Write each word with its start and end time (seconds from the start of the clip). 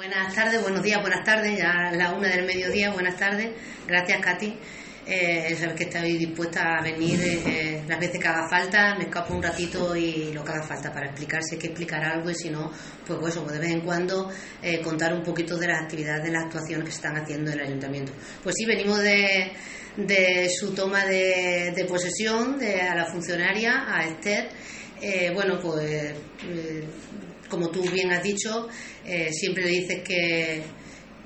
Buenas 0.00 0.34
tardes, 0.34 0.62
buenos 0.62 0.82
días, 0.82 0.98
buenas 1.02 1.22
tardes, 1.26 1.58
ya 1.58 1.72
a 1.72 1.92
la 1.92 2.12
una 2.12 2.26
del 2.28 2.46
mediodía, 2.46 2.90
buenas 2.90 3.18
tardes. 3.18 3.50
Gracias, 3.86 4.18
Katy. 4.18 4.58
Eh, 5.06 5.54
sabes 5.60 5.74
que 5.74 5.84
estoy 5.84 6.16
dispuesta 6.16 6.78
a 6.78 6.82
venir 6.82 7.20
eh, 7.22 7.82
las 7.86 8.00
veces 8.00 8.18
que 8.18 8.26
haga 8.26 8.48
falta, 8.48 8.94
me 8.94 9.04
escapo 9.04 9.34
un 9.34 9.42
ratito 9.42 9.94
y 9.94 10.32
lo 10.32 10.42
que 10.42 10.52
haga 10.52 10.66
falta 10.66 10.90
para 10.90 11.08
explicar 11.08 11.42
si 11.42 11.56
hay 11.56 11.60
que 11.60 11.66
explicar 11.66 12.02
algo 12.02 12.30
y 12.30 12.34
si 12.34 12.48
no, 12.48 12.72
pues, 13.06 13.18
eso, 13.28 13.42
pues 13.42 13.52
de 13.52 13.60
vez 13.60 13.72
en 13.72 13.82
cuando 13.82 14.30
eh, 14.62 14.80
contar 14.80 15.12
un 15.12 15.22
poquito 15.22 15.58
de 15.58 15.66
las 15.66 15.82
actividades, 15.82 16.24
de 16.24 16.30
las 16.30 16.44
actuaciones 16.44 16.86
que 16.86 16.92
se 16.92 16.96
están 16.96 17.18
haciendo 17.18 17.50
en 17.50 17.60
el 17.60 17.66
ayuntamiento. 17.66 18.12
Pues 18.42 18.54
sí, 18.56 18.64
venimos 18.64 19.02
de, 19.02 19.52
de 19.98 20.48
su 20.48 20.72
toma 20.74 21.04
de, 21.04 21.74
de 21.76 21.84
posesión 21.84 22.58
de, 22.58 22.80
a 22.80 22.94
la 22.94 23.04
funcionaria, 23.04 23.84
a 23.86 24.06
Esther. 24.06 24.48
Eh, 25.02 25.30
bueno, 25.34 25.58
pues 25.60 26.14
eh, 26.46 26.84
como 27.50 27.68
tú 27.70 27.82
bien 27.90 28.10
has 28.12 28.22
dicho, 28.22 28.68
eh, 29.04 29.30
siempre 29.32 29.64
le 29.64 29.70
dices 29.70 30.02
que, 30.02 30.62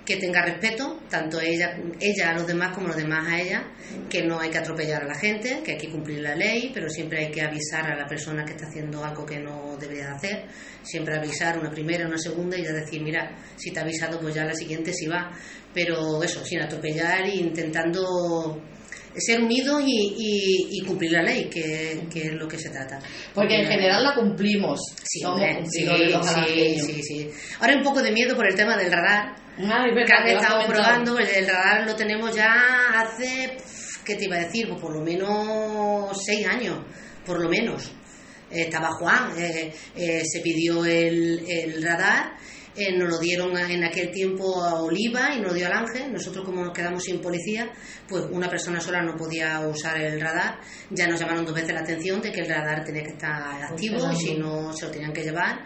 que 0.05 0.17
tenga 0.17 0.43
respeto, 0.43 1.01
tanto 1.09 1.41
ella, 1.41 1.77
ella 2.01 2.31
a 2.31 2.35
los 2.35 2.47
demás 2.47 2.75
como 2.75 2.89
los 2.89 2.97
demás 2.97 3.27
a 3.29 3.41
ella, 3.41 3.65
que 4.11 4.23
no 4.23 4.39
hay 4.39 4.51
que 4.51 4.59
atropellar 4.59 5.05
a 5.05 5.07
la 5.07 5.15
gente, 5.15 5.63
que 5.65 5.73
hay 5.73 5.79
que 5.79 5.91
cumplir 5.91 6.21
la 6.21 6.35
ley, 6.35 6.71
pero 6.75 6.89
siempre 6.89 7.25
hay 7.25 7.31
que 7.31 7.43
avisar 7.43 7.91
a 7.91 7.97
la 7.97 8.07
persona 8.07 8.45
que 8.45 8.53
está 8.53 8.67
haciendo 8.67 9.05
algo 9.05 9.25
que 9.25 9.39
no 9.39 9.77
debería 9.79 10.09
de 10.09 10.15
hacer, 10.15 10.47
siempre 10.83 11.17
avisar 11.17 11.59
una 11.59 11.71
primera, 11.71 12.07
una 12.07 12.19
segunda 12.19 12.59
y 12.59 12.65
ya 12.65 12.73
decir, 12.73 13.03
mira, 13.03 13.37
si 13.57 13.71
te 13.71 13.81
ha 13.81 13.83
avisado, 13.83 14.21
pues 14.21 14.35
ya 14.35 14.45
la 14.45 14.55
siguiente 14.55 14.93
sí 14.93 15.07
va, 15.07 15.31
pero 15.73 16.23
eso, 16.23 16.45
sin 16.45 16.61
atropellar 16.61 17.25
e 17.25 17.37
intentando 17.37 18.63
ser 19.17 19.41
unidos 19.41 19.83
y, 19.87 20.15
y, 20.19 20.79
y, 20.79 20.81
cumplir 20.85 21.13
la 21.13 21.23
ley, 21.23 21.49
que, 21.49 22.07
que, 22.13 22.23
es 22.29 22.33
lo 22.33 22.49
que 22.49 22.59
se 22.59 22.71
trata. 22.71 22.99
Porque 23.33 23.61
en 23.61 23.67
general 23.67 24.03
la 24.03 24.15
cumplimos. 24.15 24.81
Sí, 25.03 25.25
hombre, 25.25 25.65
sí, 25.67 25.87
sí, 25.87 26.81
sí, 26.81 27.03
sí, 27.03 27.31
Ahora 27.61 27.73
hay 27.73 27.79
un 27.79 27.85
poco 27.85 28.03
de 28.03 28.13
miedo 28.13 28.37
por 28.37 28.49
el 28.49 28.55
tema 28.55 28.77
del 28.77 28.93
radar. 28.93 29.37
Ay, 29.57 29.91
que 30.05 30.13
han 30.13 30.27
estado 30.27 30.67
probando, 30.67 31.19
el, 31.19 31.29
el, 31.29 31.47
radar 31.47 31.87
lo 31.87 31.95
tenemos 31.95 32.35
ya 32.35 32.55
hace, 32.95 33.57
¿qué 34.05 34.17
te 34.17 34.25
iba 34.25 34.37
a 34.37 34.41
decir? 34.41 34.69
Pues 34.69 34.81
por 34.81 34.93
lo 34.93 35.01
menos 35.01 36.17
seis 36.25 36.47
años, 36.47 36.81
por 37.25 37.41
lo 37.41 37.49
menos. 37.49 37.93
Eh, 38.51 38.63
estaba 38.63 38.91
Juan, 38.93 39.33
eh, 39.39 39.73
eh, 39.97 40.23
se 40.25 40.41
pidió 40.41 40.85
el, 40.85 41.45
el 41.49 41.83
radar 41.83 42.37
eh, 42.77 42.97
nos 42.97 43.09
lo 43.09 43.19
dieron 43.19 43.57
en 43.57 43.85
aquel 43.85 44.11
tiempo 44.11 44.63
a 44.65 44.83
Oliva 44.83 45.35
y 45.35 45.41
nos 45.41 45.53
lo 45.53 45.55
dio 45.55 45.67
al 45.67 45.73
Ángel. 45.73 46.13
Nosotros, 46.13 46.45
como 46.45 46.65
nos 46.65 46.73
quedamos 46.73 47.05
sin 47.05 47.21
policía, 47.21 47.71
pues 48.09 48.25
una 48.31 48.49
persona 48.49 48.81
sola 48.81 49.03
no 49.03 49.17
podía 49.17 49.61
usar 49.61 50.01
el 50.01 50.21
radar. 50.21 50.59
Ya 50.91 51.07
nos 51.07 51.21
llamaron 51.21 51.45
dos 51.45 51.55
veces 51.55 51.73
la 51.73 51.81
atención 51.81 52.21
de 52.21 52.33
que 52.33 52.41
el 52.41 52.49
radar 52.49 52.85
tenía 52.85 53.03
que 53.03 53.13
estar 53.13 53.63
activo 53.63 54.11
y 54.13 54.17
si 54.17 54.35
no 54.35 54.73
se 54.73 54.87
lo 54.87 54.91
tenían 54.91 55.13
que 55.13 55.23
llevar. 55.23 55.65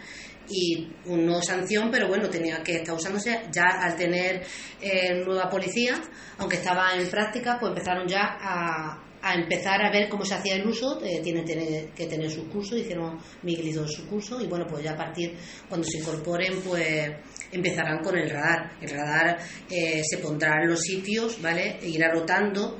Y 0.51 0.89
no 1.07 1.43
sanción, 1.43 1.91
pero 1.91 2.09
bueno, 2.09 2.29
tenía 2.29 2.63
que 2.63 2.77
estar 2.77 2.95
usándose. 2.95 3.43
Ya 3.53 3.67
al 3.83 3.97
tener 3.97 4.43
eh, 4.81 5.23
nueva 5.25 5.49
policía, 5.49 6.01
aunque 6.39 6.57
estaba 6.57 6.95
en 6.95 7.09
práctica, 7.09 7.59
pues 7.61 7.71
empezaron 7.71 8.07
ya 8.07 8.39
a, 8.41 9.08
a 9.23 9.35
empezar 9.35 9.83
a 9.83 9.91
ver 9.91 10.09
cómo 10.09 10.25
se 10.25 10.35
hacía 10.35 10.57
el 10.57 10.67
uso, 10.67 11.01
eh, 11.05 11.21
tiene, 11.23 11.43
tiene, 11.43 11.91
que 11.95 12.07
tener 12.07 12.31
su 12.31 12.49
curso, 12.49 12.77
hicieron 12.77 13.19
Miguel 13.43 13.69
hizo 13.69 13.87
su 13.87 14.07
curso 14.07 14.41
y 14.41 14.47
bueno, 14.47 14.67
pues 14.69 14.85
ya 14.85 14.93
a 14.93 14.97
partir 14.97 15.35
cuando 15.69 15.87
se 15.87 15.99
incorporen, 15.99 16.61
pues 16.63 17.11
empezarán 17.53 18.03
con 18.03 18.17
el 18.17 18.31
radar. 18.31 18.73
El 18.81 18.91
radar 18.91 19.39
eh, 19.71 20.03
se 20.09 20.19
pondrá 20.19 20.63
en 20.63 20.71
los 20.71 20.81
sitios, 20.81 21.41
¿vale? 21.41 21.79
E 21.83 21.89
irá 21.89 22.11
rotando 22.13 22.79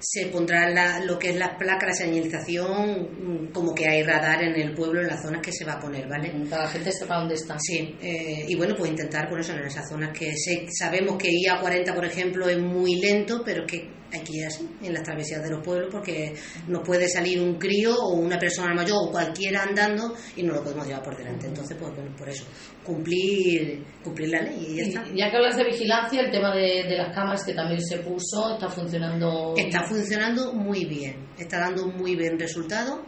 se 0.00 0.26
pondrá 0.26 0.70
la, 0.70 1.04
lo 1.04 1.18
que 1.18 1.30
es 1.30 1.36
las 1.36 1.56
placas, 1.58 1.88
la 1.88 1.94
señalización, 1.94 3.50
como 3.52 3.74
que 3.74 3.86
hay 3.86 4.02
radar 4.02 4.42
en 4.42 4.58
el 4.58 4.74
pueblo, 4.74 5.00
en 5.02 5.08
las 5.08 5.22
zonas 5.22 5.42
que 5.42 5.52
se 5.52 5.64
va 5.64 5.74
a 5.74 5.78
poner, 5.78 6.08
¿vale? 6.08 6.32
La 6.48 6.66
gente 6.68 6.90
sepa 6.90 7.18
dónde 7.18 7.34
está. 7.34 7.56
Sí, 7.58 7.96
eh, 8.00 8.46
y 8.48 8.56
bueno, 8.56 8.74
pues 8.76 8.90
intentar 8.90 9.28
por 9.28 9.40
eso 9.40 9.52
en 9.52 9.64
esas 9.64 9.88
zonas 9.88 10.16
que 10.16 10.32
se, 10.36 10.66
sabemos 10.70 11.18
que 11.18 11.28
IA40, 11.28 11.94
por 11.94 12.04
ejemplo, 12.06 12.48
es 12.48 12.58
muy 12.58 12.98
lento, 12.98 13.42
pero 13.44 13.66
que 13.66 13.99
hay 14.12 14.20
que 14.20 14.32
ir 14.36 14.46
así, 14.46 14.68
en 14.82 14.92
las 14.92 15.02
travesías 15.02 15.42
de 15.42 15.50
los 15.50 15.64
pueblos, 15.64 15.88
porque 15.90 16.34
nos 16.66 16.86
puede 16.86 17.08
salir 17.08 17.40
un 17.40 17.58
crío 17.58 17.94
o 17.94 18.14
una 18.14 18.38
persona 18.38 18.74
mayor 18.74 18.98
o 19.08 19.10
cualquiera 19.10 19.62
andando 19.62 20.14
y 20.36 20.42
no 20.42 20.54
lo 20.54 20.62
podemos 20.62 20.86
llevar 20.86 21.02
por 21.02 21.16
delante. 21.16 21.46
Entonces, 21.46 21.76
pues 21.78 21.94
bueno, 21.94 22.14
por 22.16 22.28
eso, 22.28 22.44
cumplir, 22.84 23.84
cumplir 24.02 24.30
la 24.30 24.42
ley 24.42 24.66
y 24.68 24.76
ya 24.76 24.82
está. 24.82 25.04
Ya 25.14 25.30
que 25.30 25.36
hablas 25.36 25.56
de 25.56 25.64
vigilancia, 25.64 26.20
el 26.20 26.30
tema 26.30 26.54
de, 26.54 26.84
de 26.88 26.96
las 26.96 27.14
cámaras 27.14 27.44
que 27.44 27.54
también 27.54 27.80
se 27.80 27.98
puso, 27.98 28.54
¿está 28.54 28.68
funcionando? 28.68 29.54
Está 29.56 29.84
funcionando 29.84 30.52
muy 30.52 30.84
bien, 30.84 31.28
está 31.38 31.58
dando 31.58 31.86
muy 31.86 32.16
buen 32.16 32.38
resultado. 32.38 33.04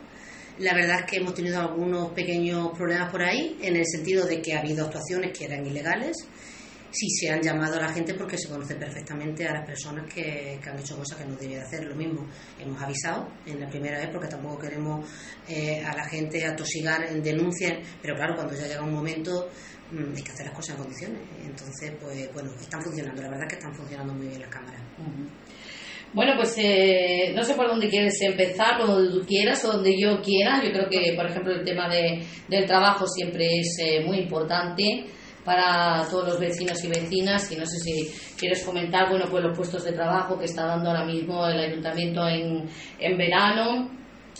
La 0.59 0.75
verdad 0.75 1.01
es 1.01 1.07
que 1.11 1.17
hemos 1.17 1.35
tenido 1.35 1.59
algunos 1.59 2.13
pequeños 2.13 2.71
problemas 2.77 3.11
por 3.11 3.23
ahí, 3.23 3.57
en 3.63 3.75
el 3.75 3.87
sentido 3.87 4.27
de 4.27 4.43
que 4.43 4.55
ha 4.55 4.61
habido 4.61 4.85
actuaciones 4.85 5.37
que 5.37 5.47
eran 5.47 5.67
ilegales 5.67 6.29
sí 6.93 7.09
se 7.09 7.31
han 7.31 7.41
llamado 7.41 7.77
a 7.77 7.81
la 7.81 7.93
gente 7.93 8.15
porque 8.15 8.37
se 8.37 8.49
conoce 8.49 8.75
perfectamente 8.75 9.47
a 9.47 9.55
las 9.55 9.67
personas 9.67 10.05
que, 10.13 10.59
que 10.63 10.71
han 10.71 10.79
hecho 10.79 10.97
cosas 10.97 11.19
que 11.19 11.25
no 11.25 11.35
debía 11.37 11.63
hacer. 11.63 11.85
Lo 11.85 11.95
mismo, 11.95 12.27
hemos 12.59 12.81
avisado 12.81 13.29
en 13.47 13.61
la 13.61 13.69
primera 13.69 13.99
vez 13.99 14.09
porque 14.13 14.29
tampoco 14.29 14.59
queremos 14.59 15.09
eh, 15.49 15.83
a 15.83 15.97
la 15.97 16.05
gente 16.05 16.45
atosigar 16.45 17.05
en 17.05 17.23
denuncias, 17.23 17.73
pero 18.01 18.15
claro, 18.15 18.35
cuando 18.37 18.55
ya 18.55 18.67
llega 18.67 18.83
un 18.83 18.93
momento 18.93 19.49
mmm, 19.91 20.15
hay 20.15 20.23
que 20.23 20.33
hacer 20.33 20.47
las 20.47 20.55
cosas 20.55 20.77
en 20.77 20.83
condiciones. 20.83 21.21
Entonces, 21.45 21.93
pues 22.01 22.33
bueno, 22.33 22.51
están 22.61 22.83
funcionando, 22.83 23.23
la 23.23 23.29
verdad 23.29 23.47
es 23.47 23.55
que 23.55 23.59
están 23.59 23.75
funcionando 23.75 24.13
muy 24.13 24.29
bien 24.29 24.41
las 24.41 24.51
cámaras. 24.51 24.83
Bueno, 26.13 26.35
pues 26.37 26.55
eh, 26.59 27.33
no 27.35 27.43
sé 27.43 27.55
por 27.55 27.69
dónde 27.69 27.89
quieres 27.89 28.21
empezar, 28.21 28.77
por 28.77 28.89
donde 28.89 29.19
tú 29.19 29.27
quieras 29.27 29.65
o 29.65 29.73
donde 29.73 29.99
yo 29.99 30.21
quiera. 30.21 30.63
Yo 30.63 30.71
creo 30.71 30.87
que, 30.91 31.15
por 31.17 31.25
ejemplo, 31.25 31.55
el 31.55 31.65
tema 31.65 31.89
de, 31.89 32.23
del 32.49 32.67
trabajo 32.67 33.07
siempre 33.07 33.47
es 33.47 33.79
eh, 33.79 34.05
muy 34.05 34.19
importante 34.19 35.07
para 35.45 36.07
todos 36.09 36.29
los 36.29 36.41
vecinos 36.41 36.83
y 36.85 36.89
vecinas 36.89 37.51
y 37.51 37.57
no 37.57 37.67
sé 37.67 37.79
si 37.79 38.37
quieres 38.39 38.65
comentar 38.65 39.09
bueno 39.11 39.27
pues 39.31 39.43
los 39.43 39.57
puestos 39.57 39.85
de 39.85 39.93
trabajo 39.93 40.39
que 40.39 40.45
está 40.45 40.67
dando 40.67 40.91
ahora 40.91 41.05
mismo 41.05 41.47
el 41.47 41.59
ayuntamiento 41.59 42.29
en, 42.29 42.69
en 42.99 43.19
verano 43.19 43.91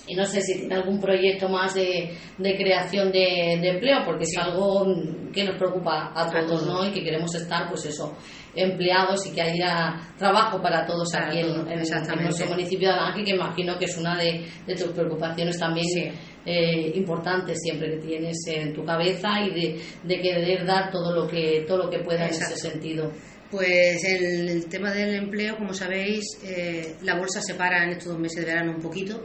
y 0.07 0.15
no 0.15 0.25
sé 0.25 0.41
si 0.41 0.59
tiene 0.59 0.75
algún 0.75 1.01
proyecto 1.01 1.49
más 1.49 1.75
de, 1.75 2.17
de 2.39 2.57
creación 2.57 3.13
de, 3.13 3.59
de, 3.61 3.69
empleo 3.69 3.99
porque 4.05 4.25
sí. 4.25 4.37
es 4.37 4.43
algo 4.43 4.87
que 5.33 5.45
nos 5.45 5.57
preocupa 5.57 6.13
a 6.15 6.29
todos, 6.29 6.67
¿no? 6.67 6.85
y 6.87 6.93
que 6.93 7.05
queremos 7.05 7.35
estar 7.35 7.69
pues 7.69 7.87
eso 7.87 8.17
empleados 8.55 9.27
y 9.27 9.33
que 9.33 9.43
haya 9.43 9.99
trabajo 10.19 10.61
para 10.61 10.85
todos 10.85 11.11
para 11.13 11.29
aquí 11.29 11.41
todo, 11.41 11.67
en, 11.67 11.81
en, 11.81 12.23
nuestro 12.23 12.47
municipio 12.49 12.89
de 12.89 12.95
Alange 12.95 13.25
que 13.25 13.31
imagino 13.31 13.79
que 13.79 13.87
es 13.87 13.97
una 13.97 14.17
de, 14.17 14.47
de 14.67 14.75
tus 14.75 14.93
preocupaciones 14.93 15.59
también 15.59 15.87
sí. 15.87 16.11
Eh, 16.45 16.93
importantes 16.95 17.59
siempre 17.63 17.91
que 17.93 18.07
tienes 18.07 18.39
en 18.47 18.73
tu 18.73 18.85
cabeza 18.85 19.41
y 19.41 19.51
de, 19.51 19.83
de, 20.03 20.21
querer 20.21 20.67
dar 20.67 20.91
todo 20.91 21.15
lo 21.15 21.29
que 21.29 21.65
todo 21.67 21.85
lo 21.85 21.91
que 21.91 22.01
pueda 22.01 22.27
Exacto. 22.27 22.55
en 22.55 22.59
ese 22.59 22.71
sentido 22.71 23.13
pues 23.51 24.03
el, 24.05 24.49
el, 24.49 24.67
tema 24.67 24.93
del 24.93 25.15
empleo 25.15 25.57
como 25.57 25.73
sabéis 25.73 26.25
eh, 26.45 26.97
la 27.03 27.17
bolsa 27.17 27.41
se 27.41 27.55
para 27.55 27.85
en 27.85 27.91
estos 27.91 28.09
dos 28.09 28.19
meses 28.19 28.45
de 28.45 28.53
verano 28.53 28.73
un 28.73 28.83
poquito 28.83 29.25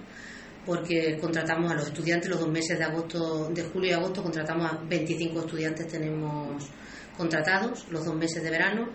porque 0.65 1.17
contratamos 1.19 1.71
a 1.71 1.75
los 1.75 1.87
estudiantes 1.87 2.29
los 2.29 2.39
dos 2.39 2.49
meses 2.49 2.77
de 2.77 2.83
agosto 2.83 3.49
de 3.49 3.63
julio 3.63 3.91
y 3.91 3.93
agosto 3.93 4.21
contratamos 4.21 4.71
a 4.71 4.77
25 4.87 5.39
estudiantes 5.39 5.87
tenemos 5.87 6.69
contratados 7.17 7.87
los 7.89 8.05
dos 8.05 8.15
meses 8.15 8.43
de 8.43 8.49
verano. 8.49 8.89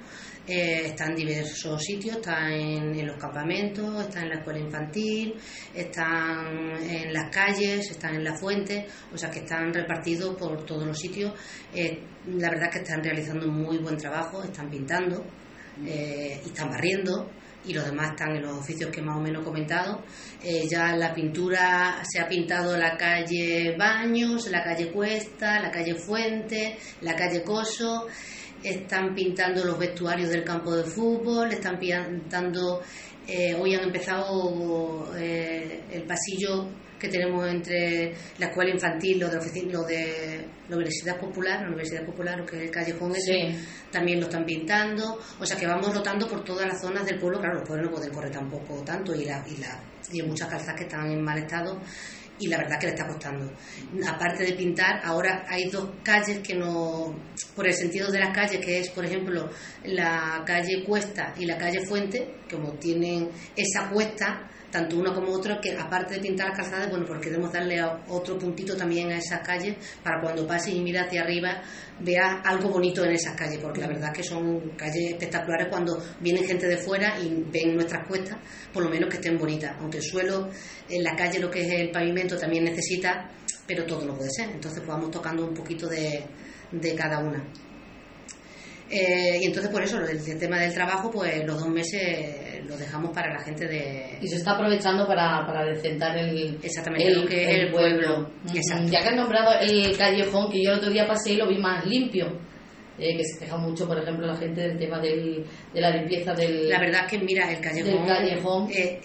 Eh, 0.47 0.87
está 0.87 1.07
en 1.07 1.15
diversos 1.15 1.81
sitios, 1.81 2.17
está 2.17 2.53
en, 2.53 3.07
los 3.07 3.17
campamentos, 3.17 4.03
está 4.03 4.23
en 4.23 4.31
la 4.31 4.35
escuela 4.37 4.59
infantil, 4.59 5.35
están 5.73 6.73
en 6.83 7.13
las 7.13 7.31
calles, 7.31 7.89
están 7.91 8.17
en 8.17 8.25
la 8.25 8.35
fuente, 8.35 8.87
o 9.13 9.17
sea 9.17 9.31
que 9.31 9.41
están 9.41 9.73
repartidos 9.73 10.37
por 10.37 10.65
todos 10.65 10.85
los 10.85 10.99
sitios. 10.99 11.33
Eh, 11.73 12.03
la 12.27 12.51
verdad 12.51 12.69
es 12.69 12.77
que 12.77 12.83
están 12.83 13.05
realizando 13.05 13.47
muy 13.47 13.79
buen 13.79 13.97
trabajo, 13.97 14.43
están 14.43 14.69
pintando 14.69 15.25
eh, 15.87 16.41
y 16.45 16.49
están 16.49 16.71
barriendo 16.71 17.31
y 17.65 17.73
los 17.73 17.85
demás 17.85 18.11
están 18.11 18.35
en 18.35 18.43
los 18.43 18.59
oficios 18.59 18.91
que 18.91 19.03
más 19.03 19.17
o 19.17 19.21
menos 19.21 19.43
he 19.43 19.45
comentado. 19.45 20.03
Eh, 20.43 20.67
ya 20.69 20.97
la 20.97 21.15
pintura 21.15 22.03
se 22.05 22.21
ha 22.21 22.29
pintado 22.29 22.77
la 22.77 22.97
calle 22.97 23.77
Baños, 23.77 24.51
la 24.51 24.63
calle 24.63 24.91
Cuesta, 24.91 25.61
la 25.61 25.71
calle 25.71 25.95
Fuente, 25.95 26.77
la 27.03 27.15
calle 27.15 27.43
Coso, 27.43 28.07
están 28.62 29.15
pintando 29.15 29.64
los 29.64 29.79
vestuarios 29.79 30.31
del 30.31 30.44
campo 30.44 30.75
de 30.75 30.85
fútbol, 30.85 31.53
están 31.53 31.79
pintando, 31.79 32.82
eh, 33.26 33.55
hoy 33.55 33.75
han 33.75 33.85
empezado 33.85 35.12
eh, 35.17 35.85
el 35.91 36.03
pasillo 36.05 36.69
que 37.03 37.09
tenemos 37.09 37.44
entre 37.49 38.14
la 38.38 38.47
escuela 38.47 38.70
infantil, 38.70 39.19
lo 39.19 39.29
de, 39.29 39.37
oficina, 39.37 39.73
lo 39.73 39.82
de 39.82 40.47
la 40.69 40.76
Universidad 40.76 41.19
Popular, 41.19 41.61
la 41.62 41.67
Universidad 41.67 42.06
Popular, 42.06 42.44
que 42.47 42.56
es 42.56 42.62
el 42.62 42.70
callejón 42.70 43.11
ese, 43.11 43.50
sí. 43.50 43.67
también 43.91 44.20
lo 44.20 44.26
están 44.26 44.44
pintando, 44.44 45.19
o 45.41 45.44
sea 45.44 45.56
que 45.56 45.67
vamos 45.67 45.93
rotando 45.93 46.29
por 46.29 46.44
todas 46.44 46.64
las 46.64 46.81
zonas 46.81 47.05
del 47.05 47.19
pueblo, 47.19 47.41
claro, 47.41 47.59
los 47.59 47.67
pueblos 47.67 47.91
no 47.91 47.97
pueden 47.97 48.12
correr 48.12 48.31
tampoco 48.31 48.85
tanto 48.85 49.17
y, 49.17 49.25
la, 49.25 49.44
y, 49.49 49.56
la, 49.56 49.81
y 50.12 50.20
hay 50.20 50.29
muchas 50.29 50.49
calzas 50.49 50.76
que 50.76 50.85
están 50.85 51.11
en 51.11 51.20
mal 51.20 51.38
estado 51.38 51.81
y 52.38 52.49
la 52.49 52.59
verdad 52.59 52.79
que 52.79 52.87
le 52.87 52.93
está 52.93 53.06
costando. 53.06 53.53
Aparte 54.06 54.44
de 54.44 54.53
pintar, 54.55 55.00
ahora 55.05 55.44
hay 55.49 55.69
dos 55.70 55.91
calles 56.03 56.41
que 56.41 56.55
no 56.55 57.14
por 57.54 57.66
el 57.66 57.75
sentido 57.75 58.10
de 58.10 58.19
las 58.19 58.34
calles, 58.34 58.64
que 58.64 58.78
es, 58.78 58.90
por 58.90 59.04
ejemplo, 59.04 59.49
la 59.84 60.43
calle 60.46 60.84
Cuesta 60.84 61.34
y 61.38 61.44
la 61.44 61.56
calle 61.58 61.84
Fuente, 61.87 62.37
como 62.50 62.72
tienen 62.75 63.28
esa 63.56 63.90
cuesta, 63.90 64.49
tanto 64.70 64.96
una 64.96 65.12
como 65.12 65.32
otra, 65.32 65.60
que 65.60 65.76
aparte 65.76 66.14
de 66.14 66.20
pintar 66.20 66.49
las 66.49 66.56
calzadas, 66.56 66.88
bueno, 66.88 67.04
pues 67.06 67.20
queremos 67.20 67.52
darle 67.52 67.78
otro 68.08 68.38
puntito 68.38 68.75
también 68.75 69.10
a 69.12 69.19
esas 69.19 69.46
calles 69.46 69.76
para 70.02 70.20
cuando 70.20 70.46
pases 70.46 70.75
y 70.75 70.81
mira 70.81 71.02
hacia 71.02 71.20
arriba 71.20 71.62
veas 72.00 72.40
algo 72.44 72.70
bonito 72.70 73.04
en 73.04 73.12
esas 73.12 73.37
calles, 73.37 73.58
porque 73.60 73.82
la 73.82 73.88
verdad 73.88 74.10
es 74.12 74.16
que 74.16 74.22
son 74.22 74.70
calles 74.70 75.12
espectaculares 75.12 75.69
cuando 75.69 76.02
vienen 76.20 76.44
gente 76.44 76.66
de 76.66 76.78
fuera 76.78 77.19
y 77.20 77.44
ven 77.52 77.75
nuestras 77.75 78.08
cuestas, 78.08 78.38
por 78.72 78.82
lo 78.82 78.88
menos 78.88 79.10
que 79.10 79.16
estén 79.16 79.38
bonitas, 79.38 79.76
aunque 79.78 79.99
el 79.99 80.02
suelo, 80.02 80.49
en 80.88 81.04
la 81.04 81.14
calle 81.14 81.38
lo 81.38 81.50
que 81.50 81.60
es 81.60 81.70
el 81.70 81.90
pavimento 81.90 82.38
también 82.38 82.64
necesita, 82.64 83.31
pero 83.66 83.84
todo 83.84 84.06
no 84.06 84.14
puede 84.14 84.31
ser, 84.31 84.49
entonces 84.50 84.81
pues 84.81 84.88
vamos 84.88 85.10
tocando 85.10 85.46
un 85.46 85.54
poquito 85.54 85.87
de, 85.87 86.25
de 86.73 86.95
cada 86.95 87.19
una. 87.19 87.45
Eh, 88.91 89.39
y 89.41 89.47
entonces 89.47 89.71
por 89.73 89.83
eso 89.83 89.99
el, 89.99 90.39
tema 90.39 90.61
del 90.61 90.75
trabajo, 90.75 91.11
pues 91.11 91.47
los 91.47 91.59
dos 91.59 91.69
meses 91.71 92.63
lo 92.67 92.77
dejamos 92.77 93.11
para 93.11 93.33
la 93.33 93.41
gente 93.41 93.67
de... 93.67 94.19
Y 94.21 94.29
se 94.29 94.37
está 94.37 94.53
aprovechando 94.53 95.07
para, 95.07 95.47
para 95.47 95.65
decentar 95.65 96.17
el, 96.19 96.59
Exactamente, 96.63 97.11
lo 97.11 97.27
que 97.27 97.43
es 97.43 97.49
el 97.59 97.71
pueblo. 97.71 98.31
Ya 98.53 99.01
que 99.01 99.09
has 99.09 99.17
nombrado 99.17 99.59
el 99.61 99.97
callejón, 99.97 100.51
que 100.51 100.63
yo 100.63 100.73
el 100.73 100.79
otro 100.79 100.91
día 100.91 101.07
pasé 101.07 101.33
y 101.33 101.37
lo 101.37 101.49
vi 101.49 101.57
más 101.57 101.87
limpio. 101.87 102.39
Eh, 102.99 103.17
que 103.17 103.25
se 103.25 103.41
queja 103.41 103.57
mucho, 103.57 103.87
por 103.87 103.99
ejemplo, 103.99 104.27
la 104.27 104.37
gente 104.37 104.61
del 104.61 104.79
tema 104.79 105.01
del, 105.01 105.43
de 105.73 105.81
la 105.81 105.91
limpieza 105.97 106.35
del... 106.35 106.69
La 106.69 106.79
verdad 106.79 107.07
es 107.07 107.11
que, 107.11 107.19
mira, 107.25 107.51
el 107.51 107.61
callejón... 107.61 108.07
callejón. 108.07 108.71
Eh, 108.71 109.01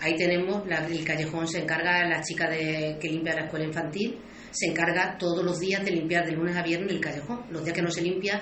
ahí 0.00 0.14
tenemos, 0.14 0.62
el 0.90 1.04
callejón 1.04 1.48
se 1.48 1.60
encarga 1.60 2.06
la 2.06 2.20
chica 2.20 2.50
de, 2.50 2.98
que 3.00 3.08
limpia 3.08 3.34
la 3.34 3.44
escuela 3.46 3.64
infantil, 3.64 4.18
se 4.54 4.66
encarga 4.66 5.18
todos 5.18 5.44
los 5.44 5.58
días 5.58 5.84
de 5.84 5.90
limpiar 5.90 6.24
de 6.24 6.32
lunes 6.32 6.56
a 6.56 6.62
viernes 6.62 6.92
el 6.92 7.00
callejón. 7.00 7.44
Los 7.50 7.64
días 7.64 7.74
que 7.74 7.82
no 7.82 7.90
se 7.90 8.02
limpia, 8.02 8.40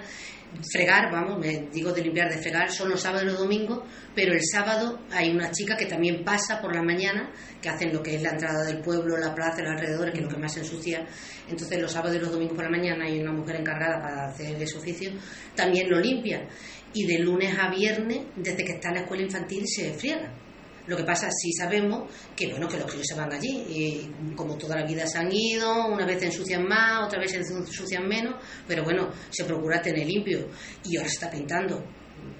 fregar, 0.70 1.10
vamos, 1.10 1.38
me 1.38 1.68
digo 1.72 1.90
de 1.92 2.02
limpiar, 2.02 2.30
de 2.30 2.36
fregar, 2.36 2.70
son 2.70 2.90
los 2.90 3.00
sábados 3.00 3.24
y 3.24 3.26
los 3.28 3.38
domingos, 3.38 3.80
pero 4.14 4.34
el 4.34 4.42
sábado 4.42 5.00
hay 5.10 5.30
una 5.30 5.50
chica 5.50 5.74
que 5.74 5.86
también 5.86 6.22
pasa 6.22 6.60
por 6.60 6.74
la 6.74 6.82
mañana, 6.82 7.32
que 7.62 7.70
hacen 7.70 7.94
lo 7.94 8.02
que 8.02 8.16
es 8.16 8.22
la 8.22 8.30
entrada 8.30 8.62
del 8.64 8.82
pueblo, 8.82 9.16
la 9.16 9.34
plaza, 9.34 9.62
los 9.62 9.72
alrededores, 9.72 10.12
que 10.12 10.20
es 10.20 10.24
lo 10.24 10.30
que 10.30 10.40
más 10.40 10.52
se 10.52 10.60
ensucia. 10.60 11.06
Entonces 11.48 11.80
los 11.80 11.90
sábados 11.90 12.16
y 12.16 12.20
los 12.20 12.30
domingos 12.30 12.56
por 12.56 12.64
la 12.64 12.70
mañana 12.70 13.06
hay 13.06 13.18
una 13.18 13.32
mujer 13.32 13.56
encargada 13.56 14.02
para 14.02 14.26
hacer 14.26 14.62
ese 14.62 14.76
oficio, 14.76 15.12
también 15.56 15.88
lo 15.88 15.98
limpia. 15.98 16.46
Y 16.92 17.06
de 17.06 17.20
lunes 17.20 17.56
a 17.58 17.70
viernes, 17.70 18.26
desde 18.36 18.64
que 18.64 18.72
está 18.72 18.88
en 18.88 18.94
la 18.96 19.00
escuela 19.00 19.22
infantil, 19.22 19.62
se 19.66 19.94
friega 19.94 20.41
lo 20.86 20.96
que 20.96 21.04
pasa, 21.04 21.28
sí 21.30 21.52
sabemos 21.52 22.10
que 22.36 22.48
bueno 22.48 22.68
que 22.68 22.78
los 22.78 22.90
críos 22.90 23.06
se 23.06 23.14
van 23.14 23.32
allí, 23.32 23.64
y 23.68 24.34
como 24.34 24.56
toda 24.56 24.76
la 24.76 24.86
vida 24.86 25.06
se 25.06 25.18
han 25.18 25.30
ido, 25.32 25.86
una 25.86 26.06
vez 26.06 26.20
se 26.20 26.26
ensucian 26.26 26.66
más, 26.66 27.06
otra 27.06 27.20
vez 27.20 27.30
se 27.30 27.38
ensucian 27.38 28.08
menos, 28.08 28.34
pero 28.66 28.84
bueno, 28.84 29.10
se 29.30 29.44
procura 29.44 29.80
tener 29.80 30.06
limpio 30.06 30.48
y 30.84 30.96
ahora 30.96 31.08
se 31.08 31.14
está 31.14 31.30
pintando. 31.30 31.82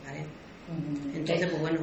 ¿vale? 0.05 0.27
Entonces, 1.15 1.49
pues 1.51 1.61
bueno, 1.61 1.81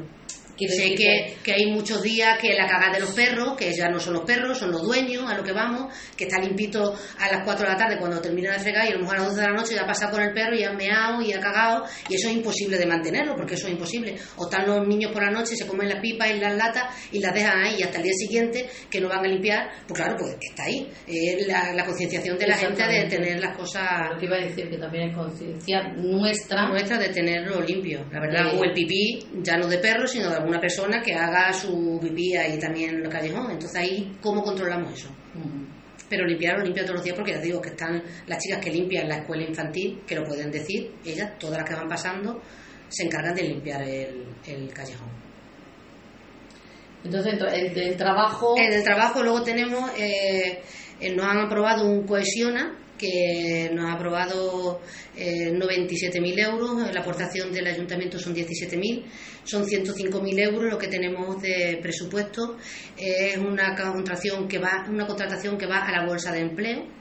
Sé 0.67 0.95
que, 0.95 1.38
que, 1.44 1.53
hay 1.53 1.71
muchos 1.71 2.01
días 2.01 2.38
que 2.39 2.53
la 2.53 2.67
cagada 2.67 2.94
de 2.94 3.00
los 3.00 3.11
perros, 3.11 3.56
que 3.56 3.73
ya 3.73 3.89
no 3.89 4.00
son 4.00 4.13
los 4.13 4.23
perros, 4.23 4.57
son 4.57 4.71
los 4.71 4.81
dueños, 4.83 5.29
a 5.29 5.38
lo 5.38 5.44
que 5.44 5.51
vamos, 5.51 5.94
que 6.15 6.25
está 6.25 6.39
limpito 6.39 6.95
a 7.17 7.31
las 7.31 7.44
4 7.44 7.65
de 7.65 7.71
la 7.71 7.77
tarde 7.77 7.97
cuando 7.97 8.19
termina 8.19 8.53
de 8.53 8.59
fregar 8.59 8.85
y 8.88 8.89
a 8.89 8.95
lo 8.95 9.00
mejor 9.00 9.15
a 9.15 9.19
las 9.19 9.27
12 9.29 9.41
de 9.41 9.47
la 9.47 9.53
noche 9.53 9.75
ya 9.75 9.81
ha 9.83 9.88
pasado 9.88 10.11
con 10.11 10.21
el 10.21 10.33
perro 10.33 10.56
y 10.56 10.63
ha 10.63 10.71
meado 10.71 11.21
y 11.21 11.33
ha 11.33 11.39
cagado 11.39 11.85
y 12.07 12.15
eso 12.15 12.27
es 12.29 12.35
imposible 12.35 12.77
de 12.77 12.85
mantenerlo 12.85 13.35
porque 13.35 13.56
eso 13.56 13.67
es 13.67 13.73
imposible. 13.73 14.15
O 14.38 14.45
están 14.45 14.67
los 14.67 14.88
niños 14.88 15.11
por 15.11 15.23
la 15.23 15.31
noche, 15.31 15.56
se 15.56 15.67
comen 15.67 15.89
las 15.89 16.01
pipas 16.01 16.29
y 16.31 16.39
las 16.39 16.56
latas 16.56 16.83
y 17.12 17.19
las 17.19 17.33
dejan 17.33 17.63
ahí 17.63 17.75
y 17.79 17.83
hasta 17.83 17.97
el 17.97 18.03
día 18.03 18.13
siguiente 18.13 18.69
que 18.89 19.00
no 19.00 19.09
van 19.09 19.25
a 19.25 19.27
limpiar, 19.27 19.69
pues 19.88 20.00
claro, 20.00 20.15
pues 20.17 20.38
está 20.41 20.63
ahí. 20.63 20.89
La, 21.47 21.85
concienciación 21.85 22.38
de 22.38 22.47
la 22.47 22.55
gente 22.55 22.83
de 22.83 23.05
tener 23.05 23.39
las 23.39 23.57
cosas... 23.57 24.12
Lo 24.12 24.19
que 24.19 24.25
iba 24.25 24.35
a 24.35 24.39
decir, 24.39 24.69
que 24.69 24.77
también 24.77 25.09
es 25.09 25.15
conciencia 25.15 25.94
nuestra. 25.95 26.67
Nuestra 26.67 26.97
de 26.97 27.09
tenerlo 27.09 27.62
limpio, 27.62 28.05
la 28.12 28.19
verdad. 28.19 28.55
O 28.55 28.63
el 28.63 28.73
pipí, 28.73 29.19
ya 29.41 29.57
no 29.57 29.67
de 29.67 29.79
perro, 29.79 30.07
sino 30.07 30.29
de 30.29 30.38
una 30.50 30.60
persona 30.60 31.01
que 31.01 31.13
haga 31.13 31.54
su 31.54 32.00
pipí 32.01 32.36
ahí 32.36 32.57
también 32.60 32.96
en 32.96 33.06
el 33.06 33.10
callejón. 33.10 33.51
Entonces 33.51 33.80
ahí, 33.80 34.18
¿cómo 34.22 34.44
controlamos 34.44 34.94
eso? 34.94 35.10
Pero 36.10 36.25
limpiarlo, 36.25 36.63
limpia 36.63 36.84
todos 36.84 36.98
los 36.98 37.04
días 37.04 37.16
porque 37.16 37.34
ya 37.34 37.40
digo 37.40 37.62
que 37.62 37.69
están 37.69 38.04
las 38.25 38.40
chicas 38.40 38.60
que 38.60 38.72
limpian 38.72 39.07
la 39.07 39.18
escuela 39.18 39.44
infantil, 39.44 40.01
que 40.07 40.16
lo 40.16 40.24
pueden 40.24 40.51
decir, 40.51 40.92
ellas, 41.06 41.38
todas 41.38 41.60
las 41.60 41.69
que 41.69 41.75
van 41.75 41.88
pasando, 41.88 42.42
se 42.90 43.04
encargan 43.04 43.36
de 43.36 43.44
limpiar 43.44 43.81
el, 43.84 44.74
callejón. 44.74 45.10
Entonces, 47.04 47.40
el 47.54 47.74
del 47.74 47.96
trabajo... 47.96 48.56
En 48.57 48.74
el 48.74 48.84
trabajo 48.84 49.22
luego 49.24 49.44
tenemos, 49.44 49.90
eh, 49.98 50.62
eh, 51.00 51.16
nos 51.16 51.25
han 51.25 51.38
aprobado 51.46 51.86
un 51.86 52.06
cohesiona, 52.06 52.75
que 53.00 53.72
nos 53.74 53.86
ha 53.86 53.94
aprobado 53.94 54.81
eh, 55.16 55.51
97.000 55.51 56.46
euros, 56.46 56.94
la 56.94 57.01
aportación 57.01 57.51
del 57.51 57.66
ayuntamiento 57.66 58.19
son 58.19 58.36
17.000, 58.36 59.06
son 59.44 59.66
105.000 59.66 60.40
euros 60.40 60.72
lo 60.72 60.78
que 60.78 60.88
tenemos 60.88 61.42
de 61.42 61.80
presupuesto, 61.81 62.57
es 62.96 63.38
una 63.38 63.75
contratación 63.75 64.48
que 64.48 64.60
va, 64.60 64.86
una 64.88 65.07
contratación 65.07 65.57
que 65.57 65.66
va 65.66 65.80
a 65.80 65.92
la 65.92 66.06
bolsa 66.06 66.31
de 66.31 66.42
empleo. 66.42 67.00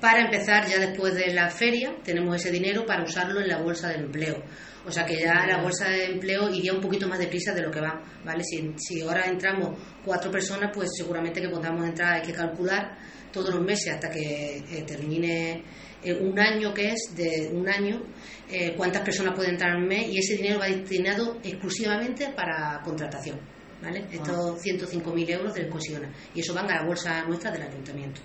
Para 0.00 0.24
empezar, 0.24 0.68
ya 0.68 0.78
después 0.78 1.14
de 1.14 1.32
la 1.32 1.48
feria, 1.48 1.94
tenemos 2.04 2.36
ese 2.36 2.50
dinero 2.50 2.84
para 2.84 3.04
usarlo 3.04 3.40
en 3.40 3.48
la 3.48 3.58
bolsa 3.58 3.88
de 3.88 3.94
empleo. 3.94 4.42
O 4.84 4.90
sea 4.90 5.06
que 5.06 5.20
ya 5.20 5.46
la 5.46 5.62
bolsa 5.62 5.88
de 5.88 6.06
empleo 6.06 6.50
iría 6.50 6.72
un 6.72 6.80
poquito 6.80 7.08
más 7.08 7.18
deprisa 7.18 7.54
de 7.54 7.62
lo 7.62 7.70
que 7.70 7.80
va, 7.80 8.02
¿vale? 8.24 8.42
Si, 8.42 8.74
si 8.76 9.00
ahora 9.00 9.26
entramos 9.26 9.78
cuatro 10.04 10.30
personas, 10.30 10.70
pues 10.74 10.90
seguramente 10.96 11.40
que 11.40 11.48
podamos 11.48 11.86
entrar, 11.86 12.14
hay 12.14 12.22
que 12.22 12.32
calcular 12.32 12.98
todos 13.32 13.54
los 13.54 13.64
meses 13.64 13.94
hasta 13.94 14.10
que 14.10 14.58
eh, 14.58 14.84
termine 14.86 15.62
eh, 16.02 16.14
un 16.14 16.38
año 16.38 16.72
que 16.72 16.90
es 16.90 17.14
de 17.14 17.50
un 17.52 17.68
año 17.68 18.02
eh, 18.50 18.74
cuántas 18.76 19.02
personas 19.02 19.34
pueden 19.34 19.52
entrar 19.52 19.74
en 19.74 19.82
un 19.82 19.88
mes 19.88 20.08
y 20.08 20.18
ese 20.18 20.36
dinero 20.36 20.58
va 20.58 20.66
destinado 20.66 21.38
exclusivamente 21.42 22.28
para 22.36 22.80
contratación 22.84 23.40
¿vale? 23.82 24.04
Ah. 24.04 24.08
estos 24.12 24.62
105.000 24.62 25.30
euros 25.30 25.54
del 25.54 25.68
Cosiona 25.68 26.12
y 26.34 26.40
eso 26.40 26.54
van 26.54 26.70
a 26.70 26.80
la 26.80 26.86
bolsa 26.86 27.24
nuestra 27.24 27.50
del 27.50 27.62
ayuntamiento 27.62 28.20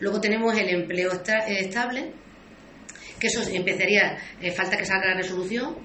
luego 0.00 0.20
tenemos 0.20 0.56
el 0.56 0.68
empleo 0.68 1.10
estable 1.48 2.12
que 3.18 3.26
eso 3.26 3.42
empezaría 3.50 4.18
falta 4.54 4.76
que 4.76 4.84
salga 4.84 5.08
la 5.08 5.16
resolución 5.16 5.76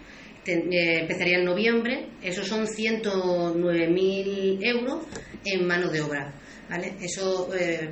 empezaría 0.46 1.38
en 1.38 1.46
noviembre, 1.46 2.10
esos 2.22 2.48
son 2.48 2.66
109.000 2.66 4.66
euros 4.66 5.06
en 5.46 5.68
mano 5.68 5.90
de 5.90 6.02
obra. 6.02 6.34
Eso 7.02 7.54
eh, 7.56 7.90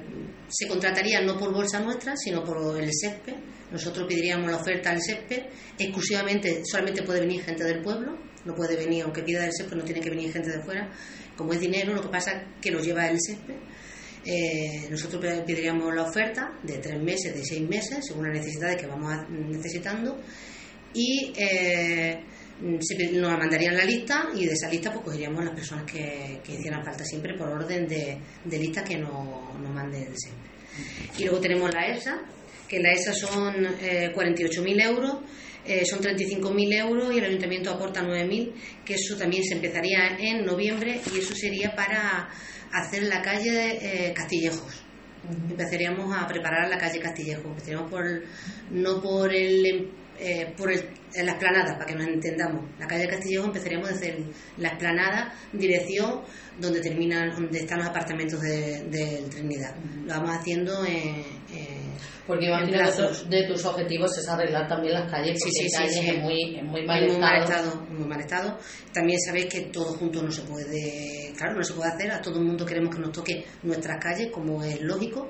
se 0.48 0.68
contrataría 0.68 1.22
no 1.22 1.38
por 1.38 1.52
bolsa 1.52 1.80
nuestra, 1.80 2.16
sino 2.16 2.44
por 2.44 2.80
el 2.80 2.90
SESPE. 2.94 3.36
Nosotros 3.72 4.06
pediríamos 4.08 4.50
la 4.50 4.58
oferta 4.58 4.92
al 4.92 5.02
SESPE, 5.02 5.50
exclusivamente, 5.80 6.62
solamente 6.64 7.04
puede 7.04 7.22
venir 7.22 7.44
gente 7.44 7.64
del 7.64 7.82
pueblo, 7.82 8.18
no 8.46 8.54
puede 8.54 8.76
venir, 8.76 9.04
aunque 9.04 9.24
pida 9.24 9.42
del 9.42 9.52
SESPE, 9.52 9.76
no 9.76 9.84
tiene 9.84 10.00
que 10.00 10.10
venir 10.10 10.32
gente 10.32 10.52
de 10.52 10.62
fuera. 10.62 10.92
Como 11.36 11.54
es 11.54 11.60
dinero, 11.60 11.94
lo 11.94 12.02
que 12.02 12.10
pasa 12.10 12.32
es 12.32 12.44
que 12.62 12.72
lo 12.72 12.80
lleva 12.80 13.08
el 13.08 13.18
SESPE. 13.20 13.56
Eh, 14.26 14.88
nosotros 14.90 15.24
pediríamos 15.46 15.94
la 15.96 16.04
oferta 16.04 16.60
de 16.64 16.78
tres 16.78 17.02
meses, 17.02 17.34
de 17.34 17.44
seis 17.44 17.68
meses, 17.68 18.06
según 18.06 18.28
las 18.28 18.38
necesidades 18.38 18.78
que 18.78 18.88
vamos 18.88 19.12
necesitando. 19.30 20.20
Y 20.94 21.34
eh, 21.36 22.24
Mm, 22.60 23.20
nos 23.20 23.38
mandarían 23.38 23.78
la 23.78 23.86
lista 23.86 24.30
y 24.36 24.46
de 24.46 24.54
esa 24.54 24.70
lista 24.70 24.92
pues 24.92 25.06
cogeríamos 25.06 25.46
las 25.46 25.54
personas 25.54 25.86
que, 25.92 26.42
hicieran 26.48 26.84
falta 26.84 27.04
siempre 27.04 27.36
por 27.36 27.50
orden 27.50 27.88
de, 27.88 28.20
lista 28.58 28.84
que 28.84 28.98
nos, 28.98 29.60
nos 29.60 29.72
mande 29.72 30.04
el 30.04 30.18
siempre. 30.18 30.50
Y 31.18 31.24
luego 31.24 31.40
tenemos 31.40 31.72
la 31.74 31.88
ESA, 31.88 32.20
que 32.68 32.80
la 32.80 32.92
ESA 32.92 33.14
son 33.14 33.66
eh, 33.82 34.12
48.000 34.14 34.86
euros, 34.86 35.18
eh, 35.66 35.86
son 35.86 36.00
35.000 36.00 36.74
euros 36.80 37.14
y 37.14 37.20
el 37.20 37.26
ayuntamiento 37.26 37.72
aporta 37.72 38.02
9.000, 38.02 38.54
que 38.86 38.96
eso 38.96 39.16
también 39.18 39.44
se 39.44 39.56
empezaría 39.56 40.18
en 40.18 40.46
noviembre 40.46 41.02
y 41.14 41.20
eso 41.20 41.36
sería 41.36 41.76
para 41.76 42.30
hacer 42.72 43.04
la 43.04 43.22
calle 43.22 43.78
eh, 43.82 44.14
Castillejos. 44.14 44.84
Empezaríamos 45.50 46.16
a 46.16 46.26
preparar 46.28 46.70
la 46.70 46.78
calle 46.78 47.00
Castillejos, 47.00 47.46
empezaríamos 47.46 47.92
por, 47.92 48.24
no 48.72 49.02
por 49.02 49.34
el 49.34 49.92
eh, 50.20 50.54
por 50.58 50.72
el, 50.72 50.90
la 51.24 51.34
esplanada, 51.34 51.74
para 51.74 51.86
que 51.86 51.96
nos 51.96 52.08
entendamos. 52.08 52.66
La 52.80 52.88
calle 52.88 53.08
Castillejo 53.08 53.46
empezaríamos 53.46 53.90
desde 53.90 54.26
la 54.58 54.70
esplanada, 54.70 55.34
dirección 55.54 56.22
donde 56.60 56.82
terminan, 56.82 57.30
donde 57.32 57.60
están 57.60 57.80
los 57.80 57.88
apartamentos 57.88 58.42
de, 58.42 59.24
Trinidad. 59.30 59.76
Lo 60.06 60.14
vamos 60.14 60.38
haciendo 60.38 60.86
en, 60.86 61.24
porque 62.28 62.46
imagino 62.46 62.78
que 62.78 63.30
de 63.30 63.48
tus 63.48 63.64
objetivos 63.64 64.18
es 64.18 64.28
arreglar 64.28 64.68
también 64.68 64.96
las 64.96 65.10
calles, 65.10 65.40
porque 65.40 65.52
sí, 65.54 65.70
sí, 65.70 65.90
sí, 65.90 66.10
en, 66.10 66.22
muy, 66.22 66.62
muy, 66.62 66.86
mal, 66.86 67.04
estado. 67.06 67.86
muy 67.90 68.06
mal 68.06 68.20
estado. 68.20 68.58
También 68.94 69.18
sabéis 69.22 69.46
que 69.46 69.62
todo 69.62 69.94
junto 69.94 70.22
no 70.22 70.30
se 70.30 70.42
puede, 70.42 71.34
claro, 71.38 71.56
no 71.56 71.64
se 71.64 71.74
puede 71.74 71.90
hacer. 71.90 72.12
A 72.12 72.22
todo 72.22 72.40
el 72.40 72.46
mundo 72.46 72.66
queremos 72.66 72.94
que 72.94 73.02
nos 73.02 73.14
toque 73.14 73.46
nuestras 73.64 73.98
calles, 74.04 74.30
como 74.30 74.62
es 74.62 74.82
lógico. 74.82 75.30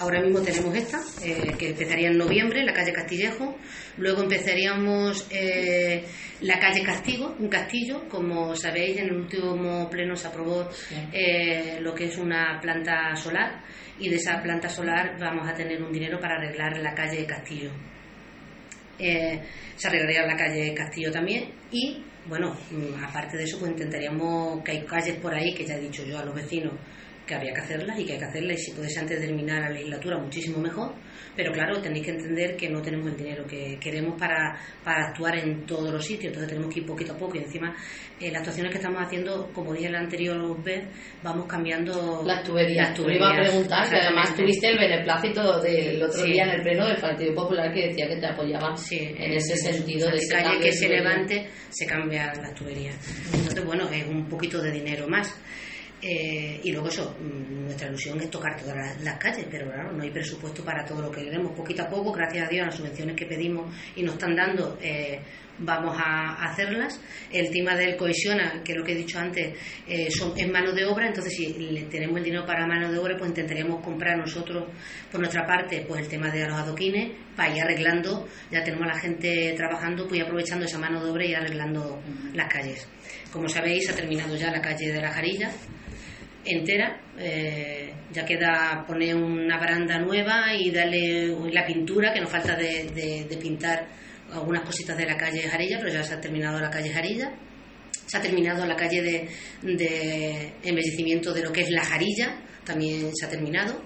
Ahora 0.00 0.22
mismo 0.22 0.40
tenemos 0.40 0.74
esta, 0.74 0.98
eh, 1.22 1.52
que 1.58 1.68
empezaría 1.68 2.08
en 2.08 2.16
noviembre, 2.16 2.64
la 2.64 2.72
calle 2.72 2.90
Castillejo. 2.90 3.58
Luego 3.98 4.22
empezaríamos 4.22 5.26
eh, 5.30 6.02
la 6.40 6.58
calle 6.58 6.82
Castigo, 6.82 7.36
un 7.38 7.50
castillo. 7.50 8.08
Como 8.08 8.56
sabéis, 8.56 8.96
en 8.96 9.08
el 9.08 9.12
último 9.12 9.90
pleno 9.90 10.16
se 10.16 10.28
aprobó 10.28 10.70
eh, 11.12 11.76
lo 11.82 11.94
que 11.94 12.06
es 12.06 12.16
una 12.16 12.58
planta 12.62 13.14
solar 13.14 13.62
y 13.98 14.08
de 14.08 14.16
esa 14.16 14.40
planta 14.40 14.70
solar 14.70 15.18
vamos 15.20 15.46
a 15.46 15.52
tener 15.52 15.82
un 15.82 15.92
dinero 15.92 16.18
para 16.18 16.36
arreglar 16.36 16.78
la 16.78 16.94
calle 16.94 17.26
Castillo. 17.26 17.70
se 18.96 19.86
arreglaría 19.86 20.26
la 20.26 20.36
calle 20.36 20.72
Castillo 20.72 21.12
también 21.12 21.52
y 21.70 22.02
bueno, 22.24 22.56
mm, 22.70 23.04
aparte 23.04 23.36
de 23.36 23.44
eso, 23.44 23.58
pues 23.58 23.72
intentaríamos 23.72 24.64
que 24.64 24.72
hay 24.72 24.86
calles 24.86 25.16
por 25.16 25.34
ahí 25.34 25.52
que 25.52 25.66
ya 25.66 25.74
he 25.74 25.80
dicho 25.80 26.06
yo 26.06 26.18
a 26.18 26.24
los 26.24 26.34
vecinos 26.34 26.72
que 27.30 27.36
había 27.36 27.54
que 27.54 27.60
hacerlas 27.60 27.98
y 27.98 28.04
que 28.04 28.12
hay 28.14 28.18
que 28.18 28.24
hacerlas 28.24 28.58
y 28.58 28.62
si 28.62 28.72
puede 28.72 28.90
ser 28.90 29.02
antes 29.02 29.20
de 29.20 29.26
terminar 29.28 29.62
la 29.62 29.70
legislatura 29.70 30.18
muchísimo 30.18 30.58
mejor 30.58 30.92
pero 31.36 31.52
claro, 31.52 31.80
tenéis 31.80 32.04
que 32.04 32.10
entender 32.10 32.56
que 32.56 32.68
no 32.68 32.82
tenemos 32.82 33.06
el 33.08 33.16
dinero 33.16 33.46
que 33.46 33.78
queremos 33.80 34.18
para, 34.18 34.58
para 34.84 35.08
actuar 35.08 35.38
en 35.38 35.64
todos 35.64 35.90
los 35.92 36.04
sitios, 36.04 36.26
entonces 36.26 36.48
tenemos 36.48 36.72
que 36.72 36.80
ir 36.80 36.86
poquito 36.86 37.12
a 37.12 37.16
poco 37.16 37.36
y 37.36 37.38
encima 37.38 37.74
eh, 38.18 38.30
las 38.30 38.40
actuaciones 38.40 38.72
que 38.72 38.78
estamos 38.78 39.00
haciendo, 39.00 39.50
como 39.54 39.72
dije 39.72 39.86
en 39.86 39.92
la 39.92 40.00
anterior 40.00 40.62
vez, 40.62 40.84
vamos 41.22 41.46
cambiando 41.46 42.22
las 42.26 42.42
tuberías. 42.42 42.98
Las 42.98 43.16
iba 43.16 43.30
a 43.30 43.34
preguntar, 43.34 43.88
que 43.88 43.96
además 43.96 44.34
tuviste 44.34 44.68
el 44.68 44.78
beneplácito 44.78 45.60
del 45.60 46.02
otro 46.02 46.22
día 46.24 46.44
en 46.44 46.50
el 46.50 46.62
pleno 46.62 46.86
del 46.86 47.00
Partido 47.00 47.34
Popular 47.34 47.72
que 47.72 47.88
decía 47.88 48.08
que 48.08 48.16
te 48.16 48.26
apoyaba 48.26 48.74
en 48.90 49.32
ese 49.32 49.56
sentido. 49.56 50.10
de 50.10 50.16
ese 50.16 50.34
calle 50.34 50.60
que 50.60 50.72
se 50.72 50.88
levante, 50.88 51.48
se 51.70 51.86
cambian 51.86 52.32
las 52.42 52.54
tuberías. 52.54 52.96
Entonces, 53.32 53.64
bueno, 53.64 53.88
es 53.88 54.06
un 54.06 54.28
poquito 54.28 54.60
de 54.60 54.72
dinero 54.72 55.08
más. 55.08 55.34
Eh, 56.02 56.60
y 56.64 56.72
luego 56.72 56.88
eso, 56.88 57.14
mm, 57.20 57.64
nuestra 57.64 57.88
ilusión 57.88 58.20
es 58.20 58.30
tocar 58.30 58.58
todas 58.58 59.00
las, 59.02 59.18
calles, 59.18 59.46
pero 59.50 59.70
claro, 59.70 59.92
no 59.92 60.02
hay 60.02 60.10
presupuesto 60.10 60.64
para 60.64 60.84
todo 60.84 61.02
lo 61.02 61.10
que 61.10 61.24
queremos. 61.24 61.52
Poquito 61.52 61.82
a 61.82 61.88
poco, 61.88 62.12
gracias 62.12 62.46
a 62.46 62.48
Dios, 62.48 62.66
las 62.66 62.74
subvenciones 62.76 63.16
que 63.16 63.26
pedimos 63.26 63.74
y 63.94 64.02
nos 64.02 64.14
están 64.14 64.34
dando, 64.34 64.78
eh, 64.80 65.20
vamos 65.58 65.94
a 65.98 66.42
hacerlas. 66.42 66.98
El 67.30 67.50
tema 67.50 67.76
del 67.76 67.96
cohesiona, 67.96 68.62
que 68.64 68.72
es 68.72 68.78
lo 68.78 68.84
que 68.84 68.92
he 68.92 68.94
dicho 68.94 69.18
antes, 69.18 69.54
eh, 69.86 70.10
son, 70.10 70.32
es 70.38 70.50
mano 70.50 70.72
de 70.72 70.86
obra, 70.86 71.06
entonces 71.06 71.34
si 71.34 71.52
tenemos 71.90 72.16
el 72.16 72.24
dinero 72.24 72.46
para 72.46 72.66
mano 72.66 72.90
de 72.90 72.98
obra, 72.98 73.16
pues 73.18 73.28
intentaríamos 73.28 73.84
comprar 73.84 74.16
nosotros, 74.16 74.70
por 75.10 75.20
nuestra 75.20 75.46
parte, 75.46 75.84
pues 75.86 76.00
el 76.00 76.08
tema 76.08 76.30
de 76.30 76.46
los 76.46 76.56
adoquines, 76.56 77.12
para 77.36 77.54
ir 77.54 77.62
arreglando, 77.62 78.26
ya 78.50 78.64
tenemos 78.64 78.86
a 78.86 78.94
la 78.94 78.98
gente 78.98 79.52
trabajando, 79.54 80.08
pues 80.08 80.22
aprovechando 80.22 80.64
esa 80.64 80.78
mano 80.78 81.04
de 81.04 81.10
obra 81.10 81.26
y 81.26 81.34
arreglando 81.34 82.00
las 82.32 82.48
calles. 82.48 82.88
Como 83.30 83.48
sabéis, 83.50 83.90
ha 83.90 83.94
terminado 83.94 84.34
ya 84.34 84.50
la 84.50 84.62
calle 84.62 84.92
de 84.92 85.00
la 85.00 85.12
Jarilla 85.12 85.50
entera. 86.44 87.00
Eh, 87.18 87.92
ya 88.12 88.24
queda 88.24 88.84
poner 88.86 89.14
una 89.14 89.58
baranda 89.58 89.98
nueva 89.98 90.54
y 90.54 90.70
darle 90.70 91.34
la 91.52 91.64
pintura, 91.66 92.12
que 92.12 92.20
nos 92.20 92.30
falta 92.30 92.56
de, 92.56 93.26
pintar 93.40 93.86
algunas 94.32 94.62
cositas 94.62 94.96
de 94.96 95.06
la 95.06 95.16
calle 95.16 95.42
Jarilla, 95.42 95.78
pero 95.78 95.92
ya 95.92 96.02
se 96.02 96.14
ha 96.14 96.20
terminado 96.20 96.60
la 96.60 96.70
calle 96.70 96.90
Jarilla. 96.90 97.32
Se 98.06 98.16
ha 98.16 98.22
terminado 98.22 98.66
la 98.66 98.74
calle 98.74 99.02
de, 99.02 99.28
de 99.62 100.52
embellecimiento 100.64 101.32
de 101.32 101.42
lo 101.42 101.52
que 101.52 101.60
es 101.62 101.70
la 101.70 101.84
Jarilla, 101.84 102.40
también 102.64 103.14
se 103.14 103.26
ha 103.26 103.28
terminado 103.28 103.82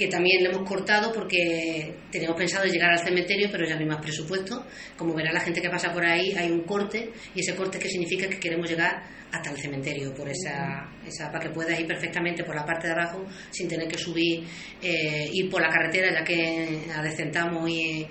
que 0.00 0.08
también 0.08 0.42
lo 0.42 0.48
hemos 0.48 0.66
cortado 0.66 1.12
porque 1.12 1.94
teníamos 2.10 2.34
pensado 2.34 2.64
llegar 2.64 2.90
al 2.90 3.04
cementerio, 3.04 3.50
pero 3.52 3.68
ya 3.68 3.74
no 3.74 3.80
hay 3.80 3.86
más 3.86 4.00
presupuesto. 4.00 4.64
Como 4.96 5.12
verá 5.12 5.30
la 5.30 5.40
gente 5.40 5.60
que 5.60 5.68
pasa 5.68 5.92
por 5.92 6.02
ahí, 6.02 6.32
hay 6.32 6.50
un 6.50 6.62
corte, 6.62 7.12
y 7.34 7.40
ese 7.40 7.54
corte 7.54 7.78
que 7.78 7.86
significa 7.86 8.26
que 8.26 8.40
queremos 8.40 8.66
llegar 8.66 9.02
hasta 9.30 9.50
el 9.50 9.58
cementerio, 9.58 10.14
por 10.14 10.26
esa, 10.26 10.88
esa 11.06 11.30
para 11.30 11.40
que 11.40 11.50
puedas 11.50 11.78
ir 11.78 11.86
perfectamente 11.86 12.44
por 12.44 12.56
la 12.56 12.64
parte 12.64 12.86
de 12.86 12.94
abajo 12.94 13.26
sin 13.50 13.68
tener 13.68 13.86
que 13.88 13.98
subir, 13.98 14.42
eh, 14.80 15.28
ir 15.34 15.50
por 15.50 15.60
la 15.60 15.68
carretera, 15.68 16.14
ya 16.14 16.24
que 16.24 16.80
adecentamos 16.96 17.68
y 17.68 18.06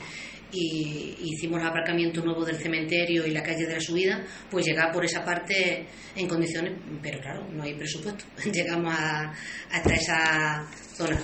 y 0.52 1.16
hicimos 1.22 1.62
el 1.62 1.68
aparcamiento 1.68 2.24
nuevo 2.24 2.44
del 2.44 2.58
cementerio 2.58 3.24
y 3.28 3.30
la 3.30 3.44
calle 3.44 3.68
de 3.68 3.74
la 3.74 3.80
subida, 3.80 4.26
pues 4.50 4.66
llegar 4.66 4.92
por 4.92 5.06
esa 5.06 5.24
parte 5.24 5.86
en 6.16 6.28
condiciones, 6.28 6.74
pero 7.04 7.20
claro, 7.20 7.48
no 7.52 7.62
hay 7.62 7.76
presupuesto. 7.76 8.26
Llegamos 8.52 8.92
a, 8.92 9.32
hasta 9.70 9.94
esa 9.94 10.68
zona. 10.96 11.22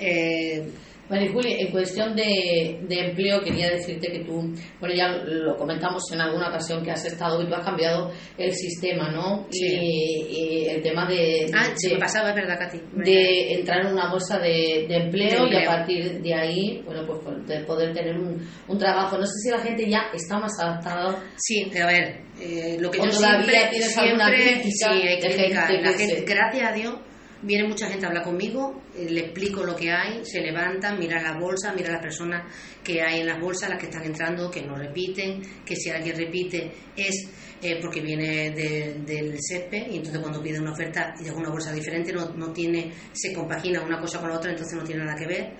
Eh, 0.00 0.66
María 1.10 1.32
Juli, 1.32 1.56
en 1.58 1.72
cuestión 1.72 2.14
de, 2.14 2.78
empleo, 2.88 3.40
quería 3.42 3.68
decirte 3.68 4.12
que 4.12 4.20
tú, 4.20 4.54
bueno, 4.78 4.94
ya 4.94 5.08
lo 5.08 5.56
comentamos 5.56 6.04
en 6.12 6.20
alguna 6.20 6.50
ocasión 6.50 6.84
que 6.84 6.92
has 6.92 7.04
estado 7.04 7.42
y 7.42 7.48
tú 7.48 7.54
has 7.54 7.64
cambiado 7.64 8.12
el 8.38 8.52
sistema, 8.52 9.10
¿no? 9.10 9.48
Y, 9.50 10.66
el 10.68 10.80
tema 10.82 11.06
de. 11.06 11.50
Ah, 11.52 11.66
sí, 11.74 11.96
pasaba, 11.98 12.30
es 12.30 12.36
verdad, 12.36 12.60
Katy. 12.60 12.78
De 13.04 13.54
entrar 13.54 13.84
en 13.84 13.92
una 13.92 14.08
bolsa 14.08 14.38
de, 14.38 14.86
empleo, 14.88 15.48
y 15.48 15.56
a 15.56 15.66
partir 15.66 16.22
de 16.22 16.32
ahí, 16.32 16.80
bueno, 16.84 17.04
pues 17.04 17.46
de 17.48 17.64
poder 17.64 17.92
tener 17.92 18.16
un, 18.16 18.78
trabajo. 18.78 19.18
No 19.18 19.26
sé 19.26 19.32
si 19.42 19.50
la 19.50 19.58
gente 19.58 19.90
ya 19.90 20.10
está 20.14 20.38
más 20.38 20.52
adaptada. 20.60 21.20
Sí, 21.36 21.68
a 21.76 21.86
ver, 21.86 22.20
eh, 22.40 22.76
lo 22.78 22.88
que 22.88 22.98
yo 22.98 23.10
siempre. 23.10 23.68
Tienes 23.68 23.92
siempre, 23.92 24.62
sí, 24.62 24.84
hay 24.84 25.18
que 25.18 26.24
gracias 26.24 26.70
a 26.70 26.72
Dios 26.72 26.94
Viene 27.42 27.66
mucha 27.66 27.88
gente 27.88 28.04
a 28.04 28.08
hablar 28.08 28.24
conmigo, 28.24 28.82
eh, 28.94 29.08
le 29.08 29.20
explico 29.20 29.64
lo 29.64 29.74
que 29.74 29.90
hay, 29.90 30.24
se 30.24 30.40
levantan, 30.40 30.98
miran 30.98 31.24
las 31.24 31.38
bolsas, 31.38 31.74
miran 31.74 31.92
las 31.92 32.02
personas 32.02 32.52
que 32.84 33.00
hay 33.00 33.20
en 33.20 33.26
las 33.26 33.40
bolsas, 33.40 33.70
las 33.70 33.78
que 33.78 33.86
están 33.86 34.04
entrando, 34.04 34.50
que 34.50 34.62
no 34.62 34.76
repiten, 34.76 35.40
que 35.64 35.74
si 35.74 35.88
alguien 35.88 36.16
repite 36.16 36.70
es 36.94 37.28
eh, 37.62 37.78
porque 37.80 38.00
viene 38.00 38.50
del 38.50 39.36
SEPE 39.38 39.88
y 39.90 39.96
entonces 39.98 40.18
cuando 40.20 40.42
pide 40.42 40.58
una 40.58 40.72
oferta 40.72 41.14
y 41.20 41.28
es 41.28 41.32
una 41.32 41.50
bolsa 41.50 41.72
diferente, 41.72 42.12
no, 42.12 42.30
no 42.34 42.52
tiene, 42.52 42.92
se 43.12 43.32
compagina 43.32 43.82
una 43.82 44.00
cosa 44.00 44.18
con 44.18 44.30
la 44.30 44.36
otra, 44.36 44.50
entonces 44.50 44.78
no 44.78 44.84
tiene 44.84 45.04
nada 45.04 45.16
que 45.16 45.26
ver. 45.26 45.52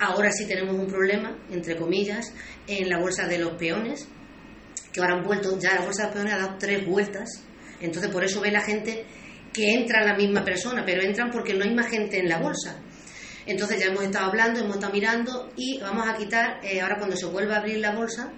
Ahora 0.00 0.30
sí 0.32 0.46
tenemos 0.46 0.74
un 0.74 0.86
problema, 0.86 1.38
entre 1.50 1.76
comillas, 1.76 2.32
en 2.66 2.88
la 2.88 2.98
bolsa 2.98 3.26
de 3.26 3.38
los 3.38 3.52
peones, 3.52 4.08
que 4.92 5.00
ahora 5.00 5.16
han 5.16 5.24
vuelto, 5.24 5.58
ya 5.58 5.74
la 5.74 5.82
bolsa 5.82 6.02
de 6.02 6.08
los 6.08 6.14
peones 6.14 6.34
ha 6.34 6.38
dado 6.38 6.58
tres 6.58 6.86
vueltas, 6.86 7.44
entonces 7.80 8.10
por 8.10 8.24
eso 8.24 8.40
ve 8.40 8.50
la 8.50 8.62
gente 8.62 9.04
que 9.52 9.74
entra 9.74 10.04
la 10.04 10.14
misma 10.14 10.44
persona, 10.44 10.84
pero 10.84 11.02
entran 11.02 11.30
porque 11.30 11.54
no 11.54 11.64
hay 11.64 11.74
más 11.74 11.88
gente 11.88 12.18
en 12.18 12.28
la 12.28 12.38
bolsa. 12.38 12.80
Entonces 13.46 13.80
ya 13.80 13.86
hemos 13.86 14.04
estado 14.04 14.26
hablando, 14.26 14.60
hemos 14.60 14.76
estado 14.76 14.92
mirando 14.92 15.52
y 15.56 15.78
vamos 15.80 16.08
a 16.08 16.16
quitar, 16.16 16.60
eh, 16.62 16.80
ahora 16.80 16.96
cuando 16.98 17.16
se 17.16 17.26
vuelva 17.26 17.56
a 17.56 17.58
abrir 17.58 17.78
la 17.78 17.94
bolsa, 17.94 18.32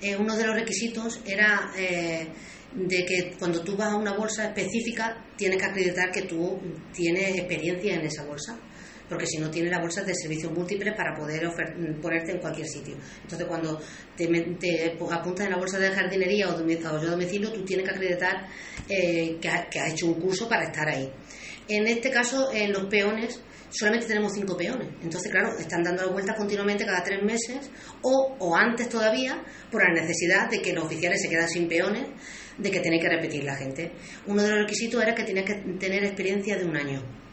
eh, 0.00 0.16
uno 0.16 0.36
de 0.36 0.46
los 0.46 0.54
requisitos 0.54 1.20
era 1.26 1.72
eh, 1.76 2.28
de 2.74 3.04
que 3.04 3.34
cuando 3.38 3.62
tú 3.62 3.76
vas 3.76 3.92
a 3.92 3.96
una 3.96 4.12
bolsa 4.12 4.46
específica 4.46 5.24
tienes 5.36 5.58
que 5.58 5.64
acreditar 5.64 6.10
que 6.10 6.22
tú 6.22 6.60
tienes 6.92 7.36
experiencia 7.36 7.94
en 7.94 8.06
esa 8.06 8.24
bolsa 8.24 8.58
porque 9.08 9.26
si 9.26 9.38
no 9.38 9.50
tienes 9.50 9.70
la 9.70 9.80
bolsa 9.80 10.02
de 10.02 10.14
servicios 10.14 10.52
múltiples 10.52 10.94
para 10.94 11.14
poder 11.14 11.48
ponerte 12.00 12.32
en 12.32 12.38
cualquier 12.38 12.66
sitio. 12.66 12.96
Entonces, 13.22 13.46
cuando 13.46 13.80
te, 14.16 14.96
apuntas 15.10 15.46
en 15.46 15.52
la 15.52 15.58
bolsa 15.58 15.78
de 15.78 15.90
jardinería 15.90 16.48
o, 16.48 16.58
de, 16.58 16.86
o 16.86 16.98
domicilio, 16.98 17.52
tú 17.52 17.64
tienes 17.64 17.88
que 17.88 17.94
acreditar 17.94 18.48
eh, 18.88 19.38
que, 19.40 19.48
has 19.48 19.66
ha 19.76 19.88
hecho 19.88 20.06
un 20.06 20.14
curso 20.14 20.48
para 20.48 20.64
estar 20.64 20.88
ahí. 20.88 21.10
En 21.68 21.86
este 21.86 22.10
caso, 22.10 22.50
en 22.52 22.72
los 22.72 22.86
peones, 22.86 23.40
solamente 23.70 24.06
tenemos 24.06 24.32
cinco 24.32 24.56
peones. 24.56 24.88
Entonces, 25.02 25.30
claro, 25.30 25.56
están 25.58 25.82
dando 25.82 26.10
vueltas 26.12 26.36
continuamente 26.36 26.84
cada 26.84 27.02
tres 27.02 27.22
meses 27.22 27.70
o, 28.02 28.36
o, 28.38 28.56
antes 28.56 28.88
todavía 28.88 29.42
por 29.70 29.82
la 29.82 30.00
necesidad 30.00 30.50
de 30.50 30.60
que 30.60 30.72
los 30.72 30.84
oficiales 30.84 31.20
se 31.20 31.28
quedan 31.28 31.48
sin 31.48 31.68
peones, 31.68 32.06
de 32.58 32.70
que 32.70 32.80
tiene 32.80 33.00
que 33.00 33.08
repetir 33.08 33.44
la 33.44 33.56
gente. 33.56 33.92
Uno 34.26 34.42
de 34.42 34.50
los 34.50 34.58
requisitos 34.60 35.02
era 35.02 35.14
que 35.14 35.24
tenía 35.24 35.44
que 35.44 35.54
tener 35.78 36.04
experiencia 36.04 36.56
de 36.56 36.64
un 36.64 36.76
año 36.76 37.23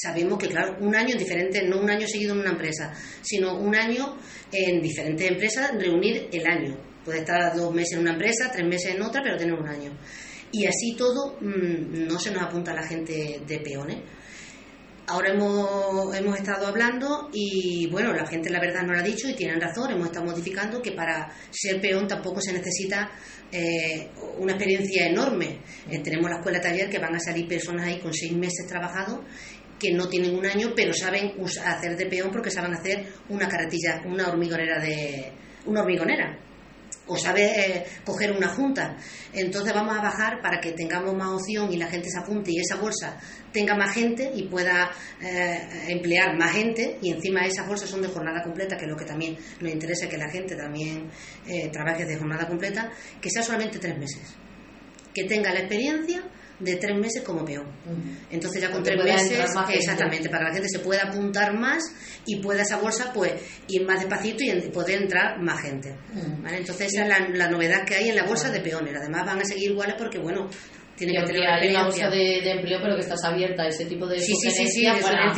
sabemos 0.00 0.38
que, 0.38 0.48
claro, 0.48 0.76
un 0.80 0.94
año 0.94 1.12
en 1.12 1.18
diferentes, 1.18 1.62
no 1.68 1.80
un 1.80 1.90
año 1.90 2.06
seguido 2.06 2.34
en 2.34 2.40
una 2.40 2.50
empresa, 2.50 2.92
sino 3.22 3.58
un 3.58 3.74
año 3.74 4.16
en 4.52 4.80
diferentes 4.80 5.28
empresas, 5.28 5.72
reunir 5.78 6.28
el 6.32 6.46
año. 6.46 6.76
Puede 7.04 7.20
estar 7.20 7.54
dos 7.54 7.72
meses 7.74 7.94
en 7.94 8.00
una 8.00 8.12
empresa, 8.12 8.50
tres 8.52 8.66
meses 8.66 8.94
en 8.94 9.02
otra, 9.02 9.22
pero 9.22 9.36
tener 9.36 9.54
un 9.54 9.68
año. 9.68 9.92
Y 10.52 10.66
así 10.66 10.94
todo 10.96 11.36
mm, 11.40 12.06
no 12.06 12.18
se 12.18 12.30
nos 12.30 12.42
apunta 12.42 12.72
a 12.72 12.74
la 12.74 12.86
gente 12.86 13.40
de 13.46 13.58
peones. 13.58 13.98
Ahora 15.06 15.32
hemos, 15.32 16.14
hemos 16.14 16.38
estado 16.38 16.68
hablando 16.68 17.30
y 17.32 17.88
bueno, 17.90 18.12
la 18.12 18.24
gente 18.26 18.48
la 18.48 18.60
verdad 18.60 18.82
no 18.82 18.92
lo 18.92 19.00
ha 19.00 19.02
dicho 19.02 19.28
y 19.28 19.34
tienen 19.34 19.60
razón, 19.60 19.90
hemos 19.90 20.06
estado 20.06 20.26
modificando 20.26 20.80
que 20.80 20.92
para 20.92 21.32
ser 21.50 21.80
peón 21.80 22.06
tampoco 22.06 22.40
se 22.40 22.52
necesita 22.52 23.10
eh, 23.50 24.08
una 24.38 24.52
experiencia 24.52 25.08
enorme. 25.08 25.62
Eh, 25.90 25.98
tenemos 25.98 26.30
la 26.30 26.36
escuela 26.36 26.60
taller 26.60 26.88
que 26.88 27.00
van 27.00 27.16
a 27.16 27.18
salir 27.18 27.48
personas 27.48 27.86
ahí 27.86 27.98
con 27.98 28.14
seis 28.14 28.32
meses 28.32 28.64
trabajados 28.68 29.18
que 29.80 29.92
no 29.92 30.08
tienen 30.08 30.36
un 30.36 30.46
año, 30.46 30.72
pero 30.76 30.92
saben 30.92 31.32
hacer 31.64 31.96
de 31.96 32.06
peón 32.06 32.30
porque 32.30 32.50
saben 32.50 32.74
hacer 32.74 33.06
una 33.30 33.48
carretilla, 33.48 34.02
una 34.04 34.28
hormigonera 34.28 34.78
de 34.78 35.32
una 35.64 35.80
hormigonera 35.80 36.38
o 37.10 37.16
sabe 37.16 37.42
eh, 37.44 37.84
coger 38.04 38.32
una 38.32 38.48
junta. 38.48 38.96
Entonces 39.32 39.74
vamos 39.74 39.96
a 39.96 40.02
bajar 40.02 40.40
para 40.40 40.60
que 40.60 40.72
tengamos 40.72 41.14
más 41.14 41.28
opción 41.28 41.72
y 41.72 41.76
la 41.76 41.88
gente 41.88 42.08
se 42.08 42.18
apunte 42.18 42.52
y 42.52 42.60
esa 42.60 42.76
bolsa 42.76 43.18
tenga 43.52 43.76
más 43.76 43.92
gente 43.94 44.30
y 44.34 44.44
pueda 44.48 44.90
eh, 45.20 45.86
emplear 45.88 46.36
más 46.38 46.52
gente 46.52 46.98
y 47.02 47.10
encima 47.10 47.44
esas 47.46 47.66
bolsas 47.66 47.90
son 47.90 48.02
de 48.02 48.08
jornada 48.08 48.42
completa, 48.42 48.76
que 48.76 48.84
es 48.84 48.90
lo 48.90 48.96
que 48.96 49.04
también 49.04 49.36
nos 49.60 49.72
interesa 49.72 50.08
que 50.08 50.16
la 50.16 50.30
gente 50.30 50.54
también 50.54 51.10
eh, 51.46 51.68
trabaje 51.72 52.04
de 52.04 52.16
jornada 52.16 52.46
completa, 52.46 52.90
que 53.20 53.28
sea 53.28 53.42
solamente 53.42 53.78
tres 53.78 53.98
meses. 53.98 54.36
Que 55.12 55.24
tenga 55.24 55.52
la 55.52 55.60
experiencia 55.60 56.22
de 56.60 56.76
tres 56.76 56.96
meses 56.96 57.22
como 57.22 57.44
peón. 57.44 57.66
Entonces 58.30 58.62
ya 58.62 58.70
con 58.70 58.82
tres 58.82 59.02
meses, 59.02 59.38
exactamente, 59.72 60.28
para 60.28 60.44
que 60.44 60.48
la 60.48 60.54
gente 60.54 60.68
se 60.68 60.78
pueda 60.80 61.02
apuntar 61.04 61.58
más 61.58 61.82
y 62.26 62.36
pueda 62.36 62.62
esa 62.62 62.78
bolsa 62.78 63.12
pues 63.12 63.32
ir 63.68 63.86
más 63.86 64.00
despacito 64.00 64.44
y 64.44 64.68
poder 64.70 65.02
entrar 65.02 65.40
más 65.42 65.60
gente. 65.62 65.96
Entonces 66.52 66.92
esa 66.92 67.04
es 67.04 67.36
la, 67.36 67.50
novedad 67.50 67.84
que 67.84 67.94
hay 67.94 68.10
en 68.10 68.16
la 68.16 68.24
bolsa 68.24 68.50
de 68.50 68.60
peones. 68.60 68.94
Además 68.96 69.26
van 69.26 69.40
a 69.40 69.44
seguir 69.44 69.70
iguales 69.70 69.96
porque, 69.98 70.18
bueno, 70.18 70.48
tiene 71.06 71.20
que, 71.20 71.32
tener 71.32 71.48
hay 71.48 71.70
una 71.70 71.84
bolsa 71.84 72.10
de, 72.10 72.50
empleo, 72.50 72.78
pero 72.82 72.94
que 72.94 73.00
estás 73.00 73.24
abierta 73.24 73.62
a 73.62 73.68
ese 73.68 73.86
tipo 73.86 74.06
de 74.06 74.20
sí, 74.20 74.34
sí, 74.34 74.50
sí, 74.50 74.68
sí, 74.68 74.86
para, 75.00 75.34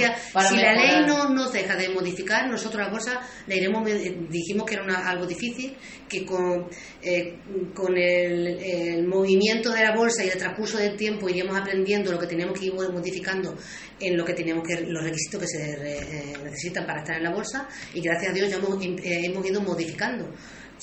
si 0.49 0.57
la 0.57 0.75
ley 0.75 1.07
no 1.07 1.28
nos 1.28 1.52
deja 1.52 1.76
de 1.76 1.88
modificar, 1.88 2.49
nosotros 2.49 2.83
la 2.83 2.90
bolsa 2.90 3.21
la 3.47 3.54
iremos, 3.54 3.88
dijimos 4.28 4.66
que 4.66 4.75
era 4.75 4.83
una, 4.83 5.09
algo 5.09 5.25
difícil, 5.25 5.76
que 6.09 6.26
con, 6.26 6.69
eh, 7.00 7.38
con 7.73 7.97
el, 7.97 8.59
el, 8.61 9.07
movimiento 9.07 9.71
de 9.71 9.85
la 9.85 9.95
bolsa 9.95 10.25
y 10.25 10.28
el 10.28 10.37
transcurso 10.37 10.78
del 10.78 10.97
tiempo 10.97 11.28
iríamos 11.28 11.57
aprendiendo 11.57 12.11
lo 12.11 12.19
que 12.19 12.26
teníamos 12.26 12.59
que 12.59 12.66
ir 12.66 12.75
modificando 12.75 13.57
en 14.00 14.16
lo 14.16 14.25
que 14.25 14.35
teníamos 14.35 14.66
que, 14.66 14.81
los 14.81 15.04
requisitos 15.04 15.42
que 15.42 15.47
se 15.47 15.71
eh, 15.71 16.33
necesitan 16.42 16.85
para 16.87 17.02
estar 17.02 17.16
en 17.16 17.23
la 17.23 17.31
bolsa 17.31 17.69
y 17.95 18.00
gracias 18.00 18.33
a 18.33 18.35
Dios 18.35 18.50
ya 18.50 18.57
hemos, 18.57 18.85
eh, 18.85 19.26
hemos 19.26 19.47
ido 19.47 19.61
modificando. 19.61 20.28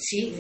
Sí, 0.02 0.34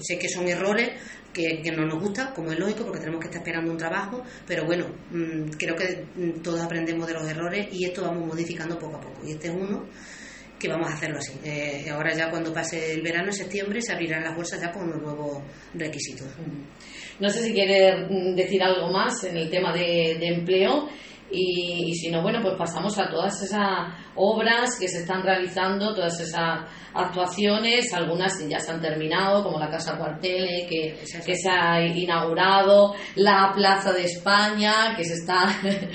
sé 0.00 0.18
que 0.18 0.28
son 0.28 0.48
errores, 0.48 0.90
que, 1.32 1.72
no 1.72 1.86
nos 1.86 2.00
gusta, 2.00 2.32
como 2.34 2.52
es 2.52 2.58
lógico, 2.58 2.84
porque 2.84 3.00
tenemos 3.00 3.20
que 3.20 3.26
estar 3.26 3.40
esperando 3.40 3.70
un 3.70 3.78
trabajo, 3.78 4.22
pero 4.46 4.64
bueno, 4.64 4.86
mm, 5.10 5.50
creo 5.58 5.76
que 5.76 6.04
mm, 6.14 6.42
todos 6.42 6.60
aprendemos 6.60 7.06
de 7.06 7.14
los 7.14 7.28
errores 7.28 7.68
y 7.72 7.84
esto 7.84 8.02
vamos 8.02 8.26
modificando 8.26 8.78
poco 8.78 8.96
a 8.96 9.00
poco. 9.00 9.20
Y 9.26 9.32
este 9.32 9.48
es 9.48 9.54
uno 9.54 9.86
que 10.60 10.68
vamos 10.68 10.90
a 10.90 10.94
hacerlo 10.94 11.18
así. 11.18 11.32
Eh, 11.42 11.88
ahora 11.90 12.14
ya 12.14 12.30
cuando 12.30 12.52
pase 12.52 12.92
el 12.92 13.02
verano, 13.02 13.28
en 13.28 13.32
septiembre, 13.32 13.80
se 13.80 13.92
abrirán 13.92 14.22
las 14.22 14.36
bolsas 14.36 14.60
ya 14.60 14.70
con 14.70 14.90
los 14.90 15.00
nuevos 15.00 15.42
requisitos. 15.74 16.28
No 17.18 17.28
sé 17.30 17.42
si 17.42 17.52
quiere 17.52 18.06
mm, 18.06 18.36
decir 18.36 18.62
algo 18.62 18.92
más 18.92 19.24
en 19.24 19.36
el 19.36 19.50
tema 19.50 19.72
de, 19.72 20.12
empleo. 20.20 20.88
Y, 21.32 21.90
y, 21.90 21.94
si 21.94 22.10
no, 22.10 22.22
bueno, 22.22 22.40
pues 22.42 22.54
pasamos 22.56 22.98
a 22.98 23.08
todas 23.08 23.42
esas 23.42 23.88
obras 24.16 24.78
que 24.78 24.88
se 24.88 25.00
están 25.00 25.22
realizando, 25.22 25.94
todas 25.94 26.20
esas 26.20 26.64
actuaciones, 26.92 27.92
algunas 27.94 28.32
ya 28.48 28.58
se 28.58 28.72
han 28.72 28.80
terminado, 28.80 29.44
como 29.44 29.58
la 29.58 29.70
Casa 29.70 29.96
Cuartele, 29.96 30.66
que, 30.68 30.98
que 31.24 31.34
se 31.36 31.48
ha 31.48 31.80
inaugurado, 31.86 32.94
la 33.16 33.52
Plaza 33.54 33.92
de 33.92 34.04
España, 34.04 34.94
que 34.96 35.04
se 35.04 35.14
está 35.14 35.46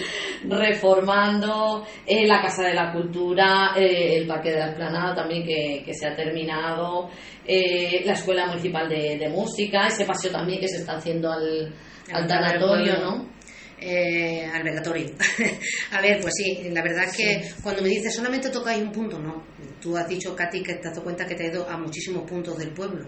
reformando, 0.47 1.85
eh, 2.05 2.25
la 2.25 2.41
Casa 2.41 2.63
de 2.63 2.73
la 2.73 2.93
Cultura, 2.93 3.73
eh, 3.75 4.17
el 4.17 4.27
Parque 4.27 4.51
de 4.51 4.59
la 4.59 4.69
Esplanada 4.69 5.15
también, 5.15 5.43
que, 5.43 5.83
que 5.85 5.93
se 5.93 6.07
ha 6.07 6.15
terminado, 6.15 7.09
eh, 7.45 8.01
la 8.05 8.13
Escuela 8.13 8.47
Municipal 8.47 8.87
de, 8.89 9.29
Música, 9.29 9.87
ese 9.87 10.05
paseo 10.05 10.31
también 10.31 10.59
que 10.59 10.67
se 10.67 10.77
está 10.77 10.93
haciendo 10.93 11.31
al, 11.31 11.73
al 12.13 12.27
tanatorio, 12.27 12.99
¿no? 12.99 13.35
Eh, 13.77 14.45
al 14.45 14.65
a 15.91 16.01
ver, 16.01 16.21
pues 16.21 16.33
sí, 16.37 16.69
la 16.71 16.81
verdad 16.81 17.05
es 17.05 17.17
que 17.17 17.41
cuando 17.61 17.81
me 17.81 17.89
dices 17.89 18.15
solamente 18.15 18.49
tocáis 18.49 18.81
un 18.81 18.91
punto, 18.91 19.19
no. 19.19 19.43
Tú 19.81 19.95
has 19.97 20.07
dicho, 20.07 20.35
Katy, 20.35 20.63
que 20.63 20.75
te 20.75 20.87
has 20.87 20.95
dado 20.95 21.03
cuenta 21.03 21.25
que 21.25 21.35
te 21.35 21.45
he 21.45 21.51
ido 21.51 21.69
a 21.69 21.77
muchísimos 21.77 22.23
puntos 22.29 22.57
del 22.57 22.71
pueblo. 22.71 23.05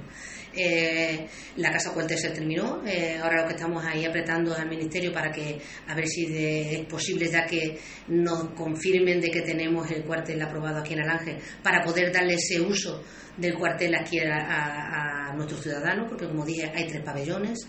Eh, 0.54 1.28
la 1.58 1.72
casa 1.72 1.94
cuartel 1.94 2.18
se 2.18 2.30
terminó, 2.30 2.84
eh, 2.86 3.18
ahora 3.22 3.42
lo 3.42 3.48
que 3.48 3.54
estamos 3.54 3.84
ahí 3.86 4.06
apretando 4.06 4.56
al 4.56 4.68
ministerio 4.68 5.12
para 5.14 5.32
que 5.32 5.60
a 5.88 5.96
ver 5.96 6.08
si 6.08 6.26
es 6.36 6.86
posible 6.86 7.28
ya 7.30 7.46
que 7.46 7.78
nos 8.08 8.50
confirmen 8.56 9.22
de 9.22 9.30
que 9.30 9.42
tenemos 9.42 9.90
el 9.92 10.04
cuartel 10.04 10.42
aprobado 10.42 10.80
aquí 10.80 10.94
en 10.94 11.02
Alange 11.02 11.38
para 11.62 11.84
poder 11.84 12.12
darle 12.12 12.36
ese 12.36 12.60
uso 12.60 13.04
del 13.38 13.54
cuartel 13.56 13.94
aquí 13.96 14.20
a, 14.20 15.30
a 15.30 15.36
nuestros 15.36 15.62
ciudadanos, 15.62 16.08
porque 16.10 16.28
como 16.28 16.44
dije 16.44 16.72
hay 16.74 16.88
tres 16.88 17.04
pabellones. 17.04 17.68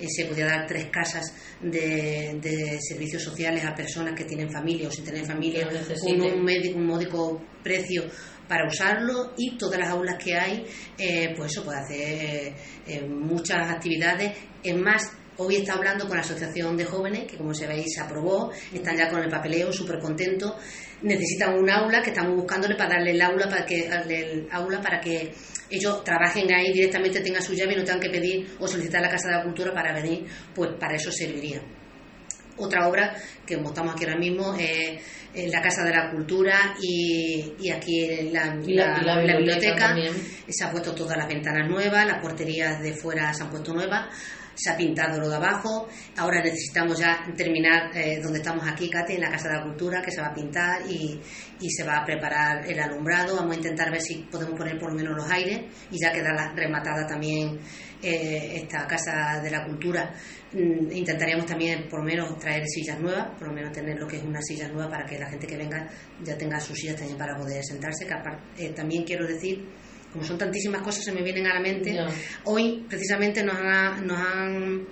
Eh, 0.00 0.08
se 0.08 0.24
podía 0.24 0.46
dar 0.46 0.66
tres 0.66 0.86
casas 0.90 1.32
de, 1.60 2.78
servicios 2.80 3.22
sociales 3.22 3.64
a 3.64 3.74
personas 3.74 4.14
que 4.14 4.24
tienen 4.24 4.50
familia 4.50 4.88
o 4.88 4.90
si 4.90 5.02
tienen 5.02 5.26
familia 5.26 5.68
con 5.68 6.20
un, 6.20 6.76
un 6.76 6.86
módico 6.86 7.42
precio 7.62 8.04
para 8.50 8.66
usarlo 8.66 9.32
y 9.36 9.56
todas 9.56 9.78
las 9.78 9.90
aulas 9.90 10.16
que 10.22 10.34
hay, 10.34 10.66
eh, 10.98 11.32
pues 11.36 11.52
eso 11.52 11.64
puede 11.64 11.78
hacer 11.78 12.52
eh, 12.84 13.06
muchas 13.08 13.70
actividades. 13.70 14.32
Es 14.60 14.76
más, 14.76 15.12
Hoy 15.42 15.56
está 15.56 15.72
hablando 15.72 16.06
con 16.06 16.18
la 16.18 16.22
Asociación 16.22 16.76
de 16.76 16.84
Jóvenes, 16.84 17.24
que 17.24 17.38
como 17.38 17.54
se 17.54 17.66
veis 17.66 17.94
se 17.94 18.02
aprobó, 18.02 18.52
están 18.74 18.94
ya 18.94 19.08
con 19.08 19.22
el 19.22 19.30
papeleo, 19.30 19.72
súper 19.72 19.98
contentos. 19.98 20.52
Necesitan 21.00 21.58
un 21.58 21.70
aula, 21.70 22.02
que 22.02 22.10
estamos 22.10 22.36
buscándole 22.36 22.74
para 22.74 22.96
darle 22.96 23.12
el 23.12 23.22
aula 23.22 23.48
para 23.48 23.64
que, 23.64 23.88
el 23.88 24.46
aula 24.52 24.82
para 24.82 25.00
que 25.00 25.32
ellos 25.70 26.04
trabajen 26.04 26.52
ahí 26.52 26.74
directamente, 26.74 27.20
tengan 27.20 27.42
su 27.42 27.54
llave 27.54 27.72
y 27.72 27.76
no 27.76 27.84
tengan 27.84 28.00
que 28.00 28.10
pedir 28.10 28.54
o 28.58 28.68
solicitar 28.68 29.00
la 29.00 29.08
Casa 29.08 29.28
de 29.28 29.36
la 29.36 29.42
Cultura 29.42 29.72
para 29.72 29.94
venir, 29.94 30.26
pues 30.54 30.72
para 30.78 30.96
eso 30.96 31.10
serviría. 31.10 31.62
Otra 32.58 32.86
obra 32.86 33.16
que 33.46 33.56
montamos 33.56 33.94
aquí 33.94 34.04
ahora 34.04 34.18
mismo 34.18 34.54
es 34.54 35.50
la 35.50 35.62
Casa 35.62 35.84
de 35.84 35.90
la 35.90 36.10
Cultura 36.10 36.74
y, 36.82 37.70
aquí 37.70 38.04
en 38.04 38.30
la, 38.30 38.56
biblioteca, 38.56 39.96
se 40.46 40.64
han 40.64 40.70
puesto 40.70 40.94
todas 40.94 41.16
las 41.16 41.26
ventanas 41.26 41.66
nuevas, 41.66 42.06
las 42.06 42.20
porterías 42.20 42.82
de 42.82 42.92
fuera 42.92 43.32
se 43.32 43.42
han 43.42 43.48
puesto 43.48 43.72
nuevas 43.72 44.14
se 44.60 44.70
ha 44.70 44.76
pintado 44.76 45.18
lo 45.18 45.28
de 45.28 45.36
abajo, 45.36 45.88
ahora 46.16 46.42
necesitamos 46.42 46.98
ya 46.98 47.24
terminar 47.36 47.96
eh, 47.96 48.20
donde 48.22 48.38
estamos 48.40 48.66
aquí, 48.68 48.90
Katy, 48.90 49.14
en 49.14 49.22
la 49.22 49.30
Casa 49.30 49.48
de 49.48 49.54
la 49.56 49.62
Cultura, 49.62 50.02
que 50.02 50.10
se 50.10 50.20
va 50.20 50.28
a 50.28 50.34
pintar 50.34 50.82
y, 50.88 51.18
y, 51.60 51.70
se 51.70 51.82
va 51.84 51.98
a 51.98 52.04
preparar 52.04 52.68
el 52.68 52.78
alumbrado, 52.78 53.36
vamos 53.36 53.54
a 53.54 53.56
intentar 53.56 53.90
ver 53.90 54.02
si 54.02 54.16
podemos 54.30 54.58
poner 54.58 54.78
por 54.78 54.90
lo 54.90 54.96
menos 54.96 55.16
los 55.16 55.30
aires 55.30 55.60
y 55.90 55.98
ya 55.98 56.12
queda 56.12 56.52
rematada 56.54 57.06
también 57.06 57.58
eh, 58.02 58.60
esta 58.62 58.86
Casa 58.86 59.40
de 59.42 59.50
la 59.50 59.64
Cultura. 59.64 60.12
Mm, 60.52 60.90
intentaríamos 60.92 61.46
también 61.46 61.88
por 61.88 62.00
lo 62.00 62.04
menos 62.04 62.38
traer 62.38 62.66
sillas 62.66 62.98
nuevas, 63.00 63.28
por 63.38 63.48
lo 63.48 63.54
menos 63.54 63.72
tener 63.72 63.98
lo 63.98 64.06
que 64.06 64.16
es 64.16 64.22
una 64.22 64.42
silla 64.42 64.68
nueva 64.68 64.90
para 64.90 65.06
que 65.06 65.18
la 65.18 65.30
gente 65.30 65.46
que 65.46 65.56
venga 65.56 65.88
ya 66.22 66.36
tenga 66.36 66.60
sus 66.60 66.76
sillas 66.76 66.96
también 66.96 67.16
para 67.16 67.36
poder 67.36 67.62
sentarse, 67.64 68.06
que 68.06 68.64
eh, 68.64 68.70
también 68.70 69.04
quiero 69.04 69.26
decir 69.26 69.64
como 70.12 70.24
son 70.24 70.38
tantísimas 70.38 70.82
cosas 70.82 71.04
se 71.04 71.12
me 71.12 71.22
vienen 71.22 71.46
a 71.46 71.54
la 71.54 71.60
mente. 71.60 71.96
Hoy 72.44 72.84
precisamente 72.88 73.42
nos, 73.42 73.56
nos 74.02 74.18
han 74.18 74.86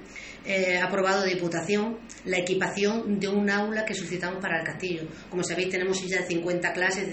eh, 0.49 0.79
aprobado 0.79 1.25
de 1.25 1.35
Diputación 1.35 1.99
la 2.25 2.39
equipación 2.39 3.19
de 3.19 3.29
un 3.29 3.49
aula 3.51 3.85
que 3.85 3.95
solicitamos 3.95 4.41
para 4.41 4.59
el 4.59 4.65
castillo. 4.65 5.03
Como 5.31 5.43
sabéis, 5.43 5.71
tenemos 5.71 5.99
sillas 5.99 6.23
de 6.23 6.27
50 6.35 6.73
clases 6.73 7.07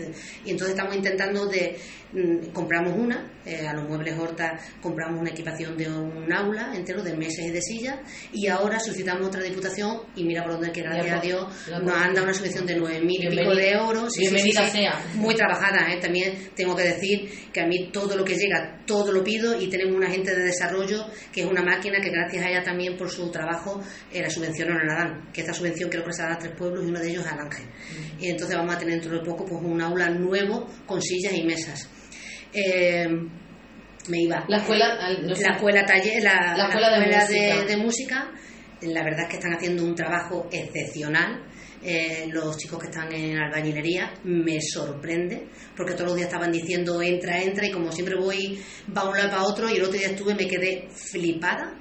y 0.46 0.52
entonces 0.52 0.76
estamos 0.76 0.96
intentando 0.96 1.46
de. 1.48 1.78
Mm, 2.14 2.52
compramos 2.54 2.94
una, 2.98 3.34
eh, 3.46 3.68
a 3.68 3.74
los 3.74 3.90
muebles 3.90 4.18
Horta 4.18 4.58
compramos 4.82 5.20
una 5.20 5.32
equipación 5.32 5.76
de 5.76 5.90
un 5.90 6.32
aula 6.32 6.72
entero 6.74 7.04
de 7.04 7.14
mesas 7.14 7.46
y 7.46 7.52
de 7.52 7.62
sillas 7.62 8.00
y 8.32 8.48
ahora 8.48 8.80
solicitamos 8.80 9.28
otra 9.28 9.42
diputación 9.42 10.02
y 10.16 10.24
mira 10.24 10.44
por 10.44 10.54
donde 10.54 10.72
quiera, 10.72 10.94
gracias 10.94 11.18
a 11.18 11.22
Dios, 11.22 11.68
nos 11.84 11.94
han 11.94 12.14
dado 12.14 12.24
una 12.24 12.34
subvención 12.34 12.66
de 12.66 12.78
9.000 12.78 13.06
y 13.10 13.28
pico 13.28 13.56
de 13.56 13.72
euros. 13.72 14.14
bienvenida 14.18 14.70
sea. 14.70 15.04
Muy 15.16 15.36
trabajada, 15.36 15.92
¿eh? 15.92 16.00
también 16.00 16.52
tengo 16.56 16.74
que 16.74 16.84
decir 16.84 17.30
que 17.52 17.62
a 17.62 17.68
mí 17.68 17.90
todo 17.92 18.16
lo 18.16 18.24
que 18.24 18.36
llega, 18.36 18.82
todo 18.86 19.12
lo 19.12 19.22
pido 19.22 19.60
y 19.60 19.68
tenemos 19.68 19.96
una 19.96 20.10
gente 20.10 20.34
de 20.34 20.44
desarrollo 20.44 21.08
que 21.34 21.42
es 21.42 21.48
una 21.48 21.64
máquina 21.64 22.00
que 22.02 22.12
gracias 22.12 22.46
a 22.46 22.50
ella 22.50 22.64
también 22.64 22.96
por 22.96 23.10
su 23.10 23.25
trabajo 23.32 23.82
eh, 24.12 24.22
la 24.22 24.30
subvención 24.30 24.70
no 24.70 24.84
la 24.84 24.96
dan, 24.96 25.32
que 25.32 25.42
esta 25.42 25.54
subvención 25.54 25.90
creo 25.90 26.04
que 26.04 26.14
se 26.14 26.24
da 26.24 26.34
a 26.34 26.38
tres 26.38 26.54
pueblos 26.56 26.84
y 26.84 26.88
uno 26.88 27.00
de 27.00 27.10
ellos 27.10 27.26
es 27.26 27.32
al 27.32 27.40
Ángel. 27.40 27.66
Y 28.20 28.30
entonces 28.30 28.56
vamos 28.58 28.76
a 28.76 28.80
tener 28.80 28.96
dentro 28.96 29.18
de 29.18 29.26
poco 29.26 29.46
pues 29.46 29.62
un 29.64 29.82
aula 29.82 30.10
nuevo 30.10 30.68
con 30.86 31.02
sillas 31.02 31.34
y 31.34 31.44
mesas. 31.44 31.90
Eh, 32.54 33.08
me 34.08 34.22
iba. 34.22 34.46
La 34.48 34.58
escuela, 34.58 34.96
la 35.22 35.34
escuela 35.34 35.86
taller, 35.86 36.24
la, 36.24 36.68
escuela, 36.68 37.26
de, 37.66 37.78
música. 37.78 38.32
La 38.82 39.04
verdad 39.04 39.22
es 39.24 39.30
que 39.30 39.36
están 39.38 39.54
haciendo 39.54 39.84
un 39.84 39.96
trabajo 39.96 40.48
excepcional. 40.52 41.44
Eh, 41.84 42.28
los 42.32 42.58
chicos 42.58 42.80
que 42.80 42.88
están 42.88 43.14
en 43.14 43.38
albañilería 43.38 44.12
me 44.24 44.60
sorprende 44.60 45.50
porque 45.78 45.94
todos 45.94 46.08
los 46.08 46.16
días 46.16 46.30
estaban 46.30 46.52
diciendo 46.52 47.00
entra, 47.00 47.40
entra 47.40 47.68
y 47.68 47.72
como 47.72 47.92
siempre 47.92 48.16
voy 48.16 48.60
va 48.96 49.08
un 49.08 49.16
lado 49.16 49.30
para 49.30 49.44
otro 49.44 49.70
y 49.70 49.76
el 49.76 49.84
otro 49.84 50.00
día 50.00 50.08
estuve 50.08 50.34
me 50.34 50.48
quedé 50.48 50.88
flipada 50.90 51.76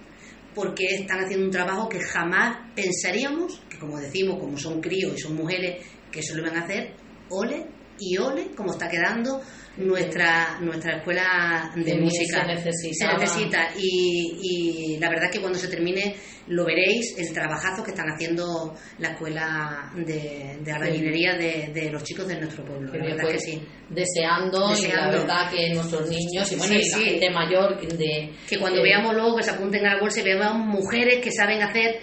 porque 0.55 0.85
están 0.87 1.25
haciendo 1.25 1.47
un 1.47 1.53
trabajo 1.53 1.89
que 1.89 2.01
jamás 2.01 2.59
pensaríamos, 2.75 3.61
que 3.69 3.79
como 3.79 3.99
decimos, 3.99 4.39
como 4.39 4.57
son 4.57 4.81
críos 4.81 5.15
y 5.17 5.21
son 5.21 5.35
mujeres, 5.37 5.85
que 6.11 6.21
eso 6.21 6.35
lo 6.37 6.43
van 6.43 6.57
a 6.57 6.65
hacer, 6.65 6.95
ole 7.31 7.67
y 7.99 8.17
ole, 8.19 8.53
como 8.57 8.73
está 8.73 8.89
quedando 8.89 9.41
nuestra 9.77 10.59
nuestra 10.61 10.99
escuela 10.99 11.73
de, 11.75 11.97
música. 11.97 12.45
Se, 12.63 12.73
se 12.73 13.07
necesita. 13.07 13.71
Y, 13.77 14.39
y, 14.43 14.99
la 14.99 15.09
verdad 15.09 15.27
es 15.27 15.33
que 15.33 15.41
cuando 15.41 15.59
se 15.59 15.69
termine 15.69 16.15
lo 16.49 16.65
veréis, 16.65 17.19
el 17.19 17.33
trabajazo 17.33 17.83
que 17.83 17.91
están 17.91 18.07
haciendo 18.07 18.75
la 18.99 19.11
escuela 19.13 19.91
de, 19.97 20.59
de 20.61 20.73
albañilería 20.73 21.35
de, 21.35 21.71
de, 21.73 21.91
los 21.91 22.05
chicos 22.05 22.29
de 22.29 22.39
nuestro 22.39 22.65
pueblo. 22.65 22.93
La 22.93 23.05
verdad 23.05 23.31
que 23.31 23.39
sí. 23.39 23.63
Deseando, 23.89 24.75
y 24.77 24.89
la 24.89 25.09
verdad 25.09 25.51
que 25.51 25.73
nuestros 25.75 26.09
niños 26.09 26.51
y 26.53 26.57
bueno, 26.57 26.75
y 26.75 26.89
la 26.89 26.99
gente 26.99 27.31
mayor 27.31 27.81
de... 27.81 28.33
Que 28.49 28.59
cuando 28.59 28.83
veamos 28.83 29.15
luego 29.15 29.37
que 29.37 29.43
se 29.43 29.51
apunten 29.51 29.87
a 29.87 29.95
la 29.95 30.01
bolsa 30.01 30.21
y 30.21 30.25
veamos 30.25 30.67
mujeres 30.67 31.23
que 31.23 31.31
saben 31.31 31.63
hacer 31.63 32.01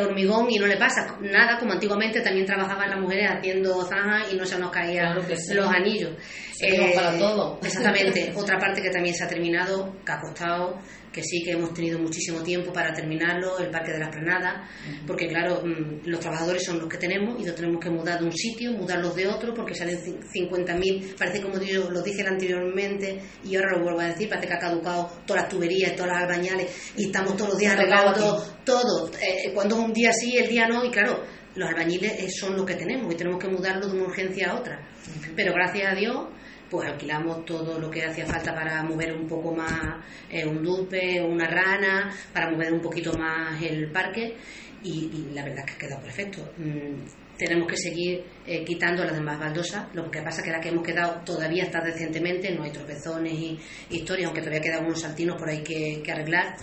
hormigón 0.00 0.50
y 0.50 0.58
no 0.58 0.66
le 0.66 0.76
pasa 0.76 1.16
nada, 1.20 1.58
como 1.58 1.72
antiguamente 1.72 2.20
también 2.20 2.46
trabajaban 2.46 2.90
las 2.90 3.00
mujeres 3.00 3.30
haciendo 3.30 3.84
zanjas 3.84 4.32
y 4.32 4.36
no 4.36 4.44
se 4.44 4.58
nos 4.58 4.70
caían 4.70 5.14
los 5.16 5.68
anillos. 5.68 6.12
Eh, 6.60 6.94
todo. 7.18 7.58
Exactamente. 7.62 8.32
Otra 8.36 8.58
parte 8.58 8.80
que 8.80 8.90
también 8.90 9.14
se 9.14 9.24
ha 9.24 9.28
terminado, 9.28 9.94
que 10.04 10.12
ha 10.12 10.20
costado, 10.20 10.78
que 11.14 11.22
sí 11.22 11.44
que 11.44 11.52
hemos 11.52 11.72
tenido 11.72 11.98
muchísimo 12.00 12.42
tiempo 12.42 12.72
para 12.72 12.92
terminarlo, 12.92 13.58
el 13.60 13.70
Parque 13.70 13.92
de 13.92 14.00
las 14.00 14.08
Planadas, 14.08 14.68
porque 15.06 15.28
claro, 15.28 15.62
mm, 15.64 16.06
los 16.06 16.18
trabajadores 16.18 16.64
son 16.64 16.80
los 16.80 16.88
que 16.88 16.98
tenemos 16.98 17.40
y 17.40 17.46
los 17.46 17.54
tenemos 17.54 17.80
que 17.80 17.88
mudar 17.88 18.18
de 18.18 18.24
un 18.24 18.32
sitio, 18.32 18.72
mudarlos 18.72 19.14
de 19.14 19.28
otro, 19.28 19.54
porque 19.54 19.74
salen 19.76 19.96
50.000, 19.96 21.14
parece 21.16 21.40
como 21.40 21.60
yo 21.60 21.88
lo 21.88 22.02
dije 22.02 22.26
anteriormente 22.26 23.20
y 23.44 23.54
ahora 23.54 23.76
lo 23.76 23.84
vuelvo 23.84 24.00
a 24.00 24.06
decir, 24.08 24.28
parece 24.28 24.48
que 24.48 24.54
ha 24.54 24.58
caducado 24.58 25.22
todas 25.24 25.44
las 25.44 25.50
tuberías, 25.50 25.94
todas 25.94 26.12
las 26.12 26.22
albañales 26.24 26.92
y 26.96 27.06
estamos 27.06 27.36
todos 27.36 27.50
los 27.50 27.58
días 27.58 27.74
arreglando 27.74 28.44
todo, 28.64 29.10
eh, 29.20 29.52
cuando 29.54 29.76
es 29.76 29.84
un 29.84 29.92
día 29.92 30.12
sí, 30.12 30.36
el 30.36 30.48
día 30.48 30.66
no, 30.66 30.84
y 30.84 30.90
claro, 30.90 31.22
los 31.54 31.68
albañiles 31.68 32.12
eh, 32.18 32.28
son 32.28 32.56
lo 32.56 32.66
que 32.66 32.74
tenemos 32.74 33.12
y 33.14 33.16
tenemos 33.16 33.38
que 33.38 33.48
mudarlo 33.48 33.86
de 33.86 33.92
una 33.92 34.06
urgencia 34.08 34.50
a 34.50 34.58
otra. 34.58 34.84
Pero 35.36 35.52
gracias 35.52 35.92
a 35.92 35.94
Dios 35.94 36.26
pues 36.70 36.88
alquilamos 36.88 37.44
todo 37.44 37.78
lo 37.78 37.90
que 37.90 38.04
hacía 38.04 38.26
falta 38.26 38.54
para 38.54 38.82
mover 38.82 39.12
un 39.12 39.26
poco 39.26 39.54
más 39.54 40.04
eh, 40.30 40.46
un 40.46 40.62
dupe, 40.62 41.22
una 41.22 41.46
rana, 41.46 42.10
para 42.32 42.50
mover 42.50 42.72
un 42.72 42.80
poquito 42.80 43.16
más 43.16 43.60
el 43.62 43.90
parque 43.90 44.36
y, 44.84 45.30
la 45.32 45.42
verdad 45.42 45.60
es 45.60 45.64
que 45.64 45.72
ha 45.72 45.88
quedado 45.88 46.02
perfecto. 46.02 46.52
Mm, 46.58 47.36
tenemos 47.36 47.66
que 47.66 47.76
seguir 47.76 48.22
eh, 48.46 48.64
quitando 48.64 49.04
las 49.04 49.14
demás 49.14 49.40
baldosas, 49.40 49.86
lo 49.94 50.10
que 50.10 50.22
pasa 50.22 50.40
es 50.40 50.44
que 50.44 50.52
la 50.52 50.60
que 50.60 50.68
hemos 50.68 50.84
quedado 50.84 51.22
todavía 51.24 51.64
está 51.64 51.80
decentemente, 51.80 52.54
no 52.54 52.62
hay 52.62 52.70
tropezones 52.70 53.32
y 53.32 53.58
historias, 53.90 54.26
aunque 54.26 54.40
todavía 54.40 54.60
quedan 54.60 54.84
unos 54.84 55.00
saltinos 55.00 55.36
por 55.36 55.48
ahí 55.48 55.62
que, 55.62 56.02
arreglar 56.10 56.56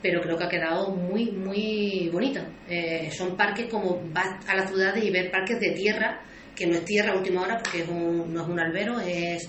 pero 0.00 0.20
creo 0.20 0.36
que 0.36 0.44
ha 0.44 0.48
quedado 0.48 0.90
muy, 0.94 1.32
muy 1.32 2.08
bonito. 2.12 2.40
Eh, 2.68 3.10
son 3.10 3.36
parques 3.36 3.66
como 3.68 4.00
vas 4.12 4.46
a 4.46 4.54
las 4.54 4.70
ciudades 4.70 5.02
y 5.02 5.10
ver 5.10 5.30
parques 5.32 5.58
de 5.58 5.70
tierra 5.72 6.22
que 6.56 6.66
no 6.66 6.74
es 6.74 6.84
tierra 6.84 7.12
a 7.12 7.18
última 7.18 7.42
hora 7.42 7.60
porque 7.62 7.82
es 7.82 7.88
un, 7.88 8.32
no 8.32 8.42
es 8.42 8.48
un 8.48 8.58
albero, 8.58 8.98
es 9.00 9.48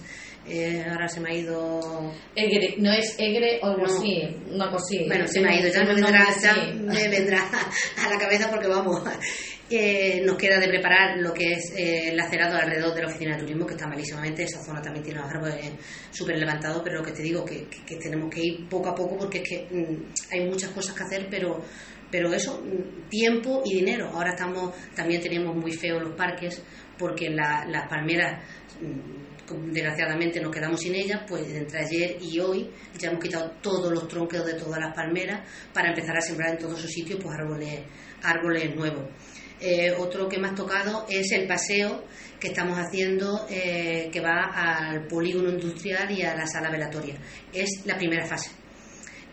ahora 0.89 1.07
se 1.07 1.19
me 1.19 1.29
ha 1.29 1.33
ido. 1.33 2.13
Egre, 2.35 2.75
no 2.77 2.91
es 2.91 3.15
Egre 3.17 3.59
o 3.61 3.67
algo 3.67 3.85
así, 3.85 4.21
una. 4.49 4.69
Bueno, 4.69 5.27
se 5.27 5.41
me 5.41 5.49
ha 5.49 5.59
ido, 5.59 5.69
ya, 5.69 5.83
me 5.83 5.93
vendrá, 5.93 6.27
me 6.73 7.07
vendrá 7.09 7.43
a 8.05 8.09
la 8.09 8.17
cabeza 8.17 8.49
porque 8.49 8.67
vamos. 8.67 9.01
Eh, 9.69 10.21
nos 10.23 10.37
queda 10.37 10.61
de 10.61 10.69
preparar 10.69 11.17
lo 11.17 11.33
que 11.33 11.51
es 11.51 11.73
eh, 11.75 12.11
el 12.11 12.19
acerado 12.19 12.55
alrededor 12.55 12.95
de 12.95 13.01
la 13.01 13.07
oficina 13.09 13.35
de 13.35 13.41
turismo, 13.41 13.65
que 13.65 13.73
está 13.73 13.85
malísimamente. 13.85 14.43
Esa 14.43 14.63
zona 14.63 14.81
también 14.81 15.03
tiene 15.03 15.19
los 15.19 15.29
árboles 15.29 15.73
súper 16.09 16.37
levantados, 16.37 16.81
pero 16.85 16.99
lo 16.99 17.03
que 17.03 17.11
te 17.11 17.21
digo, 17.21 17.43
que, 17.43 17.67
que, 17.67 17.97
tenemos 17.97 18.33
que 18.33 18.41
ir 18.41 18.69
poco 18.69 18.87
a 18.87 18.95
poco 18.95 19.17
porque 19.17 19.39
es 19.39 19.49
que 19.49 19.67
mm, 19.69 20.05
hay 20.31 20.45
muchas 20.47 20.69
cosas 20.69 20.95
que 20.95 21.03
hacer, 21.03 21.27
pero 21.29 21.61
pero 22.09 22.33
eso, 22.33 22.63
mm, 22.63 23.09
tiempo 23.09 23.61
y 23.65 23.75
dinero. 23.75 24.09
Ahora 24.13 24.31
estamos, 24.31 24.73
también 24.95 25.21
tenemos 25.21 25.53
muy 25.53 25.73
feos 25.73 26.01
los 26.01 26.15
parques, 26.15 26.63
porque 26.97 27.29
las 27.29 27.87
palmeras 27.89 28.43
mm, 28.81 29.71
desgraciadamente 29.71 30.41
nos 30.41 30.53
quedamos 30.53 30.79
sin 30.79 30.95
ellas, 30.95 31.21
pues 31.27 31.49
entre 31.49 31.79
ayer 31.79 32.17
y 32.21 32.39
hoy 32.39 32.69
ya 32.97 33.09
hemos 33.09 33.23
quitado 33.23 33.51
todos 33.61 33.91
los 33.91 34.07
tronqueos 34.07 34.45
de 34.45 34.53
todas 34.55 34.79
las 34.79 34.93
palmeras 34.93 35.47
para 35.73 35.89
empezar 35.89 36.17
a 36.17 36.21
sembrar 36.21 36.51
en 36.51 36.57
todos 36.57 36.79
sus 36.79 36.91
sitios 36.91 37.19
pues 37.21 37.35
árboles, 37.37 37.81
árboles 38.23 38.75
nuevos. 38.75 39.05
Eh, 39.59 39.91
otro 39.97 40.29
que 40.29 40.37
me 40.37 40.49
ha 40.49 40.55
tocado 40.55 41.05
es 41.09 41.31
el 41.31 41.47
paseo 41.47 42.03
que 42.39 42.49
estamos 42.49 42.77
haciendo 42.77 43.47
eh, 43.49 44.09
que 44.11 44.19
va 44.21 44.51
al 44.53 45.07
polígono 45.07 45.49
industrial 45.49 46.11
y 46.11 46.21
a 46.21 46.35
la 46.35 46.45
sala 46.45 46.69
velatoria. 46.69 47.15
Es 47.51 47.85
la 47.85 47.97
primera 47.97 48.25
fase. 48.25 48.51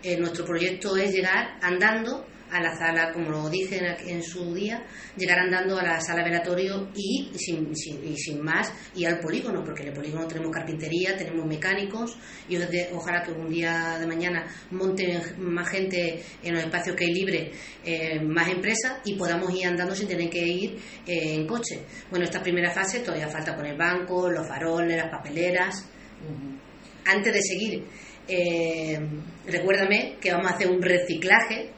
Eh, 0.01 0.17
nuestro 0.17 0.45
proyecto 0.45 0.95
es 0.97 1.11
llegar 1.11 1.57
andando 1.61 2.25
a 2.55 2.61
la 2.61 2.75
sala, 2.75 3.11
como 3.11 3.29
lo 3.29 3.49
dije 3.49 3.81
en, 4.07 4.23
su 4.23 4.53
día, 4.53 4.81
llegar 5.17 5.39
andando 5.39 5.77
a 5.77 5.83
la 5.83 5.99
sala 5.99 6.23
velatorio 6.23 6.89
y 6.95 7.29
sin, 7.35 7.71
y 7.71 8.17
sin 8.17 8.41
más 8.41 8.71
y 8.95 9.03
al 9.03 9.19
polígono, 9.19 9.61
porque 9.63 9.83
en 9.83 9.89
el 9.89 9.93
polígono 9.93 10.25
tenemos 10.25 10.51
carpintería, 10.51 11.17
tenemos 11.17 11.45
mecánicos 11.45 12.17
y 12.47 12.57
ojalá 12.93 13.23
que 13.23 13.31
un 13.31 13.49
día 13.49 13.97
de 13.99 14.07
mañana 14.07 14.47
monten 14.71 15.21
más 15.37 15.67
gente 15.69 16.23
en 16.41 16.53
los 16.53 16.63
espacios 16.63 16.95
que 16.95 17.05
hay 17.05 17.13
libre, 17.13 17.51
eh, 17.83 18.21
más 18.21 18.47
empresas 18.47 18.99
y 19.03 19.15
podamos 19.15 19.53
ir 19.53 19.67
andando 19.67 19.93
sin 19.93 20.07
tener 20.07 20.29
que 20.29 20.47
ir 20.47 20.77
eh, 21.05 21.35
en 21.35 21.45
coche. 21.45 21.81
Bueno, 22.09 22.23
esta 22.23 22.41
primera 22.41 22.71
fase 22.71 23.01
todavía 23.01 23.27
falta 23.27 23.53
poner 23.53 23.75
bancos, 23.75 24.31
los 24.31 24.47
faroles, 24.47 24.95
las 24.95 25.11
papeleras. 25.11 25.89
Antes 27.05 27.33
de 27.33 27.41
seguir, 27.41 27.83
eh, 28.27 28.97
recuérdame 29.45 30.15
que 30.21 30.31
vamos 30.31 30.51
a 30.51 30.55
hacer 30.55 30.69
un 30.69 30.81
reciclaje 30.81 31.74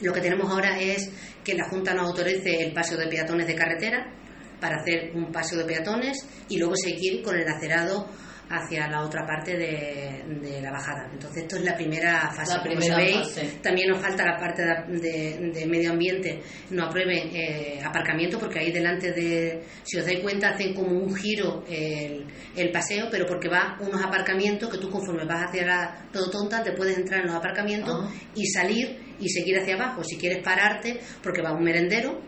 lo 0.00 0.12
que 0.12 0.20
tenemos 0.20 0.50
ahora 0.50 0.78
es 0.78 1.10
que 1.44 1.54
la 1.54 1.68
Junta 1.68 1.94
nos 1.94 2.08
autorice 2.08 2.62
el 2.62 2.72
paseo 2.72 2.98
de 2.98 3.08
peatones 3.08 3.46
de 3.46 3.54
carretera 3.54 4.12
para 4.60 4.80
hacer 4.80 5.12
un 5.14 5.30
paseo 5.30 5.58
de 5.58 5.64
peatones 5.64 6.26
y 6.48 6.58
luego 6.58 6.74
seguir 6.76 7.22
con 7.22 7.36
el 7.36 7.46
acerado 7.46 8.08
hacia 8.48 8.88
la 8.88 9.02
otra 9.02 9.26
parte 9.26 9.56
de, 9.56 10.60
la 10.60 10.70
bajada. 10.70 11.08
Entonces, 11.12 11.42
esto 11.42 11.56
es 11.56 11.64
la 11.64 11.76
primera 11.76 12.30
fase. 12.30 12.58
Como 12.62 12.80
sabéis, 12.80 13.60
también 13.62 13.90
nos 13.90 14.00
falta 14.00 14.24
la 14.24 14.36
parte 14.38 14.62
de, 14.62 15.66
medio 15.66 15.92
ambiente, 15.92 16.40
no 16.70 16.84
aprueben 16.84 17.30
eh, 17.34 17.80
aparcamiento, 17.84 18.38
porque 18.38 18.60
ahí 18.60 18.72
delante 18.72 19.12
de, 19.12 19.62
si 19.82 19.98
os 19.98 20.04
dais 20.04 20.20
cuenta, 20.20 20.50
hacen 20.50 20.74
como 20.74 20.90
un 20.90 21.14
giro 21.14 21.64
el, 21.68 22.26
el, 22.56 22.70
paseo, 22.70 23.08
pero 23.10 23.26
porque 23.26 23.48
va 23.48 23.76
unos 23.80 24.02
aparcamientos 24.02 24.70
que 24.70 24.78
tú, 24.78 24.90
conforme 24.90 25.24
vas 25.24 25.48
hacia 25.48 25.66
la 25.66 26.08
tonta 26.12 26.62
te 26.62 26.72
puedes 26.72 26.96
entrar 26.96 27.20
en 27.20 27.26
los 27.26 27.36
aparcamientos 27.36 27.94
ah. 28.02 28.10
y 28.34 28.46
salir 28.46 28.98
y 29.18 29.28
seguir 29.28 29.58
hacia 29.58 29.74
abajo. 29.74 30.02
Si 30.04 30.16
quieres 30.16 30.42
pararte, 30.42 31.00
porque 31.22 31.42
va 31.42 31.52
un 31.52 31.62
merendero, 31.62 32.20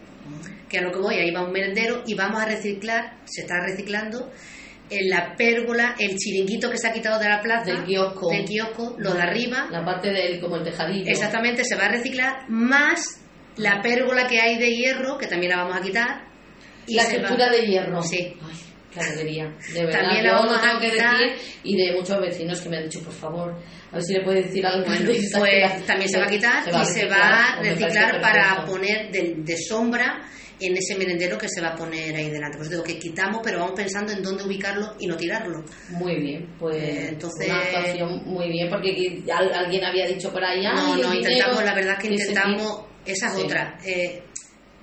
que 0.68 0.78
a 0.78 0.82
lo 0.82 0.90
que 0.90 0.98
voy, 0.98 1.14
ahí 1.14 1.30
va 1.30 1.44
un 1.44 1.52
merendero 1.52 2.02
y 2.06 2.14
vamos 2.14 2.42
a 2.42 2.46
reciclar, 2.46 3.18
se 3.24 3.42
está 3.42 3.60
reciclando 3.60 4.30
en 4.90 5.10
la 5.10 5.34
pérgola, 5.36 5.94
el 5.98 6.16
chiringuito 6.16 6.70
que 6.70 6.78
se 6.78 6.88
ha 6.88 6.92
quitado 6.92 7.18
de 7.18 7.28
la 7.28 7.40
plaza, 7.40 7.64
del 7.64 7.84
kiosco, 7.84 8.30
del 8.30 8.44
kiosco 8.44 8.94
lo 8.98 9.14
de 9.14 9.22
arriba. 9.22 9.68
La 9.70 9.84
parte 9.84 10.10
del, 10.10 10.40
como 10.40 10.56
el 10.56 10.64
tejadillo. 10.64 11.10
Exactamente, 11.10 11.64
se 11.64 11.76
va 11.76 11.86
a 11.86 11.92
reciclar, 11.92 12.48
más 12.48 13.20
la 13.56 13.80
pérgola 13.82 14.26
que 14.26 14.40
hay 14.40 14.58
de 14.58 14.74
hierro, 14.74 15.18
que 15.18 15.26
también 15.26 15.52
la 15.52 15.64
vamos 15.64 15.76
a 15.76 15.82
quitar. 15.82 16.26
Y 16.86 16.94
la 16.94 17.02
estructura 17.02 17.50
de 17.50 17.66
hierro. 17.66 18.02
Sí. 18.02 18.36
Ay, 18.40 18.56
qué 18.92 19.00
alegría. 19.00 19.56
De 19.72 19.84
verdad, 19.84 20.00
también 20.00 20.24
la 20.24 20.32
vamos 20.34 20.58
a 20.62 20.78
quitar. 20.78 21.16
y 21.64 21.76
de 21.76 21.96
muchos 21.96 22.20
vecinos 22.20 22.60
que 22.60 22.68
me 22.68 22.76
han 22.76 22.84
dicho, 22.84 23.02
por 23.02 23.12
favor, 23.12 23.58
a 23.90 23.94
ver 23.94 24.02
si 24.02 24.14
le 24.14 24.22
puede 24.22 24.42
decir 24.42 24.64
algo. 24.64 24.86
pues 24.86 25.86
también 25.86 26.08
se 26.08 26.18
va 26.18 26.26
a 26.26 26.28
quitar 26.28 26.62
y 26.68 26.84
se 26.84 27.06
va 27.06 27.54
a 27.54 27.62
reciclar 27.62 28.20
para 28.20 28.64
poner 28.64 29.10
de, 29.10 29.34
de 29.38 29.56
sombra 29.56 30.22
en 30.58 30.76
ese 30.76 30.96
merendero 30.96 31.36
que 31.36 31.48
se 31.48 31.60
va 31.60 31.68
a 31.68 31.76
poner 31.76 32.14
ahí 32.14 32.30
delante. 32.30 32.56
Pues 32.58 32.70
digo 32.70 32.82
que 32.82 32.98
quitamos, 32.98 33.40
pero 33.42 33.58
vamos 33.58 33.74
pensando 33.76 34.12
en 34.12 34.22
dónde 34.22 34.44
ubicarlo 34.44 34.94
y 34.98 35.06
no 35.06 35.16
tirarlo. 35.16 35.64
Muy 35.90 36.16
bien, 36.20 36.54
pues 36.58 36.76
eh, 36.76 37.08
entonces 37.10 37.48
una 37.48 37.60
actuación 37.60 38.22
muy 38.24 38.48
bien, 38.48 38.68
porque 38.68 39.22
alguien 39.32 39.84
había 39.84 40.06
dicho 40.06 40.32
por 40.32 40.42
allá. 40.42 40.72
No, 40.72 40.96
no, 40.96 41.14
intentamos, 41.14 41.64
la 41.64 41.74
verdad 41.74 41.98
que 41.98 42.08
intentamos, 42.08 42.84
esa 43.04 43.28
es 43.28 43.44
otra. 43.44 43.78
Eh, 43.84 44.22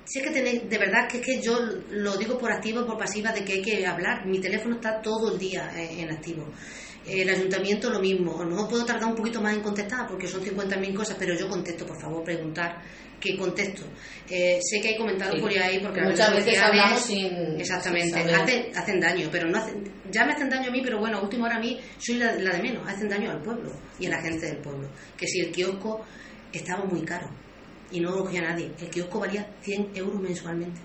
si 0.04 0.18
es 0.18 0.26
que 0.26 0.32
tenéis, 0.32 0.68
de 0.68 0.78
verdad 0.78 1.08
que 1.08 1.18
es 1.18 1.24
que 1.24 1.40
yo 1.40 1.58
lo 1.90 2.16
digo 2.16 2.38
por 2.38 2.52
activo 2.52 2.82
y 2.82 2.84
por 2.84 2.98
pasiva 2.98 3.32
de 3.32 3.44
que 3.44 3.54
hay 3.54 3.62
que 3.62 3.86
hablar. 3.86 4.26
Mi 4.26 4.38
teléfono 4.38 4.76
está 4.76 5.00
todo 5.00 5.32
el 5.32 5.38
día 5.38 5.72
eh, 5.76 6.02
en 6.02 6.10
activo. 6.10 6.46
El 7.06 7.28
ayuntamiento 7.28 7.90
lo 7.90 8.00
mismo. 8.00 8.40
A 8.40 8.44
lo 8.44 8.50
mejor 8.50 8.68
puedo 8.68 8.84
tardar 8.84 9.08
un 9.08 9.14
poquito 9.14 9.40
más 9.40 9.54
en 9.54 9.62
contestar 9.62 10.06
porque 10.06 10.26
son 10.26 10.42
50.000 10.42 10.94
cosas, 10.94 11.16
pero 11.18 11.34
yo 11.34 11.48
contesto, 11.48 11.86
por 11.86 12.00
favor, 12.00 12.22
preguntar 12.22 12.82
qué 13.20 13.36
contexto. 13.36 13.84
Eh, 14.28 14.58
sé 14.62 14.80
que 14.80 14.88
hay 14.88 14.96
comentado 14.96 15.38
por 15.40 15.50
ahí 15.50 15.78
porque 15.80 16.00
muchas 16.02 16.34
veces 16.34 16.58
hablamos 16.58 17.00
sin 17.00 17.60
exactamente 17.60 18.20
hacen, 18.74 19.00
daño, 19.00 19.28
pero 19.30 19.48
no 19.48 19.58
hacen, 19.58 19.84
ya 20.10 20.24
me 20.24 20.32
hacen 20.32 20.48
daño 20.48 20.68
a 20.68 20.72
mí, 20.72 20.80
pero 20.82 20.98
bueno, 20.98 21.18
a 21.18 21.22
última 21.22 21.46
hora 21.46 21.56
a 21.56 21.60
mí 21.60 21.78
soy 21.98 22.16
la, 22.16 22.32
de 22.32 22.62
menos, 22.62 22.88
hacen 22.88 23.08
daño 23.08 23.30
al 23.30 23.42
pueblo 23.42 23.70
y 23.98 24.06
a 24.06 24.10
la 24.10 24.22
gente 24.22 24.46
del 24.46 24.58
pueblo. 24.58 24.88
Que 25.16 25.26
si 25.26 25.40
el 25.40 25.50
kiosco 25.50 26.04
estaba 26.52 26.84
muy 26.84 27.02
caro 27.02 27.28
y 27.90 28.00
no 28.00 28.10
lo 28.10 28.24
cogía 28.24 28.42
nadie, 28.42 28.70
el 28.80 28.88
kiosco 28.88 29.20
valía 29.20 29.46
100 29.62 29.90
euros 29.94 30.20
mensualmente. 30.20 30.80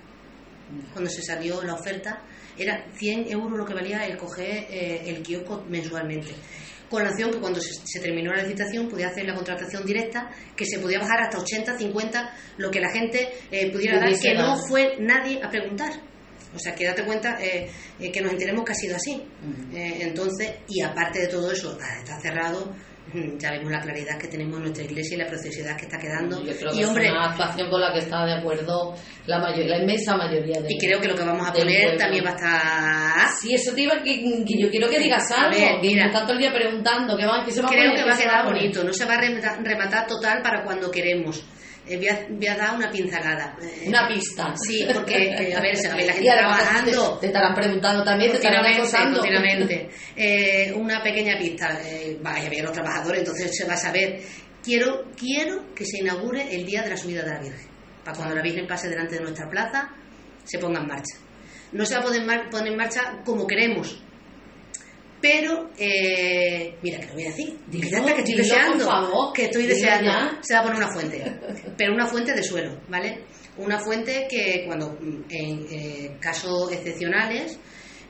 Cuando 0.94 1.10
se 1.10 1.24
salió 1.24 1.64
la 1.64 1.74
oferta 1.74 2.22
era 2.58 2.86
100 2.94 3.32
euros 3.32 3.58
lo 3.58 3.66
que 3.66 3.74
valía 3.74 4.06
el 4.06 4.18
coger 4.18 4.68
eh, 4.70 5.02
el 5.06 5.24
kiosco 5.24 5.66
mensualmente 5.68 6.32
con 6.90 7.04
la 7.04 7.12
opción 7.12 7.32
que 7.32 7.40
cuando 7.40 7.60
se, 7.62 8.00
terminó 8.00 8.34
la 8.34 8.44
licitación 8.44 8.90
podía 8.90 9.08
hacer 9.08 9.26
la 9.26 9.36
contratación 9.36 9.86
directa, 9.86 10.30
que 10.56 10.66
se 10.66 10.80
podía 10.80 11.00
bajar 11.00 11.22
hasta 11.22 11.40
80, 11.40 11.78
50, 11.78 12.34
lo 12.58 12.72
que 12.72 12.80
la 12.80 12.92
gente 12.92 13.30
eh, 13.52 13.72
pudiera 13.72 14.00
dar, 14.00 14.12
que 14.14 14.34
no 14.34 14.58
fue 14.58 14.98
nadie 15.00 15.42
a 15.44 15.50
preguntar. 15.50 15.92
O 16.56 16.58
sea, 16.58 16.74
que 16.74 16.84
date 16.84 17.06
cuenta 17.06 17.38
eh, 17.40 17.70
eh, 18.00 18.12
que 18.12 18.22
nos 18.22 18.32
enteremos 18.32 18.66
que 18.66 18.72
ha 18.72 18.76
sido 18.76 18.96
así. 18.96 19.22
entonces, 19.72 20.52
y 20.68 20.82
aparte 20.82 21.20
de 21.20 21.28
todo 21.28 21.52
eso, 21.52 21.78
está 21.80 22.20
cerrado, 22.20 22.74
ya 23.38 23.52
vemos 23.52 23.72
la 23.72 23.82
claridad 23.82 24.18
que 24.20 24.28
tenemos 24.28 24.58
en 24.58 24.64
nuestra 24.64 24.84
iglesia 24.84 25.16
y 25.16 25.20
la 25.20 25.28
preciosidad 25.28 25.76
que 25.78 25.86
está 25.86 25.98
quedando. 25.98 26.42
y 26.42 26.84
hombre, 26.84 27.06
es 27.06 27.12
una 27.12 27.30
actuación 27.30 27.70
con 27.70 27.82
la 27.82 27.94
que 27.94 28.00
está 28.00 28.26
de 28.26 28.34
acuerdo 28.34 28.96
la 29.26 29.40
mayoría, 29.40 29.78
la 29.78 29.82
inmensa 29.84 30.16
mayoría 30.16 30.62
de 30.62 30.68
Y 30.74 30.78
creo 30.78 31.00
que 31.00 31.08
lo 31.08 31.16
que 31.16 31.24
vamos 31.24 31.48
a 31.48 31.54
poner 31.54 31.98
también 31.98 32.26
va 32.26 32.30
a 32.30 32.36
estar. 32.36 33.30
Sí, 33.40 33.54
eso 33.54 33.74
te 33.74 33.82
iba 33.82 34.02
que, 34.04 34.44
que 34.46 34.60
yo 34.60 34.70
quiero 34.70 34.90
que 34.90 35.00
digas 35.00 35.32
algo. 35.32 35.58
A 35.58 35.80
mira, 35.82 36.12
tanto 36.12 36.34
el 36.34 36.40
día 36.40 36.54
preguntando 36.54 37.16
que, 37.18 37.26
va, 37.26 37.44
que 37.44 37.52
se 37.52 37.62
va 37.62 37.70
creo 37.70 37.92
a 37.92 37.96
que 37.96 38.04
va 38.04 38.14
a 38.14 38.18
quedar 38.18 38.46
bonito, 38.46 38.84
no 38.84 38.94
se 38.94 39.06
va 39.06 39.16
a 39.16 39.22
rematar 39.22 40.08
total 40.08 40.42
para 40.42 40.64
cuando 40.64 40.90
queremos. 40.92 41.44
Eh, 41.90 41.98
voy, 41.98 42.08
a, 42.08 42.28
voy, 42.30 42.48
a, 42.48 42.56
dar 42.56 42.76
una 42.76 42.92
pincelada. 42.92 43.58
Una 43.88 44.08
pista. 44.08 44.54
Sí, 44.56 44.86
porque, 44.94 45.34
a 45.34 45.60
ver, 45.60 45.76
a 45.88 45.96
ver 45.96 46.06
la 46.06 46.14
gente 46.14 46.32
trabajando. 46.32 47.14
Te, 47.16 47.22
te, 47.22 47.28
estarán 47.28 47.56
preguntando 47.56 48.04
también, 48.04 48.32
te 48.32 48.38
estarán 48.38 48.66
acosando. 48.66 49.20
Continuamente. 49.20 49.90
Eh, 50.16 50.72
una 50.76 51.02
pequeña 51.02 51.38
pista. 51.38 51.80
Eh, 51.84 52.18
vaya 52.22 52.48
a 52.48 52.50
ver 52.50 52.64
los 52.64 52.72
trabajadores, 52.72 53.20
entonces 53.20 53.52
se 53.56 53.66
va 53.66 53.74
a 53.74 53.78
saber. 53.78 54.22
Quiero, 54.64 55.06
quiero 55.18 55.74
que 55.74 55.86
se 55.86 56.00
inaugure 56.00 56.54
el 56.54 56.66
día 56.66 56.84
de 56.84 56.90
la 56.90 56.98
subida 56.98 57.24
de 57.24 57.30
la 57.30 57.40
Virgen. 57.40 57.68
Para 58.04 58.16
cuando 58.16 58.36
la 58.36 58.42
Virgen 58.42 58.68
pase 58.68 58.88
delante 58.88 59.16
de 59.16 59.22
nuestra 59.22 59.50
plaza, 59.50 59.90
se 60.44 60.60
ponga 60.60 60.80
en 60.82 60.88
marcha. 60.88 61.16
No 61.72 61.86
se 61.86 61.96
va 61.96 62.02
a 62.02 62.04
poder 62.04 62.24
poner 62.52 62.72
en 62.72 62.78
marcha 62.78 63.22
como 63.24 63.48
queremos, 63.48 64.02
pero, 65.22 65.70
eh, 65.78 66.76
mira, 66.82 67.00
que 67.00 67.08
lo 67.08 67.14
voy 67.14 67.24
a 67.24 67.30
decir. 67.30 67.58
Dilo, 67.68 68.06
que 68.06 68.20
estoy 68.20 68.36
deseando. 68.36 68.86
Favor, 68.86 69.34
que 69.34 69.46
estoy 69.46 69.66
deseando. 69.66 70.12
Se 70.42 70.54
va 70.54 70.62
a 70.62 70.64
poner 70.64 70.78
una 70.78 70.92
fuente. 70.92 71.40
pero 71.78 71.94
una 71.94 72.06
fuente 72.08 72.34
de 72.34 72.44
suelo, 72.44 72.80
¿vale? 72.88 73.24
Una 73.58 73.80
fuente 73.80 74.28
que 74.30 74.64
cuando, 74.66 74.98
en 75.30 75.66
eh, 75.70 76.18
casos 76.20 76.72
excepcionales, 76.72 77.60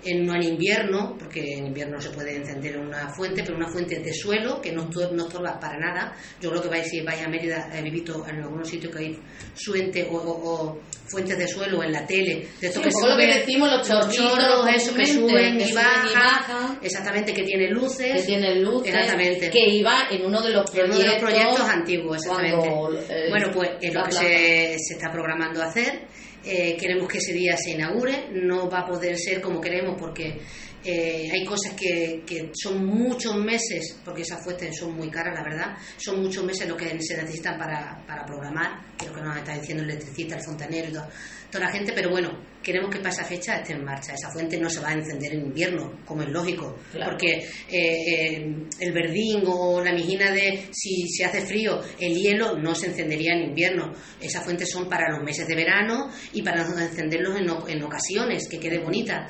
en, 0.04 0.26
no 0.26 0.36
en 0.36 0.44
invierno, 0.44 1.16
porque 1.18 1.58
en 1.58 1.68
invierno 1.68 1.96
no 1.96 2.02
se 2.02 2.10
puede 2.10 2.36
encender 2.36 2.78
una 2.78 3.10
fuente, 3.10 3.44
pero 3.44 3.58
una 3.58 3.68
fuente 3.68 4.00
de 4.00 4.14
suelo 4.14 4.62
que 4.62 4.72
no, 4.72 4.90
no 5.12 5.28
estorba 5.28 5.60
para 5.60 5.78
nada. 5.78 6.16
Yo 6.42 6.50
creo 6.50 6.62
que 6.62 6.70
vais, 6.70 6.88
si 6.90 7.02
vais 7.02 7.22
a 7.22 7.28
Mérida, 7.28 7.70
he 7.74 7.82
visto 7.90 8.26
en 8.28 8.38
algunos 8.38 8.68
sitios 8.68 8.96
que 8.96 9.04
hay 9.04 9.20
suente 9.54 10.08
o, 10.10 10.16
o, 10.16 10.70
o 10.70 10.80
fuentes 11.10 11.38
de 11.38 11.48
suelo 11.48 11.84
en 11.84 11.92
la 11.92 12.06
tele, 12.06 12.48
de 12.62 12.68
estos 12.68 12.84
sí, 12.84 12.90
que 12.90 13.08
lo 13.08 13.18
que 13.18 13.26
decimos, 13.26 13.70
los 13.72 13.88
chorros, 13.88 14.68
eso 14.76 14.94
que 14.94 15.06
suben 15.06 15.58
que 15.58 15.70
y, 15.70 15.74
bajan, 15.74 16.08
y 16.08 16.14
bajan, 16.14 16.80
exactamente, 16.82 17.34
que 17.34 17.44
tiene 17.44 17.70
luces, 17.70 18.22
que 18.22 18.28
tiene 18.28 18.56
luces, 18.56 18.94
exactamente. 18.94 19.50
que 19.50 19.70
iba 19.70 20.08
en 20.12 20.26
uno 20.26 20.42
de 20.42 20.52
los 20.52 20.70
proyectos, 20.70 21.00
en 21.00 21.04
uno 21.04 21.12
de 21.12 21.20
los 21.20 21.32
proyectos 21.32 21.70
antiguos, 21.70 22.18
exactamente. 22.18 22.70
Cuando, 22.70 23.02
eh, 23.02 23.30
bueno, 23.30 23.48
pues 23.54 23.70
es 23.82 23.94
lo 23.94 24.04
que 24.04 24.12
se, 24.12 24.76
se 24.78 24.94
está 24.94 25.12
programando 25.12 25.64
hacer. 25.64 26.08
Eh, 26.44 26.78
queremos 26.80 27.08
que 27.08 27.18
ese 27.18 27.34
día 27.34 27.58
se 27.58 27.72
inaugure, 27.72 28.30
no 28.32 28.70
va 28.70 28.80
a 28.80 28.86
poder 28.86 29.18
ser 29.18 29.42
como 29.42 29.60
queremos 29.60 29.96
porque 30.00 30.40
eh, 30.84 31.30
hay 31.30 31.44
cosas 31.44 31.74
que, 31.74 32.24
que, 32.26 32.52
son 32.54 32.86
muchos 32.86 33.36
meses, 33.36 34.00
porque 34.06 34.22
esas 34.22 34.42
fuentes 34.42 34.78
son 34.78 34.94
muy 34.94 35.10
caras, 35.10 35.36
la 35.36 35.44
verdad, 35.44 35.78
son 35.98 36.22
muchos 36.22 36.44
meses 36.46 36.68
lo 36.70 36.78
que 36.78 36.90
se 37.02 37.18
necesitan 37.18 37.58
para, 37.58 38.02
para 38.08 38.26
programar, 38.26 38.80
lo 39.06 39.14
que 39.14 39.22
nos 39.22 39.36
está 39.36 39.60
diciendo 39.60 39.84
el 39.84 39.90
electricista, 39.90 40.38
el 40.38 40.44
fontanero 40.44 40.88
y 40.88 40.94
todo, 40.94 41.10
toda 41.52 41.66
la 41.66 41.72
gente, 41.72 41.92
pero 41.94 42.10
bueno, 42.10 42.32
queremos 42.62 42.90
que 42.90 42.98
para 43.00 43.10
esa 43.10 43.24
fecha 43.24 43.58
esté 43.58 43.74
en 43.74 43.84
marcha. 43.84 44.14
Esa 44.14 44.30
fuente 44.32 44.58
no 44.60 44.70
se 44.70 44.82
va 44.82 44.90
a 44.90 44.94
encender 44.94 45.34
en 45.34 45.46
invierno, 45.46 46.00
como 46.06 46.24
es 46.24 46.30
lógico, 46.30 46.78
claro. 46.92 47.12
porque 47.12 47.38
eh, 47.38 47.48
eh, 47.70 48.56
el 48.80 48.92
verdín 48.92 49.44
o 49.46 49.82
la 49.82 49.94
mijina 49.94 50.32
de 50.32 50.68
si 50.72 51.08
se 51.10 51.26
hace 51.26 51.42
frío, 51.42 51.80
el 52.00 52.16
hielo 52.16 52.58
no 52.58 52.76
se 52.76 52.88
encendería 52.88 53.34
en 53.34 53.50
invierno. 53.50 53.94
Esas 54.22 54.44
fuentes 54.44 54.70
son 54.72 54.90
para 54.90 55.10
los 55.12 55.24
meses 55.24 55.48
de 55.48 55.56
verano 55.56 56.10
y 56.34 56.42
para 56.42 56.62
encenderlos 56.62 57.38
en, 57.38 57.50
en 57.68 57.84
ocasiones, 57.84 58.48
que 58.50 58.60
quede 58.60 58.80
bonita. 58.80 59.28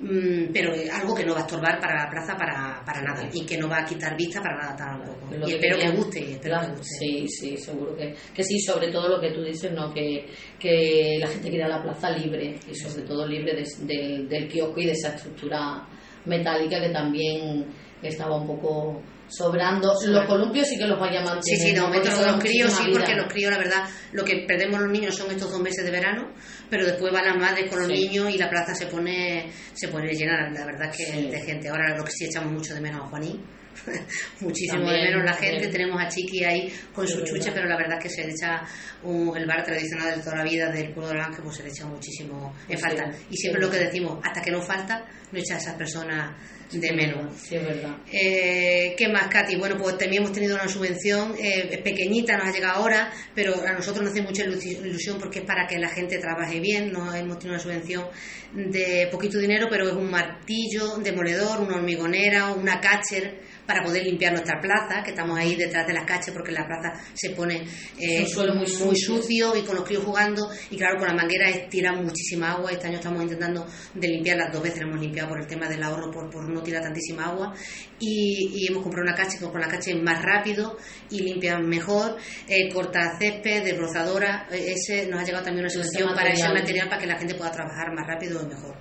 Mm, 0.00 0.50
pero 0.52 0.72
algo 0.92 1.14
que 1.14 1.24
no 1.24 1.34
va 1.34 1.40
a 1.40 1.42
estorbar 1.42 1.78
para 1.78 2.04
la 2.04 2.10
plaza 2.10 2.34
para, 2.34 2.82
para 2.84 3.02
nada 3.02 3.28
y 3.32 3.44
que 3.44 3.58
no 3.58 3.68
va 3.68 3.80
a 3.80 3.84
quitar 3.84 4.16
vista 4.16 4.40
para 4.40 4.56
nada 4.56 4.76
tampoco. 4.76 5.34
Lo 5.34 5.46
y 5.46 5.50
que 5.50 5.56
espero 5.56 5.78
que 5.78 5.90
guste. 5.90 6.20
y 6.20 6.32
espero 6.32 6.56
Claro, 6.56 6.72
que 6.72 6.78
guste. 6.78 6.94
Sí, 6.98 7.28
sí, 7.28 7.56
seguro 7.58 7.96
que, 7.96 8.14
que 8.34 8.42
sí, 8.42 8.58
sobre 8.60 8.90
todo 8.90 9.08
lo 9.08 9.20
que 9.20 9.30
tú 9.32 9.42
dices, 9.42 9.72
¿no? 9.72 9.92
que, 9.92 10.26
que 10.58 11.18
la 11.20 11.26
gente 11.26 11.50
quiera 11.50 11.68
la 11.68 11.82
plaza 11.82 12.10
libre 12.10 12.58
y 12.68 12.74
sobre 12.74 13.02
todo 13.02 13.26
libre 13.26 13.54
de- 13.54 13.84
del- 13.86 14.28
del 14.28 14.48
kiosco 14.48 14.80
y 14.80 14.86
de 14.86 14.92
esa 14.92 15.14
estructura 15.14 15.86
metálica 16.24 16.80
que 16.80 16.90
también 16.90 17.66
estaba 18.02 18.36
un 18.36 18.46
poco 18.46 19.02
sobrando. 19.28 19.92
Los 20.06 20.26
columpios 20.26 20.66
sí 20.66 20.76
que 20.76 20.86
los 20.86 20.98
vaya 20.98 21.20
a 21.20 21.24
Sí, 21.24 21.28
mantener. 21.30 21.60
sí, 21.60 21.72
de 21.72 21.80
¿no? 21.80 21.86
Porque 21.92 22.08
los, 22.08 22.42
críos 22.42 22.72
sí, 22.72 22.84
porque 22.92 23.14
los 23.14 23.32
críos, 23.32 23.52
la 23.52 23.58
verdad, 23.58 23.84
lo 24.12 24.24
que 24.24 24.44
perdemos 24.46 24.80
los 24.80 24.90
niños 24.90 25.14
son 25.16 25.30
estos 25.30 25.50
dos 25.52 25.60
meses 25.60 25.84
de 25.84 25.90
verano, 25.92 26.32
pero 26.68 26.84
después 26.84 27.12
van 27.12 27.24
las 27.26 27.36
madres 27.36 27.70
con 27.70 27.78
los 27.78 27.86
Sí. 27.88 27.92
niños 27.94 28.34
y 28.34 28.38
la 28.38 28.50
plaza 28.50 28.74
se 28.74 28.86
pone 28.86 29.50
se 29.72 29.88
pone 29.88 30.12
llena, 30.12 30.50
la 30.50 30.66
verdad 30.66 30.90
que 30.90 31.04
Sí. 31.04 31.30
de 31.30 31.40
gente. 31.42 31.68
Ahora 31.68 31.96
lo 31.96 32.02
que 32.04 32.10
sí 32.10 32.24
echamos 32.24 32.52
mucho 32.52 32.74
de 32.74 32.80
menos 32.80 33.02
a 33.02 33.06
Juanín, 33.08 33.40
muchísimo 34.40 34.84
También, 34.84 35.00
de 35.04 35.10
menos 35.10 35.24
la 35.24 35.32
también. 35.32 35.52
gente, 35.54 35.68
tenemos 35.68 36.02
a 36.02 36.08
Chiqui 36.08 36.44
ahí 36.44 36.72
con 36.94 37.06
Sí, 37.06 37.14
chuche, 37.24 37.50
pero 37.52 37.66
la 37.68 37.76
verdad 37.76 37.98
es 37.98 38.02
que 38.04 38.10
se 38.10 38.24
le 38.26 38.32
echa 38.32 38.62
un- 39.02 39.36
el 39.36 39.46
bar 39.46 39.62
tradicional 39.64 40.16
de 40.16 40.22
toda 40.22 40.36
la 40.36 40.44
vida 40.44 40.70
del 40.70 40.92
pueblo 40.92 41.08
del 41.10 41.20
Ángel, 41.20 41.42
pues 41.44 41.56
se 41.56 41.62
le 41.62 41.70
echa 41.70 41.86
muchísimo 41.86 42.54
en 42.68 42.76
Sí, 42.76 42.82
falta. 42.82 43.10
Y 43.30 43.36
siempre 43.36 43.60
lo 43.60 43.70
que 43.70 43.78
decimos, 43.78 44.18
hasta 44.22 44.40
que 44.42 44.50
no 44.50 44.62
falta, 44.62 45.04
no 45.32 45.38
echa 45.38 45.54
a 45.54 45.58
esas 45.58 45.74
personas 45.74 46.36
de 46.72 46.92
menos. 46.92 47.36
Sí, 47.36 47.56
es 47.56 47.64
verdad. 47.64 47.96
Eh, 48.12 48.94
¿Qué 48.96 49.08
más, 49.08 49.26
Katy? 49.26 49.56
Bueno, 49.56 49.76
pues 49.76 49.98
también 49.98 50.22
hemos 50.22 50.32
tenido 50.32 50.54
una 50.54 50.68
subvención 50.68 51.34
eh, 51.36 51.80
pequeñita, 51.82 52.36
nos 52.36 52.46
ha 52.46 52.52
llegado 52.52 52.74
ahora, 52.78 53.10
pero 53.34 53.60
a 53.66 53.72
nosotros 53.72 54.04
nos 54.04 54.12
hace 54.12 54.22
mucha 54.22 54.44
ilu- 54.44 54.62
ilusión 54.86 55.18
porque 55.18 55.40
es 55.40 55.44
para 55.44 55.66
que 55.66 55.78
la 55.78 55.88
gente 55.88 56.18
trabaje 56.18 56.60
bien. 56.60 56.92
Nos 56.92 57.12
hemos 57.16 57.38
tenido 57.40 57.54
una 57.54 57.58
subvención 57.62 58.06
de 58.54 59.08
poquito 59.10 59.38
dinero, 59.38 59.66
pero 59.68 59.88
es 59.88 59.94
un 59.94 60.10
martillo, 60.10 60.98
demoledor, 60.98 61.60
una 61.60 61.76
hormigonera, 61.76 62.52
una 62.52 62.80
catcher 62.80 63.40
para 63.66 63.82
poder 63.84 64.04
limpiar 64.04 64.32
nuestra 64.32 64.60
plaza, 64.60 65.02
que 65.02 65.10
estamos 65.10 65.38
ahí 65.38 65.56
detrás 65.56 65.86
de 65.86 65.92
las 65.92 66.04
catcher 66.04 66.34
porque 66.34 66.52
la 66.52 66.66
plaza 66.66 66.92
se 67.14 67.30
pone 67.30 67.64
eh, 67.98 68.26
suelo 68.26 68.54
muy 68.54 68.66
sucio. 68.66 69.16
sucio 69.16 69.56
y 69.56 69.62
con 69.62 69.76
los 69.76 69.84
críos 69.84 70.04
jugando 70.04 70.48
y 70.70 70.76
claro, 70.76 70.98
con 70.98 71.08
la 71.08 71.14
manguera 71.14 71.46
tiran 71.68 72.04
muchísima 72.04 72.52
agua. 72.52 72.72
Este 72.72 72.88
año 72.88 72.96
estamos 72.96 73.22
intentando 73.22 73.66
de 73.94 74.08
limpiarlas 74.08 74.52
dos 74.52 74.62
veces, 74.62 74.80
la 74.80 74.88
hemos 74.88 75.00
limpiado 75.00 75.28
por 75.28 75.40
el 75.40 75.46
tema 75.46 75.68
del 75.68 75.82
ahorro, 75.82 76.10
por, 76.10 76.30
por 76.30 76.48
no 76.48 76.62
tirar 76.62 76.82
tantísima 76.82 77.26
agua 77.26 77.54
y, 77.98 78.50
y 78.54 78.66
hemos 78.68 78.82
comprado 78.82 79.08
una 79.08 79.14
cacha 79.16 79.38
que 79.38 79.46
con 79.46 79.60
la 79.60 79.68
cacha 79.68 79.90
es 79.90 80.02
más 80.02 80.22
rápido 80.22 80.76
y 81.10 81.22
limpia 81.22 81.58
mejor, 81.58 82.16
eh, 82.48 82.72
corta 82.72 83.16
césped, 83.18 83.64
desbrozadora, 83.64 84.46
eh, 84.50 84.74
ese 84.76 85.06
nos 85.06 85.20
ha 85.20 85.24
llegado 85.24 85.44
también 85.44 85.64
una 85.64 85.70
subvención 85.70 86.14
para 86.14 86.30
ese 86.30 86.48
material 86.48 86.88
para 86.88 87.00
que 87.00 87.06
la 87.06 87.18
gente 87.18 87.34
pueda 87.34 87.50
trabajar 87.50 87.92
más 87.94 88.06
rápido 88.06 88.42
y 88.42 88.46
mejor. 88.46 88.76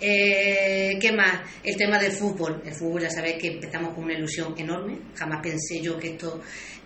Eh, 0.00 0.98
¿Qué 1.00 1.12
más? 1.12 1.40
El 1.62 1.76
tema 1.76 1.98
del 1.98 2.12
fútbol. 2.12 2.62
El 2.64 2.74
fútbol 2.74 3.02
ya 3.02 3.10
sabéis 3.10 3.36
que 3.40 3.48
empezamos 3.48 3.94
con 3.94 4.04
una 4.04 4.14
ilusión 4.14 4.54
enorme. 4.56 4.98
Jamás 5.14 5.40
pensé 5.42 5.80
yo 5.80 5.98
que 5.98 6.08
esto 6.08 6.40